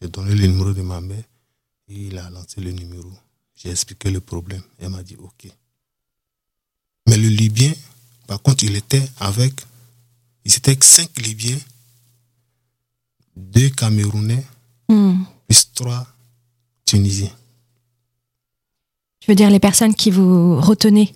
J'ai 0.00 0.08
donné 0.08 0.34
le 0.34 0.46
numéro 0.46 0.72
de 0.72 0.82
ma 0.82 1.00
mère 1.00 1.24
et 1.88 1.94
il 1.94 2.18
a 2.18 2.30
lancé 2.30 2.60
le 2.60 2.70
numéro. 2.70 3.10
J'ai 3.56 3.70
expliqué 3.70 4.10
le 4.10 4.20
problème. 4.20 4.62
Elle 4.78 4.90
m'a 4.90 5.02
dit 5.02 5.16
ok. 5.16 5.48
Mais 7.08 7.16
le 7.16 7.28
Libyen, 7.28 7.72
par 8.26 8.40
contre, 8.40 8.64
il 8.64 8.76
était 8.76 9.06
avec, 9.18 9.54
il 10.44 10.54
était 10.54 10.76
cinq 10.82 11.20
Libyens, 11.20 11.58
deux 13.36 13.70
Camerounais, 13.70 14.44
hmm. 14.88 15.22
plus 15.48 15.72
trois 15.74 16.06
Tunisiens. 16.84 17.30
Tu 19.20 19.30
veux 19.30 19.34
dire 19.34 19.50
les 19.50 19.60
personnes 19.60 19.94
qui 19.94 20.10
vous 20.10 20.60
retenaient 20.60 21.12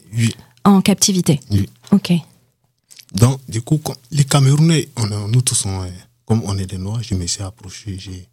en 0.64 0.80
captivité 0.80 1.40
Oui. 1.50 1.68
Ok. 1.92 2.12
Donc, 3.12 3.40
du 3.48 3.62
coup, 3.62 3.80
les 4.10 4.24
Camerounais, 4.24 4.88
nous 5.28 5.42
tous, 5.42 5.66
comme 6.24 6.42
on 6.44 6.56
est 6.58 6.66
des 6.66 6.78
Noirs, 6.78 7.02
je 7.02 7.14
me 7.14 7.26
suis 7.26 7.42
approché. 7.42 7.98
J'ai 7.98 8.28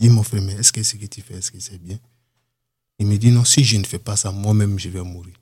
dit, 0.00 0.08
mon 0.08 0.22
frère, 0.22 0.42
mais 0.42 0.54
est-ce 0.54 0.72
que 0.72 0.82
ce 0.82 0.96
que 0.96 1.06
tu 1.06 1.22
fais, 1.22 1.34
est-ce 1.34 1.50
que 1.50 1.60
c'est 1.60 1.78
bien? 1.78 1.98
Il 2.98 3.06
me 3.06 3.16
dit, 3.16 3.30
non, 3.30 3.44
si 3.44 3.64
je 3.64 3.76
ne 3.76 3.84
fais 3.84 3.98
pas 3.98 4.16
ça, 4.16 4.32
moi-même, 4.32 4.78
je 4.78 4.88
vais 4.88 5.02
mourir. 5.02 5.34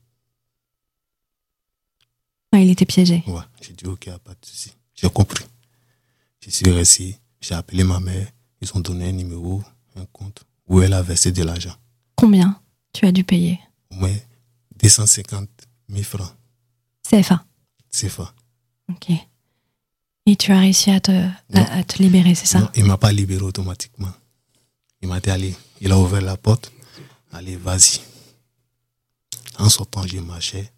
Ah, 2.53 2.61
il 2.61 2.71
était 2.71 2.87
piégé. 2.87 3.23
Ouais, 3.27 3.43
j'ai 3.61 3.73
dit, 3.73 3.87
ok, 3.87 4.09
pas 4.25 4.33
de 4.33 4.47
souci. 4.47 4.73
J'ai 4.95 5.11
compris. 5.11 5.45
Je 6.41 6.51
suis 6.51 6.71
resté, 6.71 7.19
j'ai 7.41 7.55
appelé 7.55 7.85
ma 7.85 8.01
mère, 8.01 8.29
ils 8.61 8.71
ont 8.75 8.81
donné 8.81 9.09
un 9.09 9.13
numéro, 9.13 9.63
un 9.97 10.07
compte, 10.07 10.45
où 10.69 10.81
elle 10.81 10.93
a 10.93 11.03
versé 11.03 11.33
de 11.33 11.43
l'argent. 11.43 11.75
Combien 12.15 12.61
tu 12.93 13.07
as 13.07 13.13
dû 13.13 13.25
payer? 13.25 13.61
Au 13.91 13.97
moins 13.97 14.17
250 14.79 15.49
000 15.89 16.03
francs. 16.03 16.35
CFA 17.09 17.45
CFA. 17.91 18.35
Ok. 18.91 19.11
Et 20.27 20.37
tu 20.37 20.53
as 20.53 20.59
réussi 20.59 20.91
à 20.91 21.01
te, 21.01 21.13
à, 21.55 21.85
te 21.85 22.03
libérer, 22.03 22.35
c'est 22.35 22.47
ça? 22.47 22.61
Non, 22.61 22.71
il 22.75 22.83
ne 22.83 22.89
m'a 22.89 22.99
pas 22.99 23.13
libéré 23.13 23.43
automatiquement. 23.43 24.13
Il 25.01 25.09
m'a 25.09 25.21
dit, 25.21 25.31
allez, 25.31 25.55
il 25.81 25.93
a 25.93 25.99
ouvert 25.99 26.21
la 26.21 26.37
porte, 26.37 26.73
allez, 27.33 27.57
vas-y. 27.57 28.01
En 29.59 29.69
sortant, 29.69 30.07
je 30.07 30.19
marchais. 30.19 30.71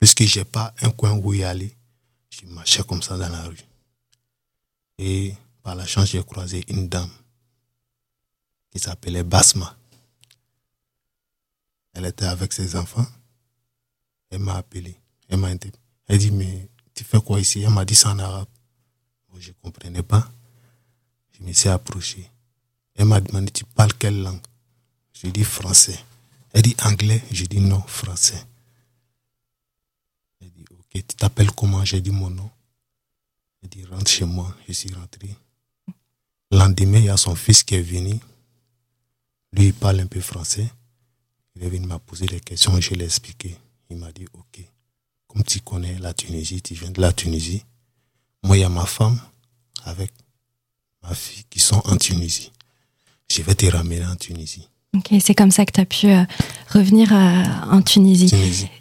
Puisque 0.00 0.22
je 0.22 0.38
n'ai 0.38 0.44
pas 0.44 0.74
un 0.80 0.90
coin 0.90 1.12
où 1.12 1.34
y 1.34 1.42
aller, 1.42 1.76
je 2.30 2.46
marchais 2.46 2.82
comme 2.82 3.02
ça 3.02 3.16
dans 3.16 3.28
la 3.28 3.42
rue. 3.42 3.58
Et 4.98 5.34
par 5.68 5.74
la 5.74 5.84
chance, 5.84 6.08
j'ai 6.08 6.24
croisé 6.24 6.64
une 6.68 6.88
dame 6.88 7.10
qui 8.70 8.78
s'appelait 8.78 9.22
Basma. 9.22 9.76
Elle 11.92 12.06
était 12.06 12.24
avec 12.24 12.54
ses 12.54 12.74
enfants. 12.74 13.06
Elle 14.30 14.38
m'a 14.38 14.54
appelé. 14.54 14.98
Elle 15.28 15.36
m'a 15.36 15.50
Elle 15.50 16.18
dit, 16.18 16.30
mais 16.30 16.70
tu 16.94 17.04
fais 17.04 17.20
quoi 17.20 17.38
ici? 17.38 17.60
Elle 17.60 17.68
m'a 17.68 17.84
dit 17.84 17.94
ça 17.94 18.12
en 18.12 18.18
arabe. 18.18 18.48
je 19.36 19.50
ne 19.50 19.54
comprenais 19.60 20.02
pas. 20.02 20.26
Je 21.32 21.44
me 21.44 21.52
suis 21.52 21.68
approché. 21.68 22.30
Elle 22.94 23.04
m'a 23.04 23.20
demandé, 23.20 23.52
tu 23.52 23.66
parles 23.66 23.92
quelle 23.92 24.22
langue? 24.22 24.40
Je 25.12 25.26
dis 25.26 25.44
français. 25.44 26.02
Elle 26.54 26.62
dit 26.62 26.76
anglais. 26.82 27.22
Je 27.30 27.44
dis 27.44 27.60
non, 27.60 27.82
français. 27.82 28.42
Elle 30.40 30.50
dit, 30.50 30.64
ok, 30.70 30.92
tu 30.92 31.02
t'appelles 31.02 31.52
comment? 31.52 31.84
J'ai 31.84 32.00
dit 32.00 32.10
mon 32.10 32.30
nom. 32.30 32.50
Elle 33.62 33.68
dit, 33.68 33.84
rentre 33.84 34.10
chez 34.10 34.24
moi. 34.24 34.56
Je 34.66 34.72
suis 34.72 34.94
rentré. 34.94 35.36
Lendemain, 36.50 36.98
il 36.98 37.04
y 37.04 37.08
a 37.10 37.16
son 37.16 37.34
fils 37.34 37.62
qui 37.62 37.74
est 37.74 37.82
venu. 37.82 38.18
Lui, 39.52 39.66
il 39.66 39.74
parle 39.74 40.00
un 40.00 40.06
peu 40.06 40.20
français. 40.20 40.68
Il 41.56 41.64
est 41.64 41.68
venu 41.68 41.86
m'a 41.86 41.98
posé 41.98 42.26
des 42.26 42.40
questions, 42.40 42.80
je 42.80 42.94
l'ai 42.94 43.04
expliqué. 43.04 43.56
Il 43.90 43.96
m'a 43.96 44.12
dit, 44.12 44.26
ok, 44.32 44.60
comme 45.26 45.42
tu 45.42 45.60
connais 45.60 45.98
la 45.98 46.14
Tunisie, 46.14 46.62
tu 46.62 46.74
viens 46.74 46.90
de 46.90 47.00
la 47.00 47.12
Tunisie. 47.12 47.64
Moi, 48.42 48.56
il 48.58 48.60
y 48.60 48.64
a 48.64 48.68
ma 48.68 48.86
femme 48.86 49.20
avec 49.84 50.12
ma 51.02 51.14
fille 51.14 51.44
qui 51.50 51.58
sont 51.58 51.82
en 51.86 51.96
Tunisie. 51.96 52.52
Je 53.30 53.42
vais 53.42 53.54
te 53.54 53.66
ramener 53.66 54.04
en 54.04 54.16
Tunisie. 54.16 54.68
C'est 55.20 55.34
comme 55.34 55.50
ça 55.50 55.64
que 55.64 55.72
tu 55.72 55.80
as 55.80 55.84
pu 55.84 56.06
euh, 56.08 56.22
revenir 56.72 57.12
euh, 57.12 57.42
en 57.70 57.82
Tunisie. 57.82 58.30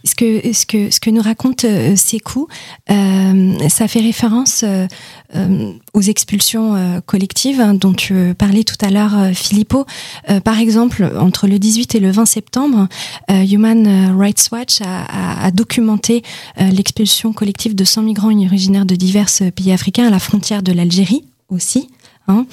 Ce, 0.03 0.15
que, 0.15 0.53
ce, 0.53 0.65
que, 0.65 0.91
ce 0.91 0.99
que 0.99 1.09
nous 1.09 1.21
raconte 1.21 1.65
euh, 1.65 1.95
ça 3.69 3.87
fait 3.87 3.99
référence 3.99 4.63
aux 5.93 6.01
expulsions 6.01 7.01
collectives 7.05 7.59
hein, 7.59 7.73
dont 7.73 7.93
tu 7.93 8.33
parlais 8.37 8.63
tout 8.63 8.77
à 8.81 8.89
l'heure, 8.89 9.33
Filippo. 9.33 9.85
par 10.43 10.59
exemple, 10.59 11.09
entre 11.19 11.47
le 11.47 11.59
18 11.59 11.95
et 11.95 11.99
le 11.99 12.11
20 12.11 12.25
septembre, 12.25 12.87
Human 13.29 14.15
Rights 14.17 14.49
Watch 14.51 14.81
a, 14.81 15.45
a 15.45 15.51
documenté 15.51 16.23
l'expulsion 16.57 17.33
collective 17.33 17.75
de 17.75 17.83
100 17.83 18.03
migrants 18.03 18.27
originaires 18.27 18.85
de 18.85 18.95
divers 18.95 19.29
pays 19.55 19.71
africains 19.71 20.07
à 20.07 20.09
la 20.09 20.19
frontière 20.19 20.63
de 20.63 20.71
l'Algérie 20.71 21.23
aussi. 21.49 21.89
Hein, 22.29 22.45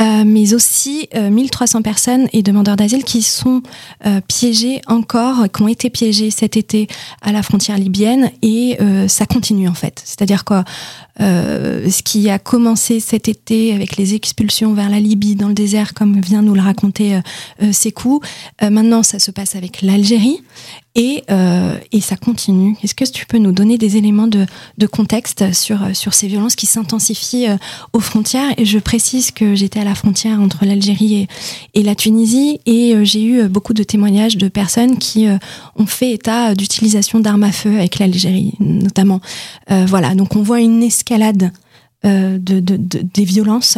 euh, 0.00 0.24
mais 0.26 0.54
aussi 0.54 1.08
1300 1.14 1.78
euh, 1.78 1.82
personnes 1.82 2.28
et 2.32 2.42
demandeurs 2.42 2.74
d'asile 2.74 3.04
qui 3.04 3.22
sont 3.22 3.62
euh, 4.04 4.20
piégés 4.26 4.80
encore, 4.88 5.44
qui 5.52 5.62
ont 5.62 5.68
été 5.68 5.88
piégés 5.88 6.32
cet 6.32 6.56
été 6.56 6.88
à 7.22 7.30
la 7.30 7.44
frontière 7.44 7.78
libyenne 7.78 8.32
et 8.42 8.78
ça 9.06 9.26
continue 9.26 9.68
en 9.68 9.74
fait. 9.74 10.02
C'est-à-dire 10.04 10.44
que 10.44 10.54
ce 11.18 12.02
qui 12.02 12.30
a 12.30 12.38
commencé 12.38 12.98
cet 12.98 13.28
été 13.28 13.74
avec 13.74 13.96
les 13.96 14.14
expulsions 14.14 14.72
vers 14.72 14.88
la 14.88 15.00
Libye 15.00 15.36
dans 15.36 15.48
le 15.48 15.54
désert, 15.54 15.94
comme 15.94 16.20
vient 16.20 16.42
nous 16.42 16.54
le 16.54 16.60
raconter 16.60 17.20
Sekou, 17.72 18.20
maintenant 18.62 19.02
ça 19.02 19.18
se 19.18 19.30
passe 19.30 19.54
avec 19.54 19.82
l'Algérie 19.82 20.40
et, 20.94 21.22
euh, 21.30 21.74
et 21.92 22.00
ça 22.00 22.16
continue. 22.16 22.76
Est-ce 22.82 22.94
que 22.94 23.04
tu 23.04 23.26
peux 23.26 23.38
nous 23.38 23.52
donner 23.52 23.78
des 23.78 23.96
éléments 23.96 24.26
de, 24.26 24.46
de 24.78 24.86
contexte 24.86 25.52
sur, 25.52 25.78
sur 25.94 26.14
ces 26.14 26.26
violences 26.26 26.56
qui 26.56 26.66
s'intensifient 26.66 27.48
euh, 27.48 27.56
aux 27.92 28.00
frontières? 28.00 28.52
Et 28.56 28.64
je 28.64 28.78
précise 28.78 29.30
que 29.30 29.54
j'étais 29.54 29.80
à 29.80 29.84
la 29.84 29.94
frontière 29.94 30.40
entre 30.40 30.64
l'Algérie 30.64 31.28
et, 31.74 31.82
la 31.82 31.94
Tunisie 31.94 32.60
et 32.66 32.94
euh, 32.94 33.04
j'ai 33.04 33.24
eu 33.24 33.48
beaucoup 33.48 33.72
de 33.72 33.82
témoignages 33.82 34.36
de 34.36 34.48
personnes 34.48 34.98
qui 34.98 35.26
euh, 35.26 35.38
ont 35.76 35.86
fait 35.86 36.12
état 36.12 36.54
d'utilisation 36.54 37.20
d'armes 37.20 37.44
à 37.44 37.52
feu 37.52 37.76
avec 37.76 37.98
l'Algérie, 37.98 38.54
notamment. 38.60 39.20
Euh, 39.70 39.84
voilà, 39.86 40.14
donc 40.14 40.36
on 40.36 40.42
voit 40.42 40.60
une 40.60 40.82
escalade 40.82 41.52
euh, 42.06 42.38
de, 42.38 42.60
de, 42.60 42.76
des 42.78 43.24
violences. 43.24 43.76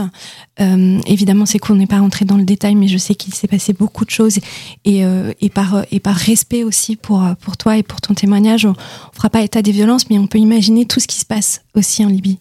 Euh, 0.61 1.01
évidemment, 1.07 1.45
c'est 1.45 1.59
qu'on 1.59 1.75
n'est 1.75 1.89
pas 1.89 1.99
rentré 1.99 2.25
dans 2.25 2.37
le 2.37 2.45
détail, 2.45 2.77
mais 2.77 2.87
je 2.87 2.97
sais 2.97 3.16
qu'il 3.16 3.35
s'est 3.35 3.49
passé 3.49 3.73
beaucoup 3.73 4.05
de 4.05 4.11
choses 4.11 4.39
et, 4.85 5.05
euh, 5.05 5.33
et, 5.41 5.51
par, 5.51 5.85
et 5.91 5.99
par 5.99 6.14
respect 6.14 6.62
aussi 6.62 6.95
pour, 6.95 7.25
pour 7.41 7.57
toi 7.57 7.77
et 7.79 7.83
pour 7.83 8.01
ton 8.01 8.14
témoignage, 8.14 8.64
on 8.64 8.70
ne 8.70 8.75
fera 9.12 9.29
pas 9.29 9.43
état 9.43 9.61
des 9.61 9.73
violences, 9.73 10.09
mais 10.09 10.18
on 10.18 10.29
peut 10.29 10.39
imaginer 10.39 10.87
tout 10.87 11.01
ce 11.01 11.09
qui 11.09 11.18
se 11.18 11.25
passe 11.25 11.62
aussi 11.75 12.05
en 12.05 12.09
Libye. 12.09 12.39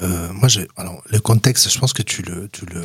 moi, 0.00 0.48
alors, 0.76 1.02
le 1.08 1.20
contexte, 1.20 1.70
je 1.72 1.78
pense 1.78 1.92
que 1.92 2.02
tu 2.02 2.22
le, 2.22 2.48
tu 2.48 2.66
le, 2.66 2.82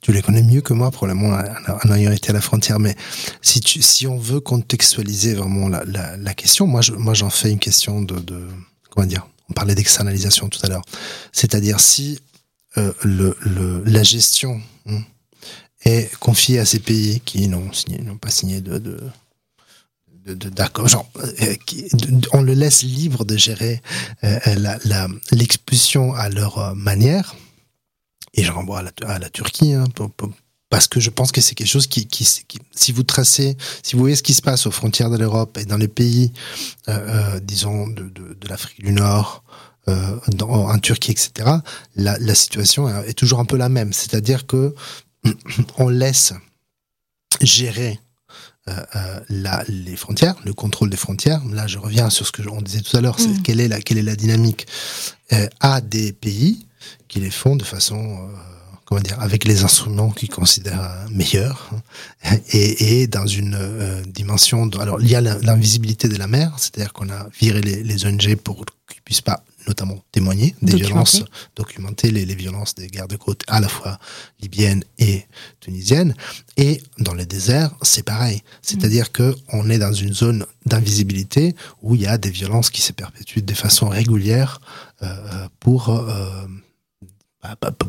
tu 0.00 0.12
les 0.12 0.22
connais 0.22 0.42
mieux 0.42 0.60
que 0.60 0.72
moi, 0.72 0.90
probablement, 0.90 1.38
en 1.84 1.92
ayant 1.94 2.12
été 2.12 2.30
à 2.30 2.32
la 2.32 2.40
frontière. 2.40 2.78
Mais 2.78 2.94
si 3.42 3.60
tu, 3.60 3.82
si 3.82 4.06
on 4.06 4.18
veut 4.18 4.40
contextualiser 4.40 5.34
vraiment 5.34 5.68
la, 5.68 5.84
la, 5.84 6.16
la 6.16 6.34
question, 6.34 6.66
moi, 6.66 6.80
je, 6.80 6.92
moi, 6.92 7.14
j'en 7.14 7.30
fais 7.30 7.50
une 7.50 7.58
question 7.58 8.02
de, 8.02 8.18
de, 8.18 8.46
comment 8.90 9.06
dire? 9.06 9.26
On 9.50 9.52
parlait 9.52 9.74
d'externalisation 9.74 10.48
tout 10.48 10.60
à 10.62 10.68
l'heure. 10.68 10.84
C'est-à-dire 11.32 11.80
si 11.80 12.20
euh, 12.78 12.92
la 13.84 14.02
gestion 14.02 14.60
hein, 14.86 15.02
est 15.84 16.14
confiée 16.18 16.58
à 16.60 16.64
ces 16.64 16.78
pays 16.78 17.20
qui 17.20 17.48
n'ont 17.48 17.70
pas 18.20 18.30
signé 18.30 18.60
de, 18.60 19.00
d'accord, 20.34 20.86
euh, 21.16 21.56
on 22.32 22.42
le 22.42 22.54
laisse 22.54 22.82
libre 22.82 23.24
de 23.24 23.36
gérer 23.36 23.82
euh, 24.22 24.38
l'expulsion 25.32 26.14
à 26.14 26.28
leur 26.28 26.74
manière. 26.76 27.34
Et 28.34 28.44
je 28.44 28.52
renvoie 28.52 28.84
à 29.04 29.18
la, 29.18 29.30
Turquie, 29.30 29.72
hein, 29.72 29.86
parce 30.70 30.88
que 30.88 31.00
je 31.00 31.10
pense 31.10 31.32
que 31.32 31.40
c'est 31.40 31.54
quelque 31.54 31.68
chose 31.68 31.86
qui, 31.86 32.06
qui, 32.06 32.26
si 32.72 32.92
vous 32.92 33.02
tracez, 33.02 33.56
si 33.82 33.94
vous 33.94 34.00
voyez 34.00 34.16
ce 34.16 34.22
qui 34.22 34.34
se 34.34 34.42
passe 34.42 34.66
aux 34.66 34.70
frontières 34.70 35.10
de 35.10 35.18
l'Europe 35.18 35.58
et 35.58 35.66
dans 35.66 35.76
les 35.76 35.88
pays, 35.88 36.32
disons, 37.42 37.88
de, 37.88 38.04
de, 38.04 38.34
de 38.40 38.48
l'Afrique 38.48 38.82
du 38.82 38.92
Nord, 38.92 39.44
dans, 39.86 40.48
en 40.48 40.78
Turquie, 40.78 41.10
etc., 41.10 41.50
la, 41.96 42.16
la 42.18 42.34
situation 42.34 42.88
est 43.02 43.18
toujours 43.18 43.40
un 43.40 43.44
peu 43.44 43.56
la 43.56 43.68
même. 43.68 43.92
C'est-à-dire 43.92 44.46
que 44.46 44.74
on 45.78 45.88
laisse 45.88 46.32
gérer 47.40 47.98
euh, 48.68 48.72
euh, 48.94 49.20
la, 49.30 49.64
les 49.68 49.96
frontières, 49.96 50.34
le 50.44 50.52
contrôle 50.52 50.90
des 50.90 50.96
frontières. 50.96 51.42
Là, 51.46 51.66
je 51.66 51.78
reviens 51.78 52.10
sur 52.10 52.26
ce 52.26 52.32
que 52.32 52.46
on 52.48 52.60
disait 52.60 52.82
tout 52.82 52.94
à 52.96 53.00
l'heure, 53.00 53.18
c'est 53.18 53.28
mm. 53.28 53.42
quelle 53.42 53.60
est 53.60 53.68
la 53.68 53.80
quelle 53.80 53.98
est 53.98 54.02
la 54.02 54.16
dynamique 54.16 54.66
euh, 55.32 55.48
à 55.60 55.80
des 55.80 56.12
pays 56.12 56.66
qui 57.08 57.20
les 57.20 57.30
font 57.30 57.56
de 57.56 57.64
façon 57.64 57.96
euh, 57.98 58.36
comment 58.90 59.00
dire 59.00 59.20
avec 59.20 59.44
les 59.44 59.62
instruments 59.62 60.10
qu'ils 60.10 60.28
considèrent 60.28 61.06
meilleurs 61.10 61.70
hein, 62.24 62.36
et, 62.52 63.02
et 63.02 63.06
dans 63.06 63.26
une 63.26 63.56
dimension 64.08 64.66
de, 64.66 64.78
alors 64.78 65.00
il 65.00 65.08
y 65.08 65.14
a 65.14 65.20
l'invisibilité 65.20 66.08
de 66.08 66.16
la 66.16 66.26
mer, 66.26 66.52
c'est-à-dire 66.58 66.92
qu'on 66.92 67.08
a 67.08 67.28
viré 67.40 67.60
les, 67.62 67.82
les 67.82 68.04
ONG 68.04 68.34
pour 68.34 68.66
qu'ils 68.88 69.00
puissent 69.02 69.20
pas 69.20 69.44
notamment 69.66 70.02
témoigner 70.10 70.54
des 70.62 70.76
violences, 70.76 71.22
documenter 71.54 72.10
les, 72.10 72.24
les, 72.24 72.34
violences 72.34 72.74
des 72.74 72.88
guerres 72.88 73.08
de 73.08 73.16
côte 73.16 73.42
à 73.46 73.60
la 73.60 73.68
fois 73.68 73.98
libyennes 74.40 74.84
et 74.98 75.26
tunisiennes. 75.60 76.14
Et 76.56 76.82
dans 76.98 77.14
les 77.14 77.26
déserts, 77.26 77.70
c'est 77.82 78.02
pareil. 78.02 78.42
C'est-à-dire 78.62 79.06
mm. 79.06 79.12
que 79.12 79.36
on 79.52 79.70
est 79.70 79.78
dans 79.78 79.92
une 79.92 80.14
zone 80.14 80.46
d'invisibilité 80.66 81.54
où 81.82 81.94
il 81.94 82.02
y 82.02 82.06
a 82.06 82.18
des 82.18 82.30
violences 82.30 82.70
qui 82.70 82.80
se 82.80 82.92
perpétuent 82.92 83.42
de 83.42 83.54
façon 83.54 83.88
régulière 83.88 84.60
euh, 85.02 85.46
pour 85.60 85.90
euh, 85.90 86.00
bah, 86.00 86.08
bah, 86.08 86.46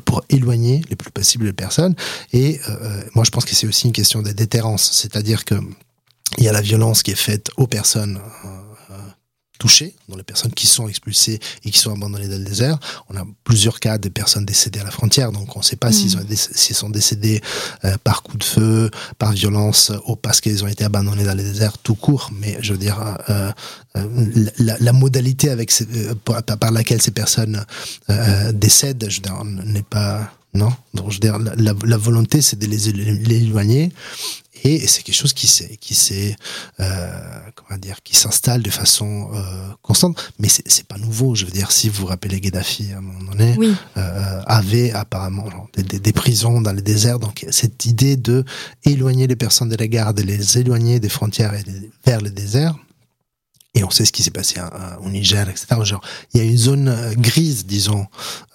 pour 0.05 0.23
éloigner 0.29 0.81
les 0.89 0.95
plus 0.95 1.11
possibles 1.11 1.45
les 1.45 1.53
personnes. 1.53 1.95
Et 2.33 2.59
euh, 2.69 3.03
moi, 3.15 3.23
je 3.25 3.31
pense 3.31 3.45
que 3.45 3.55
c'est 3.55 3.67
aussi 3.67 3.87
une 3.87 3.93
question 3.93 4.21
de 4.21 4.31
déterrence. 4.31 4.91
C'est-à-dire 4.93 5.45
que 5.45 5.55
il 6.37 6.45
y 6.45 6.47
a 6.47 6.53
la 6.53 6.61
violence 6.61 7.03
qui 7.03 7.11
est 7.11 7.15
faite 7.15 7.49
aux 7.57 7.67
personnes 7.67 8.19
euh, 8.45 8.60
touchés, 9.61 9.93
dans 10.09 10.17
les 10.17 10.23
personnes 10.23 10.51
qui 10.53 10.65
sont 10.65 10.87
expulsées 10.87 11.39
et 11.63 11.69
qui 11.69 11.77
sont 11.77 11.91
abandonnées 11.91 12.27
dans 12.27 12.39
le 12.39 12.43
désert. 12.43 12.79
On 13.09 13.15
a 13.15 13.23
plusieurs 13.43 13.79
cas 13.79 13.99
de 13.99 14.09
personnes 14.09 14.43
décédées 14.43 14.79
à 14.79 14.83
la 14.83 14.89
frontière, 14.89 15.31
donc 15.31 15.55
on 15.55 15.59
ne 15.59 15.63
sait 15.63 15.75
pas 15.75 15.91
s'ils 15.91 16.17
mm. 16.17 16.25
s'ils 16.35 16.75
sont 16.75 16.89
décédés 16.89 17.41
euh, 17.85 17.95
par 18.03 18.23
coup 18.23 18.37
de 18.37 18.43
feu, 18.43 18.89
par 19.19 19.33
violence 19.33 19.91
ou 20.07 20.15
parce 20.15 20.41
qu'ils 20.41 20.63
ont 20.63 20.67
été 20.67 20.83
abandonnés 20.83 21.25
dans 21.25 21.37
le 21.37 21.43
désert 21.43 21.77
tout 21.77 21.93
court. 21.93 22.31
Mais 22.33 22.57
je 22.61 22.71
veux 22.73 22.79
dire, 22.79 22.99
euh, 23.29 23.51
euh 23.97 24.51
la, 24.57 24.77
la, 24.79 24.93
modalité 24.93 25.51
avec 25.51 25.69
ces, 25.69 25.87
euh, 25.93 26.15
par, 26.25 26.71
laquelle 26.71 27.01
ces 27.01 27.11
personnes 27.11 27.63
décèdent, 28.53 29.05
je 29.09 29.17
veux 29.17 29.21
dire, 29.21 29.43
n'est 29.45 29.83
pas 29.83 30.33
non 30.53 30.71
donc 30.93 31.09
je 31.09 31.15
veux 31.15 31.19
dire 31.19 31.37
la, 31.39 31.73
la 31.85 31.97
volonté 31.97 32.41
c'est 32.41 32.57
de 32.59 32.65
les, 32.65 32.91
les 32.91 33.43
éloigner 33.43 33.91
et 34.63 34.85
c'est 34.87 35.01
quelque 35.01 35.15
chose 35.15 35.33
qui 35.33 35.47
s'est 35.47 35.77
qui 35.77 35.95
s'est 35.95 36.35
euh, 36.79 37.09
comment 37.55 37.79
dire 37.79 38.03
qui 38.03 38.15
s'installe 38.15 38.61
de 38.61 38.69
façon 38.69 39.29
euh, 39.33 39.69
constante. 39.81 40.31
Mais 40.39 40.49
c'est 40.49 40.67
c'est 40.69 40.85
pas 40.85 40.97
nouveau. 40.97 41.35
Je 41.35 41.45
veux 41.45 41.51
dire 41.51 41.71
si 41.71 41.89
vous 41.89 42.01
vous 42.01 42.05
rappelez 42.07 42.39
Gaddafi 42.39 42.91
à 42.93 42.99
un 42.99 43.01
moment 43.01 43.31
donné 43.31 43.57
euh, 43.97 44.41
avait 44.45 44.91
apparemment 44.91 45.49
des, 45.73 45.83
des, 45.83 45.99
des, 45.99 46.13
prisons 46.13 46.61
dans 46.61 46.73
les 46.73 46.81
déserts. 46.81 47.19
Donc 47.19 47.45
cette 47.49 47.85
idée 47.85 48.17
de 48.17 48.43
éloigner 48.85 49.27
les 49.27 49.35
personnes 49.35 49.69
de 49.69 49.75
la 49.75 49.87
garde 49.87 50.17
de 50.17 50.23
les 50.23 50.57
éloigner 50.57 50.99
des 50.99 51.09
frontières 51.09 51.53
et 51.53 51.63
vers 52.05 52.21
le 52.21 52.29
désert 52.29 52.75
et 53.73 53.83
on 53.83 53.89
sait 53.89 54.05
ce 54.05 54.11
qui 54.11 54.21
s'est 54.21 54.31
passé 54.31 54.59
au 55.03 55.09
Niger, 55.09 55.47
etc. 55.49 55.67
Genre, 55.83 56.01
il 56.33 56.41
y 56.41 56.41
a 56.41 56.43
une 56.43 56.57
zone 56.57 56.87
euh, 56.89 57.13
grise, 57.15 57.65
disons, 57.65 58.05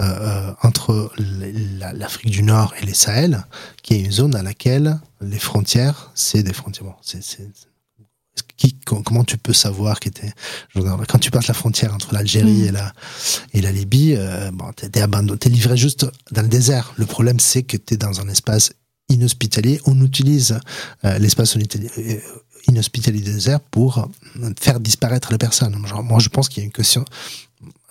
euh, 0.00 0.04
euh 0.04 0.52
entre 0.62 1.12
l'Afrique 1.94 2.30
du 2.30 2.42
Nord 2.42 2.74
et 2.80 2.84
les 2.84 2.94
Sahel, 2.94 3.46
qui 3.82 3.94
est 3.94 4.00
une 4.00 4.12
zone 4.12 4.34
à 4.34 4.42
laquelle 4.42 4.98
les 5.20 5.38
frontières, 5.38 6.10
c'est 6.14 6.42
des 6.42 6.52
frontières. 6.52 6.84
Bon, 6.84 6.94
c'est, 7.02 7.22
qui, 8.56 8.78
comment 8.84 9.24
tu 9.24 9.38
peux 9.38 9.52
savoir 9.52 10.00
que 10.00 10.08
t'es, 10.08 10.32
quand 10.74 11.18
tu 11.18 11.30
passes 11.30 11.46
la 11.46 11.54
frontière 11.54 11.94
entre 11.94 12.14
l'Algérie 12.14 12.62
mm. 12.62 12.66
et 12.66 12.70
la 12.72 12.92
et 13.54 13.60
la 13.60 13.72
Libye, 13.72 14.14
euh, 14.16 14.50
bon, 14.52 14.72
t'es, 14.72 14.88
t'es 14.88 15.00
abandonné, 15.00 15.38
t'es 15.38 15.48
livré 15.48 15.76
juste 15.76 16.06
dans 16.32 16.42
le 16.42 16.48
désert. 16.48 16.92
Le 16.96 17.06
problème, 17.06 17.40
c'est 17.40 17.62
que 17.62 17.76
t'es 17.76 17.96
dans 17.96 18.20
un 18.20 18.28
espace 18.28 18.72
inhospitalier. 19.08 19.80
On 19.86 20.00
utilise 20.04 20.58
euh, 21.04 21.18
l'espace 21.18 21.56
inhospitalité 22.68 23.32
désert 23.32 23.60
pour 23.60 24.08
faire 24.58 24.80
disparaître 24.80 25.32
les 25.32 25.38
personnes. 25.38 25.76
moi, 26.02 26.18
je 26.18 26.28
pense 26.28 26.48
qu'il 26.48 26.62
y 26.62 26.62
a 26.62 26.66
une 26.66 26.72
question. 26.72 27.04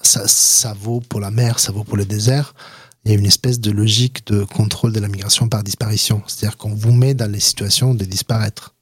Ça, 0.01 0.28
ça 0.28 0.73
vaut 0.73 0.99
pour 0.99 1.19
la 1.19 1.32
mer, 1.32 1.59
ça 1.59 1.71
vaut 1.71 1.84
pour 1.84 1.97
le 1.97 2.05
désert. 2.05 2.53
Il 3.03 3.11
y 3.11 3.15
a 3.15 3.17
une 3.17 3.26
espèce 3.26 3.59
de 3.59 3.71
logique 3.71 4.26
de 4.28 4.43
contrôle 4.43 4.91
de 4.91 4.99
la 4.99 5.07
migration 5.07 5.47
par 5.47 5.63
disparition. 5.63 6.23
C'est-à-dire 6.28 6.57
qu'on 6.57 6.73
vous 6.73 6.91
met 6.91 7.13
dans 7.13 7.32
les 7.32 7.39
situations 7.39 7.93
de 7.93 8.03
disparaître. 8.05 8.73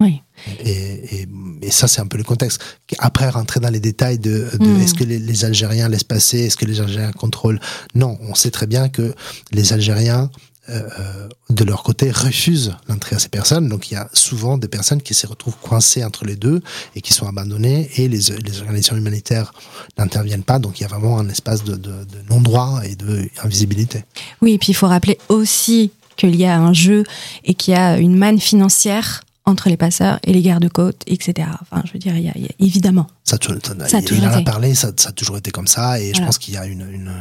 Oui. 0.00 0.20
Et, 0.64 1.20
et, 1.20 1.28
et 1.62 1.70
ça, 1.70 1.86
c'est 1.86 2.00
un 2.00 2.06
peu 2.06 2.18
le 2.18 2.24
contexte. 2.24 2.60
Après, 2.98 3.28
rentrer 3.28 3.60
dans 3.60 3.70
les 3.70 3.78
détails 3.78 4.18
de, 4.18 4.50
de 4.58 4.66
mm. 4.66 4.80
est-ce 4.80 4.94
que 4.94 5.04
les, 5.04 5.20
les, 5.20 5.44
Algériens 5.44 5.88
laissent 5.88 6.02
passer, 6.02 6.40
est-ce 6.40 6.56
que 6.56 6.64
les 6.64 6.80
Algériens 6.80 7.12
contrôlent? 7.12 7.60
Non, 7.94 8.18
on 8.22 8.34
sait 8.34 8.50
très 8.50 8.66
bien 8.66 8.88
que 8.88 9.14
les 9.52 9.72
Algériens 9.72 10.28
euh, 10.72 11.28
de 11.50 11.64
leur 11.64 11.82
côté, 11.82 12.10
refusent 12.10 12.74
l'entrée 12.88 13.16
à 13.16 13.18
ces 13.18 13.28
personnes. 13.28 13.68
Donc 13.68 13.90
il 13.90 13.94
y 13.94 13.96
a 13.96 14.08
souvent 14.12 14.58
des 14.58 14.68
personnes 14.68 15.02
qui 15.02 15.14
se 15.14 15.26
retrouvent 15.26 15.56
coincées 15.60 16.04
entre 16.04 16.24
les 16.24 16.36
deux 16.36 16.60
et 16.96 17.00
qui 17.00 17.12
sont 17.12 17.26
abandonnées 17.26 17.90
et 17.96 18.08
les, 18.08 18.18
les 18.18 18.58
organisations 18.58 18.96
humanitaires 18.96 19.52
n'interviennent 19.98 20.44
pas. 20.44 20.58
Donc 20.58 20.80
il 20.80 20.82
y 20.82 20.86
a 20.86 20.88
vraiment 20.88 21.18
un 21.18 21.28
espace 21.28 21.64
de, 21.64 21.76
de, 21.76 21.90
de 21.90 22.30
non-droit 22.30 22.80
et 22.84 22.96
d'invisibilité. 22.96 24.04
Oui, 24.40 24.54
et 24.54 24.58
puis 24.58 24.68
il 24.70 24.74
faut 24.74 24.88
rappeler 24.88 25.18
aussi 25.28 25.90
qu'il 26.16 26.36
y 26.36 26.44
a 26.44 26.58
un 26.58 26.72
jeu 26.72 27.04
et 27.44 27.54
qu'il 27.54 27.74
y 27.74 27.76
a 27.76 27.98
une 27.98 28.16
manne 28.16 28.40
financière 28.40 29.22
entre 29.44 29.68
les 29.68 29.76
passeurs 29.76 30.20
et 30.22 30.32
les 30.32 30.42
gardes-côtes, 30.42 31.02
etc. 31.06 31.48
Enfin, 31.62 31.82
je 31.84 31.92
veux 31.92 31.98
dire, 31.98 32.16
il 32.16 32.24
y 32.24 32.28
a, 32.28 32.32
il 32.36 32.42
y 32.42 32.46
a 32.46 32.52
évidemment. 32.60 33.08
Ça, 33.24 33.36
ça, 33.40 33.88
ça, 33.88 33.98
il, 33.98 34.18
il 34.18 34.26
en 34.26 34.32
a 34.32 34.42
parlé, 34.42 34.74
ça, 34.74 34.92
ça, 34.96 35.08
a 35.08 35.12
toujours 35.12 35.36
été 35.36 35.50
comme 35.50 35.66
ça, 35.66 35.98
et 35.98 36.10
voilà. 36.10 36.18
je 36.18 36.24
pense 36.24 36.38
qu'il 36.38 36.54
y 36.54 36.56
a 36.56 36.66
une, 36.66 36.86
une 36.92 37.12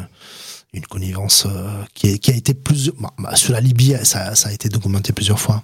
une 0.73 0.85
connivence 0.85 1.45
euh, 1.49 1.83
qui, 1.93 2.17
qui, 2.19 2.31
a 2.31 2.35
été 2.35 2.53
plus 2.53 2.91
bah, 2.99 3.13
bah, 3.17 3.35
sur 3.35 3.53
la 3.53 3.59
Libye, 3.59 3.95
ça, 4.03 4.35
ça, 4.35 4.49
a 4.49 4.51
été 4.51 4.69
documenté 4.69 5.13
plusieurs 5.13 5.39
fois. 5.39 5.63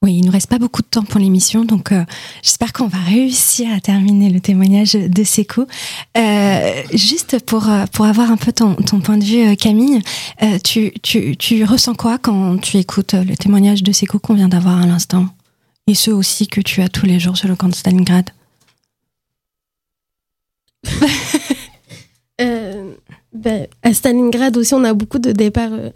Oui, 0.00 0.18
il 0.18 0.26
nous 0.26 0.30
reste 0.30 0.48
pas 0.48 0.60
beaucoup 0.60 0.82
de 0.82 0.86
temps 0.86 1.02
pour 1.02 1.18
l'émission, 1.18 1.64
donc 1.64 1.90
euh, 1.90 2.04
j'espère 2.40 2.72
qu'on 2.72 2.86
va 2.86 2.98
réussir 2.98 3.68
à 3.72 3.80
terminer 3.80 4.30
le 4.30 4.38
témoignage 4.38 4.92
de 4.92 5.24
Sekou. 5.24 5.66
Euh, 6.16 6.82
juste 6.94 7.44
pour 7.44 7.68
pour 7.92 8.04
avoir 8.04 8.30
un 8.30 8.36
peu 8.36 8.52
ton, 8.52 8.76
ton 8.76 9.00
point 9.00 9.16
de 9.16 9.24
vue, 9.24 9.48
euh, 9.48 9.54
Camille, 9.56 10.00
tu, 10.62 10.92
tu, 11.02 11.36
tu 11.36 11.64
ressens 11.64 11.94
quoi 11.94 12.16
quand 12.18 12.58
tu 12.58 12.76
écoutes 12.76 13.14
le 13.14 13.36
témoignage 13.36 13.82
de 13.82 13.90
Sekou 13.90 14.20
qu'on 14.20 14.34
vient 14.34 14.48
d'avoir 14.48 14.78
à 14.80 14.86
l'instant, 14.86 15.26
et 15.88 15.94
ceux 15.94 16.14
aussi 16.14 16.46
que 16.46 16.60
tu 16.60 16.80
as 16.80 16.88
tous 16.88 17.06
les 17.06 17.18
jours 17.18 17.36
sur 17.36 17.48
le 17.48 17.56
camp 17.56 17.68
de 17.68 17.74
Stalingrad? 17.74 18.30
Euh, 22.40 22.94
ben, 23.32 23.66
à 23.82 23.92
Stalingrad 23.92 24.56
aussi, 24.56 24.74
on 24.74 24.84
a 24.84 24.94
beaucoup 24.94 25.18
de 25.18 25.32
départs. 25.32 25.72
Euh, 25.72 25.90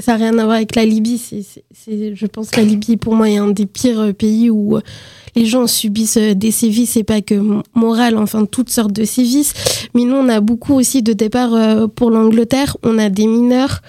ça 0.00 0.12
n'a 0.12 0.16
rien 0.16 0.38
à 0.38 0.44
voir 0.44 0.56
avec 0.56 0.74
la 0.74 0.84
Libye. 0.84 1.18
C'est, 1.18 2.14
je 2.14 2.26
pense 2.26 2.50
que 2.50 2.60
la 2.60 2.66
Libye, 2.66 2.96
pour 2.96 3.14
moi, 3.14 3.28
est 3.28 3.36
un 3.36 3.48
des 3.48 3.66
pires 3.66 4.00
euh, 4.00 4.12
pays 4.12 4.50
où 4.50 4.76
euh, 4.76 4.80
les 5.34 5.46
gens 5.46 5.66
subissent 5.66 6.16
des 6.16 6.50
sévices 6.50 6.96
et 6.96 7.04
pas 7.04 7.20
que 7.20 7.34
moral, 7.74 8.16
enfin 8.16 8.46
toutes 8.46 8.70
sortes 8.70 8.92
de 8.92 9.04
sévices. 9.04 9.52
Mais 9.94 10.04
nous, 10.04 10.16
on 10.16 10.28
a 10.28 10.40
beaucoup 10.40 10.74
aussi 10.74 11.02
de 11.02 11.12
départs 11.12 11.90
pour 11.90 12.10
l'Angleterre. 12.10 12.76
On 12.82 12.98
a 12.98 13.10
des 13.10 13.26
mineurs. 13.26 13.82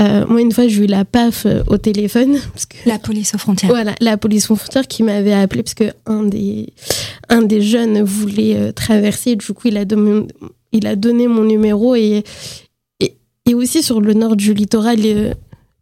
Euh, 0.00 0.26
moi, 0.26 0.40
une 0.40 0.50
fois, 0.50 0.66
j'ai 0.66 0.84
eu 0.84 0.86
la 0.86 1.04
PAF 1.04 1.46
au 1.68 1.78
téléphone. 1.78 2.36
Parce 2.52 2.66
que, 2.66 2.76
la 2.86 2.98
police 2.98 3.32
aux 3.34 3.38
frontières. 3.38 3.70
Voilà, 3.70 3.94
la 4.00 4.16
police 4.16 4.50
aux 4.50 4.56
frontières 4.56 4.88
qui 4.88 5.04
m'avait 5.04 5.32
appelé 5.32 5.62
parce 5.62 5.74
que 5.74 5.92
un 6.06 6.24
des, 6.24 6.72
un 7.28 7.42
des 7.42 7.60
jeunes 7.60 8.02
voulait 8.02 8.72
traverser. 8.72 9.36
Du 9.36 9.52
coup, 9.52 9.68
il 9.68 9.76
a 9.76 9.84
donné, 9.84 10.26
il 10.72 10.86
a 10.86 10.96
donné 10.96 11.26
mon 11.28 11.44
numéro 11.44 11.94
et, 11.94 12.24
et, 13.00 13.16
et, 13.46 13.54
aussi 13.54 13.82
sur 13.82 14.00
le 14.00 14.14
nord 14.14 14.36
du 14.36 14.54
littoral, 14.54 14.98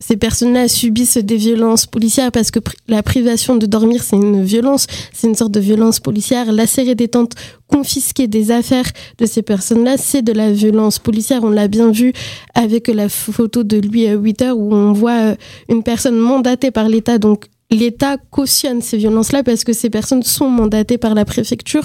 ces 0.02 0.16
personnes-là 0.16 0.66
subissent 0.66 1.18
des 1.18 1.36
violences 1.36 1.84
policières 1.84 2.32
parce 2.32 2.50
que 2.50 2.58
la 2.88 3.02
privation 3.02 3.56
de 3.56 3.66
dormir, 3.66 4.02
c'est 4.02 4.16
une 4.16 4.42
violence, 4.42 4.86
c'est 5.12 5.26
une 5.26 5.34
sorte 5.34 5.52
de 5.52 5.60
violence 5.60 6.00
policière. 6.00 6.50
La 6.52 6.66
série 6.66 6.96
des 6.96 7.08
tentes, 7.08 7.34
confisquer 7.68 8.26
des 8.26 8.50
affaires 8.50 8.90
de 9.18 9.26
ces 9.26 9.42
personnes-là, 9.42 9.98
c'est 9.98 10.22
de 10.22 10.32
la 10.32 10.52
violence 10.52 10.98
policière. 10.98 11.44
On 11.44 11.50
l'a 11.50 11.68
bien 11.68 11.90
vu 11.90 12.14
avec 12.54 12.88
la 12.88 13.10
photo 13.10 13.62
de 13.62 13.76
Louis 13.78 14.14
Witter 14.14 14.52
où 14.52 14.74
on 14.74 14.92
voit 14.94 15.20
euh, 15.20 15.34
une 15.68 15.82
personne 15.82 16.16
mandatée 16.16 16.70
par 16.70 16.88
l'État. 16.88 17.18
Donc 17.18 17.44
l'État 17.70 18.16
cautionne 18.30 18.80
ces 18.80 18.96
violences-là 18.96 19.42
parce 19.42 19.64
que 19.64 19.74
ces 19.74 19.90
personnes 19.90 20.22
sont 20.22 20.48
mandatées 20.48 20.98
par 20.98 21.14
la 21.14 21.26
préfecture. 21.26 21.84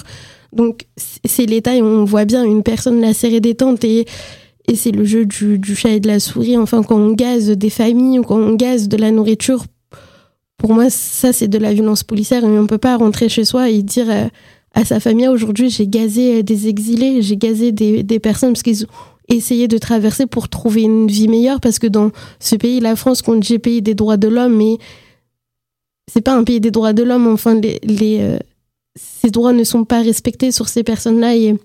Donc 0.52 0.86
c'est 0.96 1.46
l'État 1.46 1.74
et 1.74 1.82
on 1.82 2.04
voit 2.04 2.24
bien 2.24 2.44
une 2.44 2.62
personne 2.62 3.00
lacérée 3.00 3.40
des 3.40 3.54
tentes 3.54 3.84
et 3.84 4.06
et 4.68 4.74
c'est 4.74 4.90
le 4.90 5.04
jeu 5.04 5.26
du, 5.26 5.58
du, 5.58 5.76
chat 5.76 5.90
et 5.90 6.00
de 6.00 6.08
la 6.08 6.18
souris. 6.18 6.56
Enfin, 6.56 6.82
quand 6.82 6.96
on 6.96 7.12
gaze 7.12 7.50
des 7.50 7.70
familles 7.70 8.18
ou 8.18 8.22
quand 8.22 8.38
on 8.38 8.54
gaze 8.54 8.88
de 8.88 8.96
la 8.96 9.10
nourriture, 9.10 9.64
pour 10.56 10.72
moi, 10.72 10.90
ça, 10.90 11.32
c'est 11.32 11.48
de 11.48 11.58
la 11.58 11.72
violence 11.72 12.02
policière. 12.02 12.44
Et 12.44 12.58
on 12.58 12.66
peut 12.66 12.78
pas 12.78 12.96
rentrer 12.96 13.28
chez 13.28 13.44
soi 13.44 13.70
et 13.70 13.82
dire 13.82 14.10
euh, 14.10 14.26
à 14.74 14.84
sa 14.84 14.98
famille, 15.00 15.28
aujourd'hui, 15.28 15.70
j'ai 15.70 15.86
gazé 15.86 16.42
des 16.42 16.68
exilés, 16.68 17.22
j'ai 17.22 17.36
gazé 17.36 17.72
des, 17.72 18.02
des 18.02 18.18
personnes 18.18 18.52
parce 18.52 18.62
qu'ils 18.62 18.84
ont 18.84 18.88
essayé 19.28 19.68
de 19.68 19.78
traverser 19.78 20.26
pour 20.26 20.48
trouver 20.48 20.82
une 20.82 21.06
vie 21.06 21.28
meilleure. 21.28 21.60
Parce 21.60 21.78
que 21.78 21.86
dans 21.86 22.10
ce 22.40 22.56
pays, 22.56 22.80
la 22.80 22.96
France, 22.96 23.22
qu'on 23.22 23.36
dit 23.36 23.58
pays 23.58 23.82
des 23.82 23.94
droits 23.94 24.16
de 24.16 24.28
l'homme, 24.28 24.56
mais 24.56 24.78
c'est 26.10 26.22
pas 26.22 26.34
un 26.34 26.42
pays 26.42 26.60
des 26.60 26.72
droits 26.72 26.92
de 26.92 27.04
l'homme. 27.04 27.28
Enfin, 27.28 27.54
les, 27.54 27.78
les 27.84 28.38
ces 29.26 29.32
droits 29.32 29.52
ne 29.52 29.64
sont 29.64 29.84
pas 29.84 30.02
respectés 30.02 30.52
sur 30.52 30.68
ces 30.68 30.84
personnes-là. 30.84 31.34
Et 31.34 31.56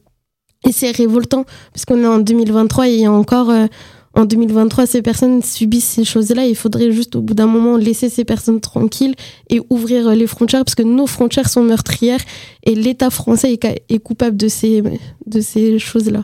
et 0.64 0.72
c'est 0.72 0.92
révoltant, 0.92 1.46
parce 1.74 1.86
qu'on 1.86 2.04
est 2.04 2.08
en 2.08 2.20
2023 2.20 2.88
et 2.88 3.08
encore 3.08 3.50
euh, 3.50 3.66
en 4.14 4.26
2023, 4.26 4.86
ces 4.86 5.02
personnes 5.02 5.42
subissent 5.42 5.88
ces 5.88 6.04
choses-là. 6.04 6.46
Il 6.46 6.56
faudrait 6.56 6.92
juste 6.92 7.16
au 7.16 7.22
bout 7.22 7.34
d'un 7.34 7.48
moment 7.48 7.78
laisser 7.78 8.10
ces 8.10 8.26
personnes 8.26 8.62
tranquilles 8.62 9.16
et 9.50 9.60
ouvrir 9.72 10.10
euh, 10.10 10.14
les 10.14 10.28
frontières, 10.28 10.64
parce 10.64 10.76
que 10.76 10.84
nos 10.84 11.08
frontières 11.08 11.50
sont 11.50 11.64
meurtrières 11.64 12.20
et 12.64 12.76
l'État 12.76 13.10
français 13.10 13.54
est, 13.54 13.84
est 13.90 14.00
coupable 14.00 14.38
de 14.38 14.48
ces, 14.48 14.84
de 15.26 15.42
ces 15.42 15.80
choses-là. 15.80 16.24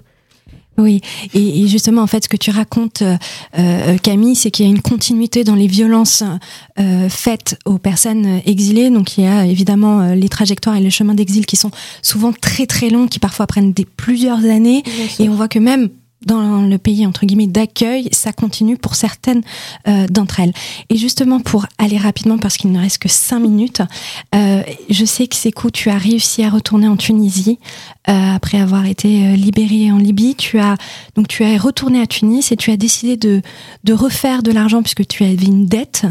Oui, 0.79 1.01
et, 1.33 1.67
justement, 1.67 2.03
en 2.03 2.07
fait, 2.07 2.25
ce 2.25 2.29
que 2.29 2.37
tu 2.37 2.51
racontes, 2.51 3.01
euh, 3.01 3.17
euh, 3.57 3.97
Camille, 3.97 4.35
c'est 4.35 4.51
qu'il 4.51 4.65
y 4.65 4.69
a 4.69 4.71
une 4.71 4.81
continuité 4.81 5.43
dans 5.43 5.55
les 5.55 5.65
violences 5.65 6.23
euh, 6.79 7.09
faites 7.09 7.57
aux 7.65 7.79
personnes 7.79 8.41
exilées. 8.45 8.91
Donc, 8.91 9.17
il 9.17 9.23
y 9.23 9.27
a 9.27 9.45
évidemment 9.45 10.13
les 10.13 10.29
trajectoires 10.29 10.75
et 10.75 10.81
les 10.81 10.91
chemins 10.91 11.15
d'exil 11.15 11.47
qui 11.47 11.55
sont 11.55 11.71
souvent 12.03 12.31
très 12.31 12.67
très 12.67 12.89
longs, 12.89 13.07
qui 13.07 13.17
parfois 13.17 13.47
prennent 13.47 13.73
des 13.73 13.85
plusieurs 13.85 14.45
années. 14.45 14.83
Et 15.19 15.29
on 15.29 15.33
voit 15.33 15.47
que 15.47 15.59
même 15.59 15.89
dans 16.27 16.61
le 16.61 16.77
pays 16.77 17.05
entre 17.07 17.25
guillemets 17.25 17.47
d'accueil, 17.47 18.09
ça 18.11 18.33
continue 18.33 18.77
pour 18.77 18.95
certaines 18.95 19.41
euh, 19.87 20.05
d'entre 20.07 20.41
elles. 20.41 20.53
Et 20.89 20.97
justement 20.97 21.39
pour 21.39 21.65
aller 21.77 21.97
rapidement 21.97 22.37
parce 22.37 22.57
qu'il 22.57 22.71
ne 22.71 22.79
reste 22.79 22.99
que 22.99 23.09
cinq 23.09 23.39
minutes, 23.39 23.81
euh, 24.35 24.61
je 24.89 25.05
sais 25.05 25.27
que 25.27 25.35
Sekou, 25.35 25.71
tu 25.71 25.89
as 25.89 25.97
réussi 25.97 26.43
à 26.43 26.49
retourner 26.49 26.87
en 26.87 26.97
Tunisie 26.97 27.59
euh, 28.09 28.35
après 28.35 28.59
avoir 28.59 28.85
été 28.85 29.35
libéré 29.37 29.91
en 29.91 29.97
Libye. 29.97 30.35
Tu 30.35 30.59
as 30.59 30.75
donc 31.15 31.29
tu 31.29 31.43
es 31.43 31.57
retourné 31.57 32.01
à 32.01 32.07
Tunis 32.07 32.51
et 32.51 32.57
tu 32.57 32.71
as 32.71 32.77
décidé 32.77 33.15
de 33.15 33.41
de 33.85 33.93
refaire 33.93 34.43
de 34.43 34.51
l'argent 34.51 34.81
puisque 34.81 35.07
tu 35.07 35.23
avais 35.23 35.45
une 35.45 35.65
dette, 35.65 36.05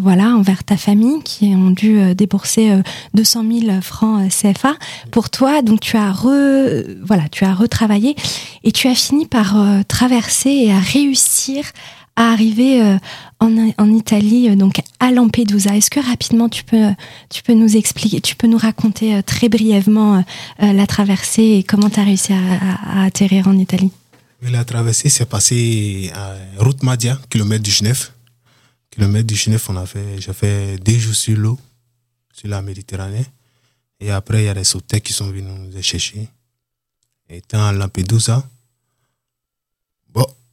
voilà, 0.00 0.34
envers 0.36 0.64
ta 0.64 0.78
famille 0.78 1.22
qui 1.22 1.54
ont 1.54 1.70
dû 1.70 2.14
débourser 2.14 2.72
200 3.14 3.44
000 3.66 3.80
francs 3.82 4.28
CFA 4.30 4.74
pour 5.10 5.28
toi. 5.28 5.60
Donc 5.60 5.80
tu 5.80 5.98
as 5.98 6.12
re, 6.12 6.82
voilà, 7.04 7.28
tu 7.30 7.44
as 7.44 7.52
retravaillé 7.54 8.16
et 8.64 8.72
tu 8.72 8.88
as 8.88 8.94
fini 8.94 9.26
par 9.26 9.49
euh, 9.56 9.82
traverser 9.82 10.50
et 10.50 10.72
à 10.72 10.78
réussir 10.78 11.64
à 12.16 12.32
arriver 12.32 12.82
euh, 12.82 12.98
en, 13.38 13.70
en, 13.78 13.92
Italie, 13.92 14.50
euh, 14.50 14.56
donc 14.56 14.80
à 14.98 15.10
Lampedusa. 15.10 15.76
Est-ce 15.76 15.90
que 15.90 16.00
rapidement 16.00 16.48
tu 16.48 16.64
peux, 16.64 16.90
tu 17.30 17.42
peux 17.42 17.54
nous 17.54 17.76
expliquer, 17.76 18.20
tu 18.20 18.36
peux 18.36 18.46
nous 18.46 18.58
raconter 18.58 19.22
très 19.22 19.48
brièvement 19.48 20.24
la 20.58 20.86
traversée 20.86 21.58
et 21.58 21.62
comment 21.62 21.88
tu 21.88 22.00
as 22.00 22.04
réussi 22.04 22.32
à, 22.32 23.04
atterrir 23.04 23.48
en 23.48 23.56
Italie? 23.56 23.90
La 24.42 24.64
traversée 24.64 25.08
s'est 25.08 25.26
passée 25.26 26.10
à 26.14 26.34
Route 26.62 26.82
Madia, 26.82 27.18
kilomètre 27.28 27.62
du 27.62 27.70
Genève. 27.70 28.10
Kilomètre 28.90 29.26
du 29.26 29.36
Genève, 29.36 29.64
on 29.68 29.76
a 29.76 29.86
fait, 29.86 30.20
j'ai 30.20 30.32
fait 30.32 30.78
deux 30.78 30.98
jours 30.98 31.14
sur 31.14 31.36
l'eau, 31.36 31.58
sur 32.32 32.48
la 32.48 32.60
Méditerranée. 32.60 33.26
Et 34.00 34.10
après, 34.10 34.42
il 34.42 34.46
y 34.46 34.48
a 34.48 34.54
des 34.54 34.64
sauteurs 34.64 35.00
qui 35.00 35.12
sont 35.12 35.26
venus 35.26 35.44
nous 35.44 35.82
chercher. 35.82 36.26
Étant 37.28 37.64
à 37.64 37.72
Lampedusa, 37.72 38.44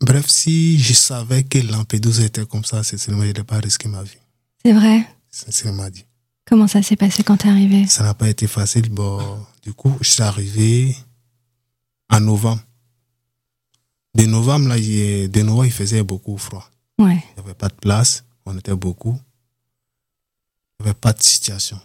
bref, 0.02 0.28
si 0.28 0.80
je 0.80 0.94
savais 0.94 1.44
que 1.44 1.60
Lampedusa 1.60 2.24
était 2.24 2.46
comme 2.46 2.66
ça, 2.66 2.84
sincèrement, 2.84 3.24
je 3.24 3.30
n'aurais 3.30 3.44
pas 3.44 3.60
risqué 3.60 3.88
ma 3.88 4.04
vie. 4.04 4.18
C'est 4.64 4.74
vrai? 4.74 5.08
Sincèrement 5.30 5.90
dit. 5.90 6.06
Comment 6.46 6.68
ça 6.68 6.82
s'est 6.82 6.96
passé 6.96 7.24
quand 7.24 7.38
tu 7.38 7.48
es 7.48 7.50
arrivé? 7.50 7.88
Ça 7.88 8.04
n'a 8.04 8.14
pas 8.14 8.30
été 8.30 8.48
facile. 8.48 8.90
Bon, 8.90 9.46
du 9.64 9.74
coup, 9.74 9.96
je 10.02 10.10
suis 10.10 10.24
arrivé 10.24 10.96
en 12.10 12.22
novembre. 12.22 12.62
De 14.16 14.26
novembre, 14.26 14.70
là, 14.70 14.78
il, 14.78 15.30
de 15.30 15.42
novembre, 15.42 15.66
il 15.66 15.72
faisait 15.72 16.04
beaucoup 16.04 16.38
froid. 16.38 16.70
Ouais. 16.98 17.24
Il 17.32 17.42
n'y 17.42 17.46
avait 17.46 17.54
pas 17.54 17.68
de 17.68 17.76
place. 17.76 18.24
On 18.46 18.58
était 18.58 18.76
beaucoup. 18.76 19.20
Il 20.80 20.84
n'y 20.84 20.90
avait 20.90 21.00
pas 21.00 21.14
de 21.14 21.22
situation. 21.22 21.80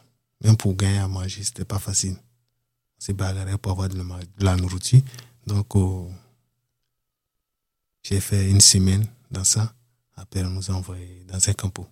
Même 0.44 0.56
pour 0.56 0.76
gagner 0.76 0.98
à 0.98 1.08
manger, 1.08 1.42
c'était 1.42 1.64
pas 1.64 1.78
facile. 1.78 2.14
On 2.14 3.00
s'est 3.00 3.12
bagarré 3.12 3.58
pour 3.58 3.72
avoir 3.72 3.88
de 3.88 4.00
la, 4.38 4.56
nourriture. 4.56 5.00
Donc, 5.46 5.74
oh, 5.74 6.08
j'ai 8.03 8.20
fait 8.20 8.48
une 8.48 8.61
semaine 8.61 9.05
dans 9.30 9.44
ça. 9.44 9.72
Après, 10.16 10.42
on 10.44 10.50
nous 10.50 10.70
a 10.70 10.74
envoyé 10.74 11.24
dans 11.32 11.38
un 11.48 11.53
campo. 11.53 11.86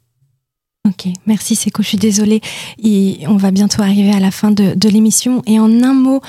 Ok, 0.88 1.08
merci 1.26 1.56
Seko, 1.56 1.82
je 1.82 1.88
suis 1.88 1.98
désolée. 1.98 2.40
Et 2.82 3.20
on 3.26 3.36
va 3.36 3.50
bientôt 3.50 3.82
arriver 3.82 4.12
à 4.12 4.20
la 4.20 4.30
fin 4.30 4.50
de, 4.50 4.74
de 4.74 4.88
l'émission. 4.88 5.42
Et 5.46 5.58
en 5.60 5.82
un 5.82 5.92
mot, 5.92 6.20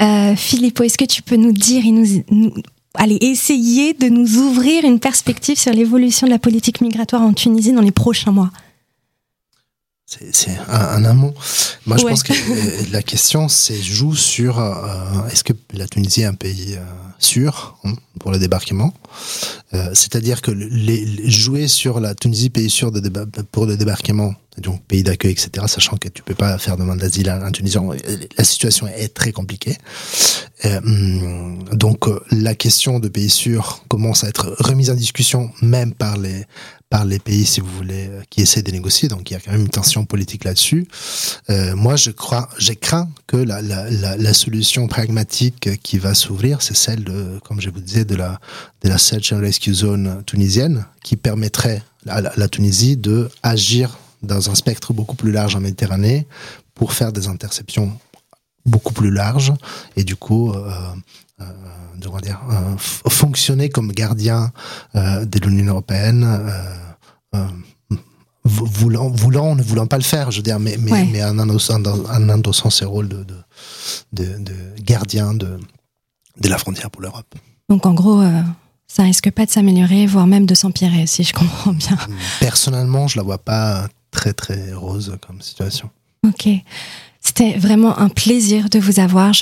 euh, 0.00 0.34
Philippe, 0.34 0.80
est-ce 0.80 0.96
que 0.96 1.04
tu 1.04 1.22
peux 1.22 1.36
nous 1.36 1.52
dire 1.52 1.84
et 1.84 1.90
nous, 1.90 2.24
nous 2.30 2.52
allez 2.94 3.18
essayer 3.20 3.92
de 3.94 4.08
nous 4.08 4.38
ouvrir 4.38 4.84
une 4.84 4.98
perspective 4.98 5.58
sur 5.58 5.72
l'évolution 5.72 6.26
de 6.26 6.32
la 6.32 6.38
politique 6.38 6.80
migratoire 6.80 7.22
en 7.22 7.34
Tunisie 7.34 7.72
dans 7.72 7.82
les 7.82 7.92
prochains 7.92 8.32
mois? 8.32 8.50
C'est 10.08 10.56
un, 10.68 10.74
un, 10.74 11.04
amont. 11.04 11.34
Moi, 11.84 11.98
je 11.98 12.04
pense 12.04 12.22
que 12.22 12.32
la 12.92 13.02
question, 13.02 13.48
c'est 13.48 13.76
joue 13.76 14.16
sur 14.16 14.58
euh, 14.58 15.28
est-ce 15.30 15.44
que 15.44 15.52
la 15.74 15.86
Tunisie 15.86 16.22
est 16.22 16.26
un 16.26 16.34
pays 16.34 16.76
euh, 16.76 16.84
sûr 17.18 17.76
hein, 17.84 17.92
pour 18.18 18.30
le 18.30 18.38
débarquement? 18.38 18.94
Euh, 19.74 19.90
C'est-à-dire 19.92 20.40
que 20.40 20.50
les, 20.50 21.30
jouer 21.30 21.68
sur 21.68 22.00
la 22.00 22.14
Tunisie 22.14 22.48
pays 22.48 22.70
sûr 22.70 22.90
de 22.90 23.06
pour 23.52 23.66
le 23.66 23.76
débarquement, 23.76 24.32
donc 24.56 24.82
pays 24.84 25.02
d'accueil, 25.02 25.32
etc., 25.32 25.66
sachant 25.68 25.98
que 25.98 26.08
tu 26.08 26.22
peux 26.22 26.34
pas 26.34 26.56
faire 26.56 26.78
demande 26.78 27.00
d'asile 27.00 27.28
à 27.28 27.44
un 27.44 27.52
Tunisien, 27.52 27.82
la 28.38 28.44
situation 28.44 28.88
est 28.88 29.12
très 29.12 29.32
compliquée. 29.32 29.76
Hum, 30.64 31.62
donc 31.72 32.06
la 32.32 32.54
question 32.54 32.98
de 32.98 33.08
pays 33.08 33.30
sûr 33.30 33.84
commence 33.88 34.24
à 34.24 34.28
être 34.28 34.56
remise 34.58 34.90
en 34.90 34.94
discussion 34.94 35.50
même 35.60 35.92
par 35.92 36.16
les 36.16 36.46
par 36.90 37.04
les 37.04 37.18
pays, 37.18 37.44
si 37.44 37.60
vous 37.60 37.70
voulez, 37.70 38.08
euh, 38.08 38.22
qui 38.30 38.40
essaient 38.40 38.62
de 38.62 38.70
négocier. 38.70 39.08
Donc 39.08 39.30
il 39.30 39.34
y 39.34 39.36
a 39.36 39.40
quand 39.40 39.52
même 39.52 39.62
une 39.62 39.68
tension 39.68 40.04
politique 40.04 40.44
là-dessus. 40.44 40.86
Euh, 41.50 41.76
moi, 41.76 41.96
je 41.96 42.10
crois, 42.10 42.48
j'ai 42.58 42.76
craint 42.76 43.08
que 43.26 43.36
la, 43.36 44.34
solution 44.34 44.86
pragmatique 44.88 45.82
qui 45.82 45.98
va 45.98 46.14
s'ouvrir, 46.14 46.62
c'est 46.62 46.76
celle 46.76 47.04
de, 47.04 47.38
comme 47.44 47.60
je 47.60 47.70
vous 47.70 47.80
disais, 47.80 48.04
de 48.04 48.14
la 48.14 48.40
de 48.82 48.88
la 48.88 48.98
Search 48.98 49.32
and 49.32 49.40
Rescue 49.40 49.74
Zone 49.74 50.22
tunisienne, 50.24 50.86
qui 51.02 51.16
permettrait 51.16 51.82
à 52.06 52.20
la, 52.20 52.48
Tunisie 52.48 52.96
de 52.96 53.28
agir 53.42 53.98
dans 54.22 54.50
un 54.50 54.54
spectre 54.54 54.92
beaucoup 54.92 55.16
plus 55.16 55.32
large 55.32 55.56
en 55.56 55.60
Méditerranée 55.60 56.26
pour 56.74 56.92
faire 56.92 57.12
des 57.12 57.26
interceptions 57.26 57.98
beaucoup 58.68 58.92
plus 58.92 59.10
larges 59.10 59.52
et 59.96 60.04
du 60.04 60.16
coup 60.16 60.52
euh, 60.52 60.70
euh, 61.40 62.20
dire, 62.22 62.40
euh, 62.50 62.74
fonctionner 62.78 63.68
comme 63.68 63.92
gardien 63.92 64.52
euh, 64.94 65.24
de 65.24 65.38
l'Union 65.40 65.72
européenne, 65.72 66.26
voulant, 68.44 69.08
voulant, 69.10 69.54
ne 69.54 69.62
voulant 69.62 69.86
pas 69.86 69.98
le 69.98 70.02
faire, 70.04 70.30
je 70.30 70.38
veux 70.38 70.42
dire, 70.42 70.58
mais, 70.58 70.76
mais, 70.78 71.04
mais 71.12 71.22
en, 71.22 71.38
endossant, 71.38 71.82
en 71.84 72.28
endossant 72.28 72.70
ses 72.70 72.84
rôles 72.86 73.08
de, 73.08 73.24
de, 74.12 74.24
de, 74.38 74.54
gardien 74.80 75.34
de, 75.34 75.58
de 76.40 76.48
la 76.48 76.58
frontière 76.58 76.90
pour 76.90 77.02
l'Europe. 77.02 77.34
Donc 77.68 77.84
en 77.84 77.92
gros, 77.94 78.22
ça 78.86 79.02
risque 79.02 79.30
pas 79.30 79.44
de 79.44 79.50
s'améliorer, 79.50 80.06
voire 80.06 80.26
même 80.26 80.46
de 80.46 80.54
s'empirer, 80.54 81.06
si 81.06 81.22
je 81.24 81.34
comprends 81.34 81.74
bien. 81.74 81.98
Personnellement, 82.40 83.06
je 83.06 83.18
la 83.18 83.22
vois 83.22 83.38
pas 83.38 83.86
très 84.10 84.32
très 84.32 84.72
rose 84.72 85.16
comme 85.26 85.42
situation. 85.42 85.90
Ok. 86.26 86.48
C'était 87.28 87.58
vraiment 87.58 87.98
un 87.98 88.08
plaisir 88.08 88.70
de 88.70 88.78
vous 88.78 89.00
avoir. 89.00 89.34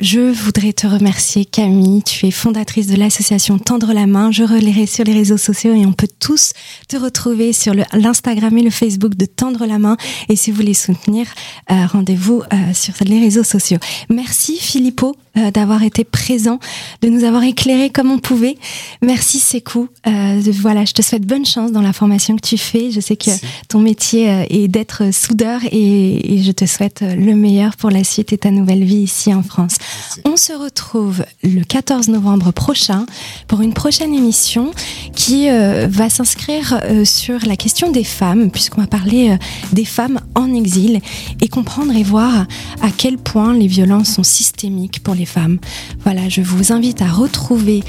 Je 0.00 0.20
voudrais 0.20 0.72
te 0.72 0.86
remercier 0.86 1.44
Camille, 1.44 2.04
tu 2.04 2.26
es 2.26 2.30
fondatrice 2.30 2.86
de 2.86 2.94
l'association 2.94 3.58
Tendre 3.58 3.92
la 3.92 4.06
main, 4.06 4.30
je 4.30 4.44
relayerai 4.44 4.86
sur 4.86 5.02
les 5.02 5.12
réseaux 5.12 5.36
sociaux 5.36 5.74
et 5.74 5.84
on 5.86 5.92
peut 5.92 6.08
tous 6.20 6.52
te 6.86 6.96
retrouver 6.96 7.52
sur 7.52 7.74
l'Instagram 7.92 8.56
et 8.56 8.62
le 8.62 8.70
Facebook 8.70 9.16
de 9.16 9.26
Tendre 9.26 9.66
la 9.66 9.80
main 9.80 9.96
et 10.28 10.36
si 10.36 10.52
vous 10.52 10.58
voulez 10.58 10.74
soutenir, 10.74 11.26
euh, 11.72 11.84
rendez-vous 11.86 12.42
euh, 12.52 12.56
sur 12.74 12.94
les 13.00 13.18
réseaux 13.18 13.42
sociaux. 13.42 13.78
Merci 14.08 14.58
Philippot 14.60 15.16
euh, 15.36 15.50
d'avoir 15.50 15.82
été 15.82 16.04
présent, 16.04 16.60
de 17.02 17.08
nous 17.08 17.24
avoir 17.24 17.42
éclairé 17.42 17.90
comme 17.90 18.12
on 18.12 18.20
pouvait. 18.20 18.56
Merci 19.02 19.40
Sekou. 19.40 19.88
voilà, 20.04 20.84
je 20.84 20.92
te 20.92 21.02
souhaite 21.02 21.26
bonne 21.26 21.44
chance 21.44 21.72
dans 21.72 21.82
la 21.82 21.92
formation 21.92 22.36
que 22.36 22.46
tu 22.46 22.56
fais. 22.56 22.92
Je 22.92 23.00
sais 23.00 23.16
que 23.16 23.30
ton 23.66 23.80
métier 23.80 24.46
est 24.48 24.68
d'être 24.68 25.12
soudeur 25.12 25.60
et, 25.72 26.34
et 26.34 26.42
je 26.44 26.52
te 26.52 26.66
souhaite 26.66 27.00
le 27.02 27.34
meilleur 27.34 27.76
pour 27.76 27.90
la 27.90 28.04
suite 28.04 28.32
et 28.32 28.38
ta 28.38 28.52
nouvelle 28.52 28.84
vie 28.84 29.02
ici 29.02 29.34
en 29.34 29.42
France. 29.42 29.78
On 30.24 30.36
se 30.36 30.52
retrouve 30.52 31.24
le 31.42 31.62
14 31.62 32.08
novembre 32.08 32.52
prochain 32.52 33.06
pour 33.46 33.60
une 33.60 33.72
prochaine 33.72 34.14
émission 34.14 34.70
qui 35.14 35.48
euh, 35.48 35.86
va 35.90 36.10
s'inscrire 36.10 36.80
euh, 36.84 37.04
sur 37.04 37.44
la 37.46 37.56
question 37.56 37.90
des 37.90 38.04
femmes, 38.04 38.50
puisqu'on 38.50 38.80
va 38.80 38.86
parler 38.86 39.30
euh, 39.30 39.36
des 39.72 39.84
femmes 39.84 40.20
en 40.34 40.52
exil 40.54 41.00
et 41.40 41.48
comprendre 41.48 41.94
et 41.94 42.02
voir 42.02 42.46
à 42.82 42.90
quel 42.96 43.18
point 43.18 43.54
les 43.54 43.66
violences 43.66 44.14
sont 44.14 44.22
systémiques 44.22 45.02
pour 45.02 45.14
les 45.14 45.26
femmes. 45.26 45.58
Voilà, 46.04 46.28
je 46.28 46.40
vous 46.40 46.72
invite 46.72 47.02
à 47.02 47.08
retrouver 47.08 47.82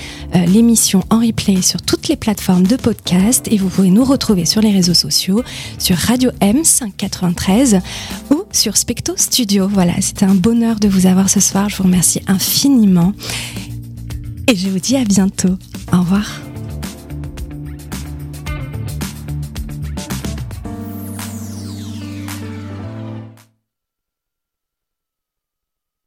l'émission 0.48 1.04
en 1.10 1.20
replay 1.20 1.62
sur 1.62 1.82
toutes 1.82 2.08
les 2.08 2.16
plateformes 2.16 2.66
de 2.66 2.76
podcast 2.76 3.48
et 3.50 3.58
vous 3.58 3.70
pouvez 3.70 3.90
nous 3.90 4.04
retrouver 4.04 4.46
sur 4.46 4.62
les 4.62 4.72
réseaux 4.72 4.94
sociaux, 4.94 5.44
sur 5.78 5.98
Radio 5.98 6.32
M 6.42 6.64
593 6.64 7.80
ou 8.32 8.39
sur 8.52 8.78
Specto 8.78 9.14
Studio. 9.16 9.68
Voilà, 9.68 9.94
c'était 10.02 10.26
un 10.26 10.36
bonheur 10.36 10.80
de 10.80 10.88
vous 10.88 11.06
avoir 11.06 11.30
ce 11.30 11.40
soir. 11.40 11.70
Je 11.70 11.78
vous 11.78 11.84
remercie 11.84 12.22
infiniment. 12.28 13.14
Et 14.48 14.56
je 14.56 14.70
vous 14.70 14.80
dis 14.80 14.98
à 14.98 15.04
bientôt. 15.04 15.58
Au 15.94 16.00
revoir. 16.00 16.26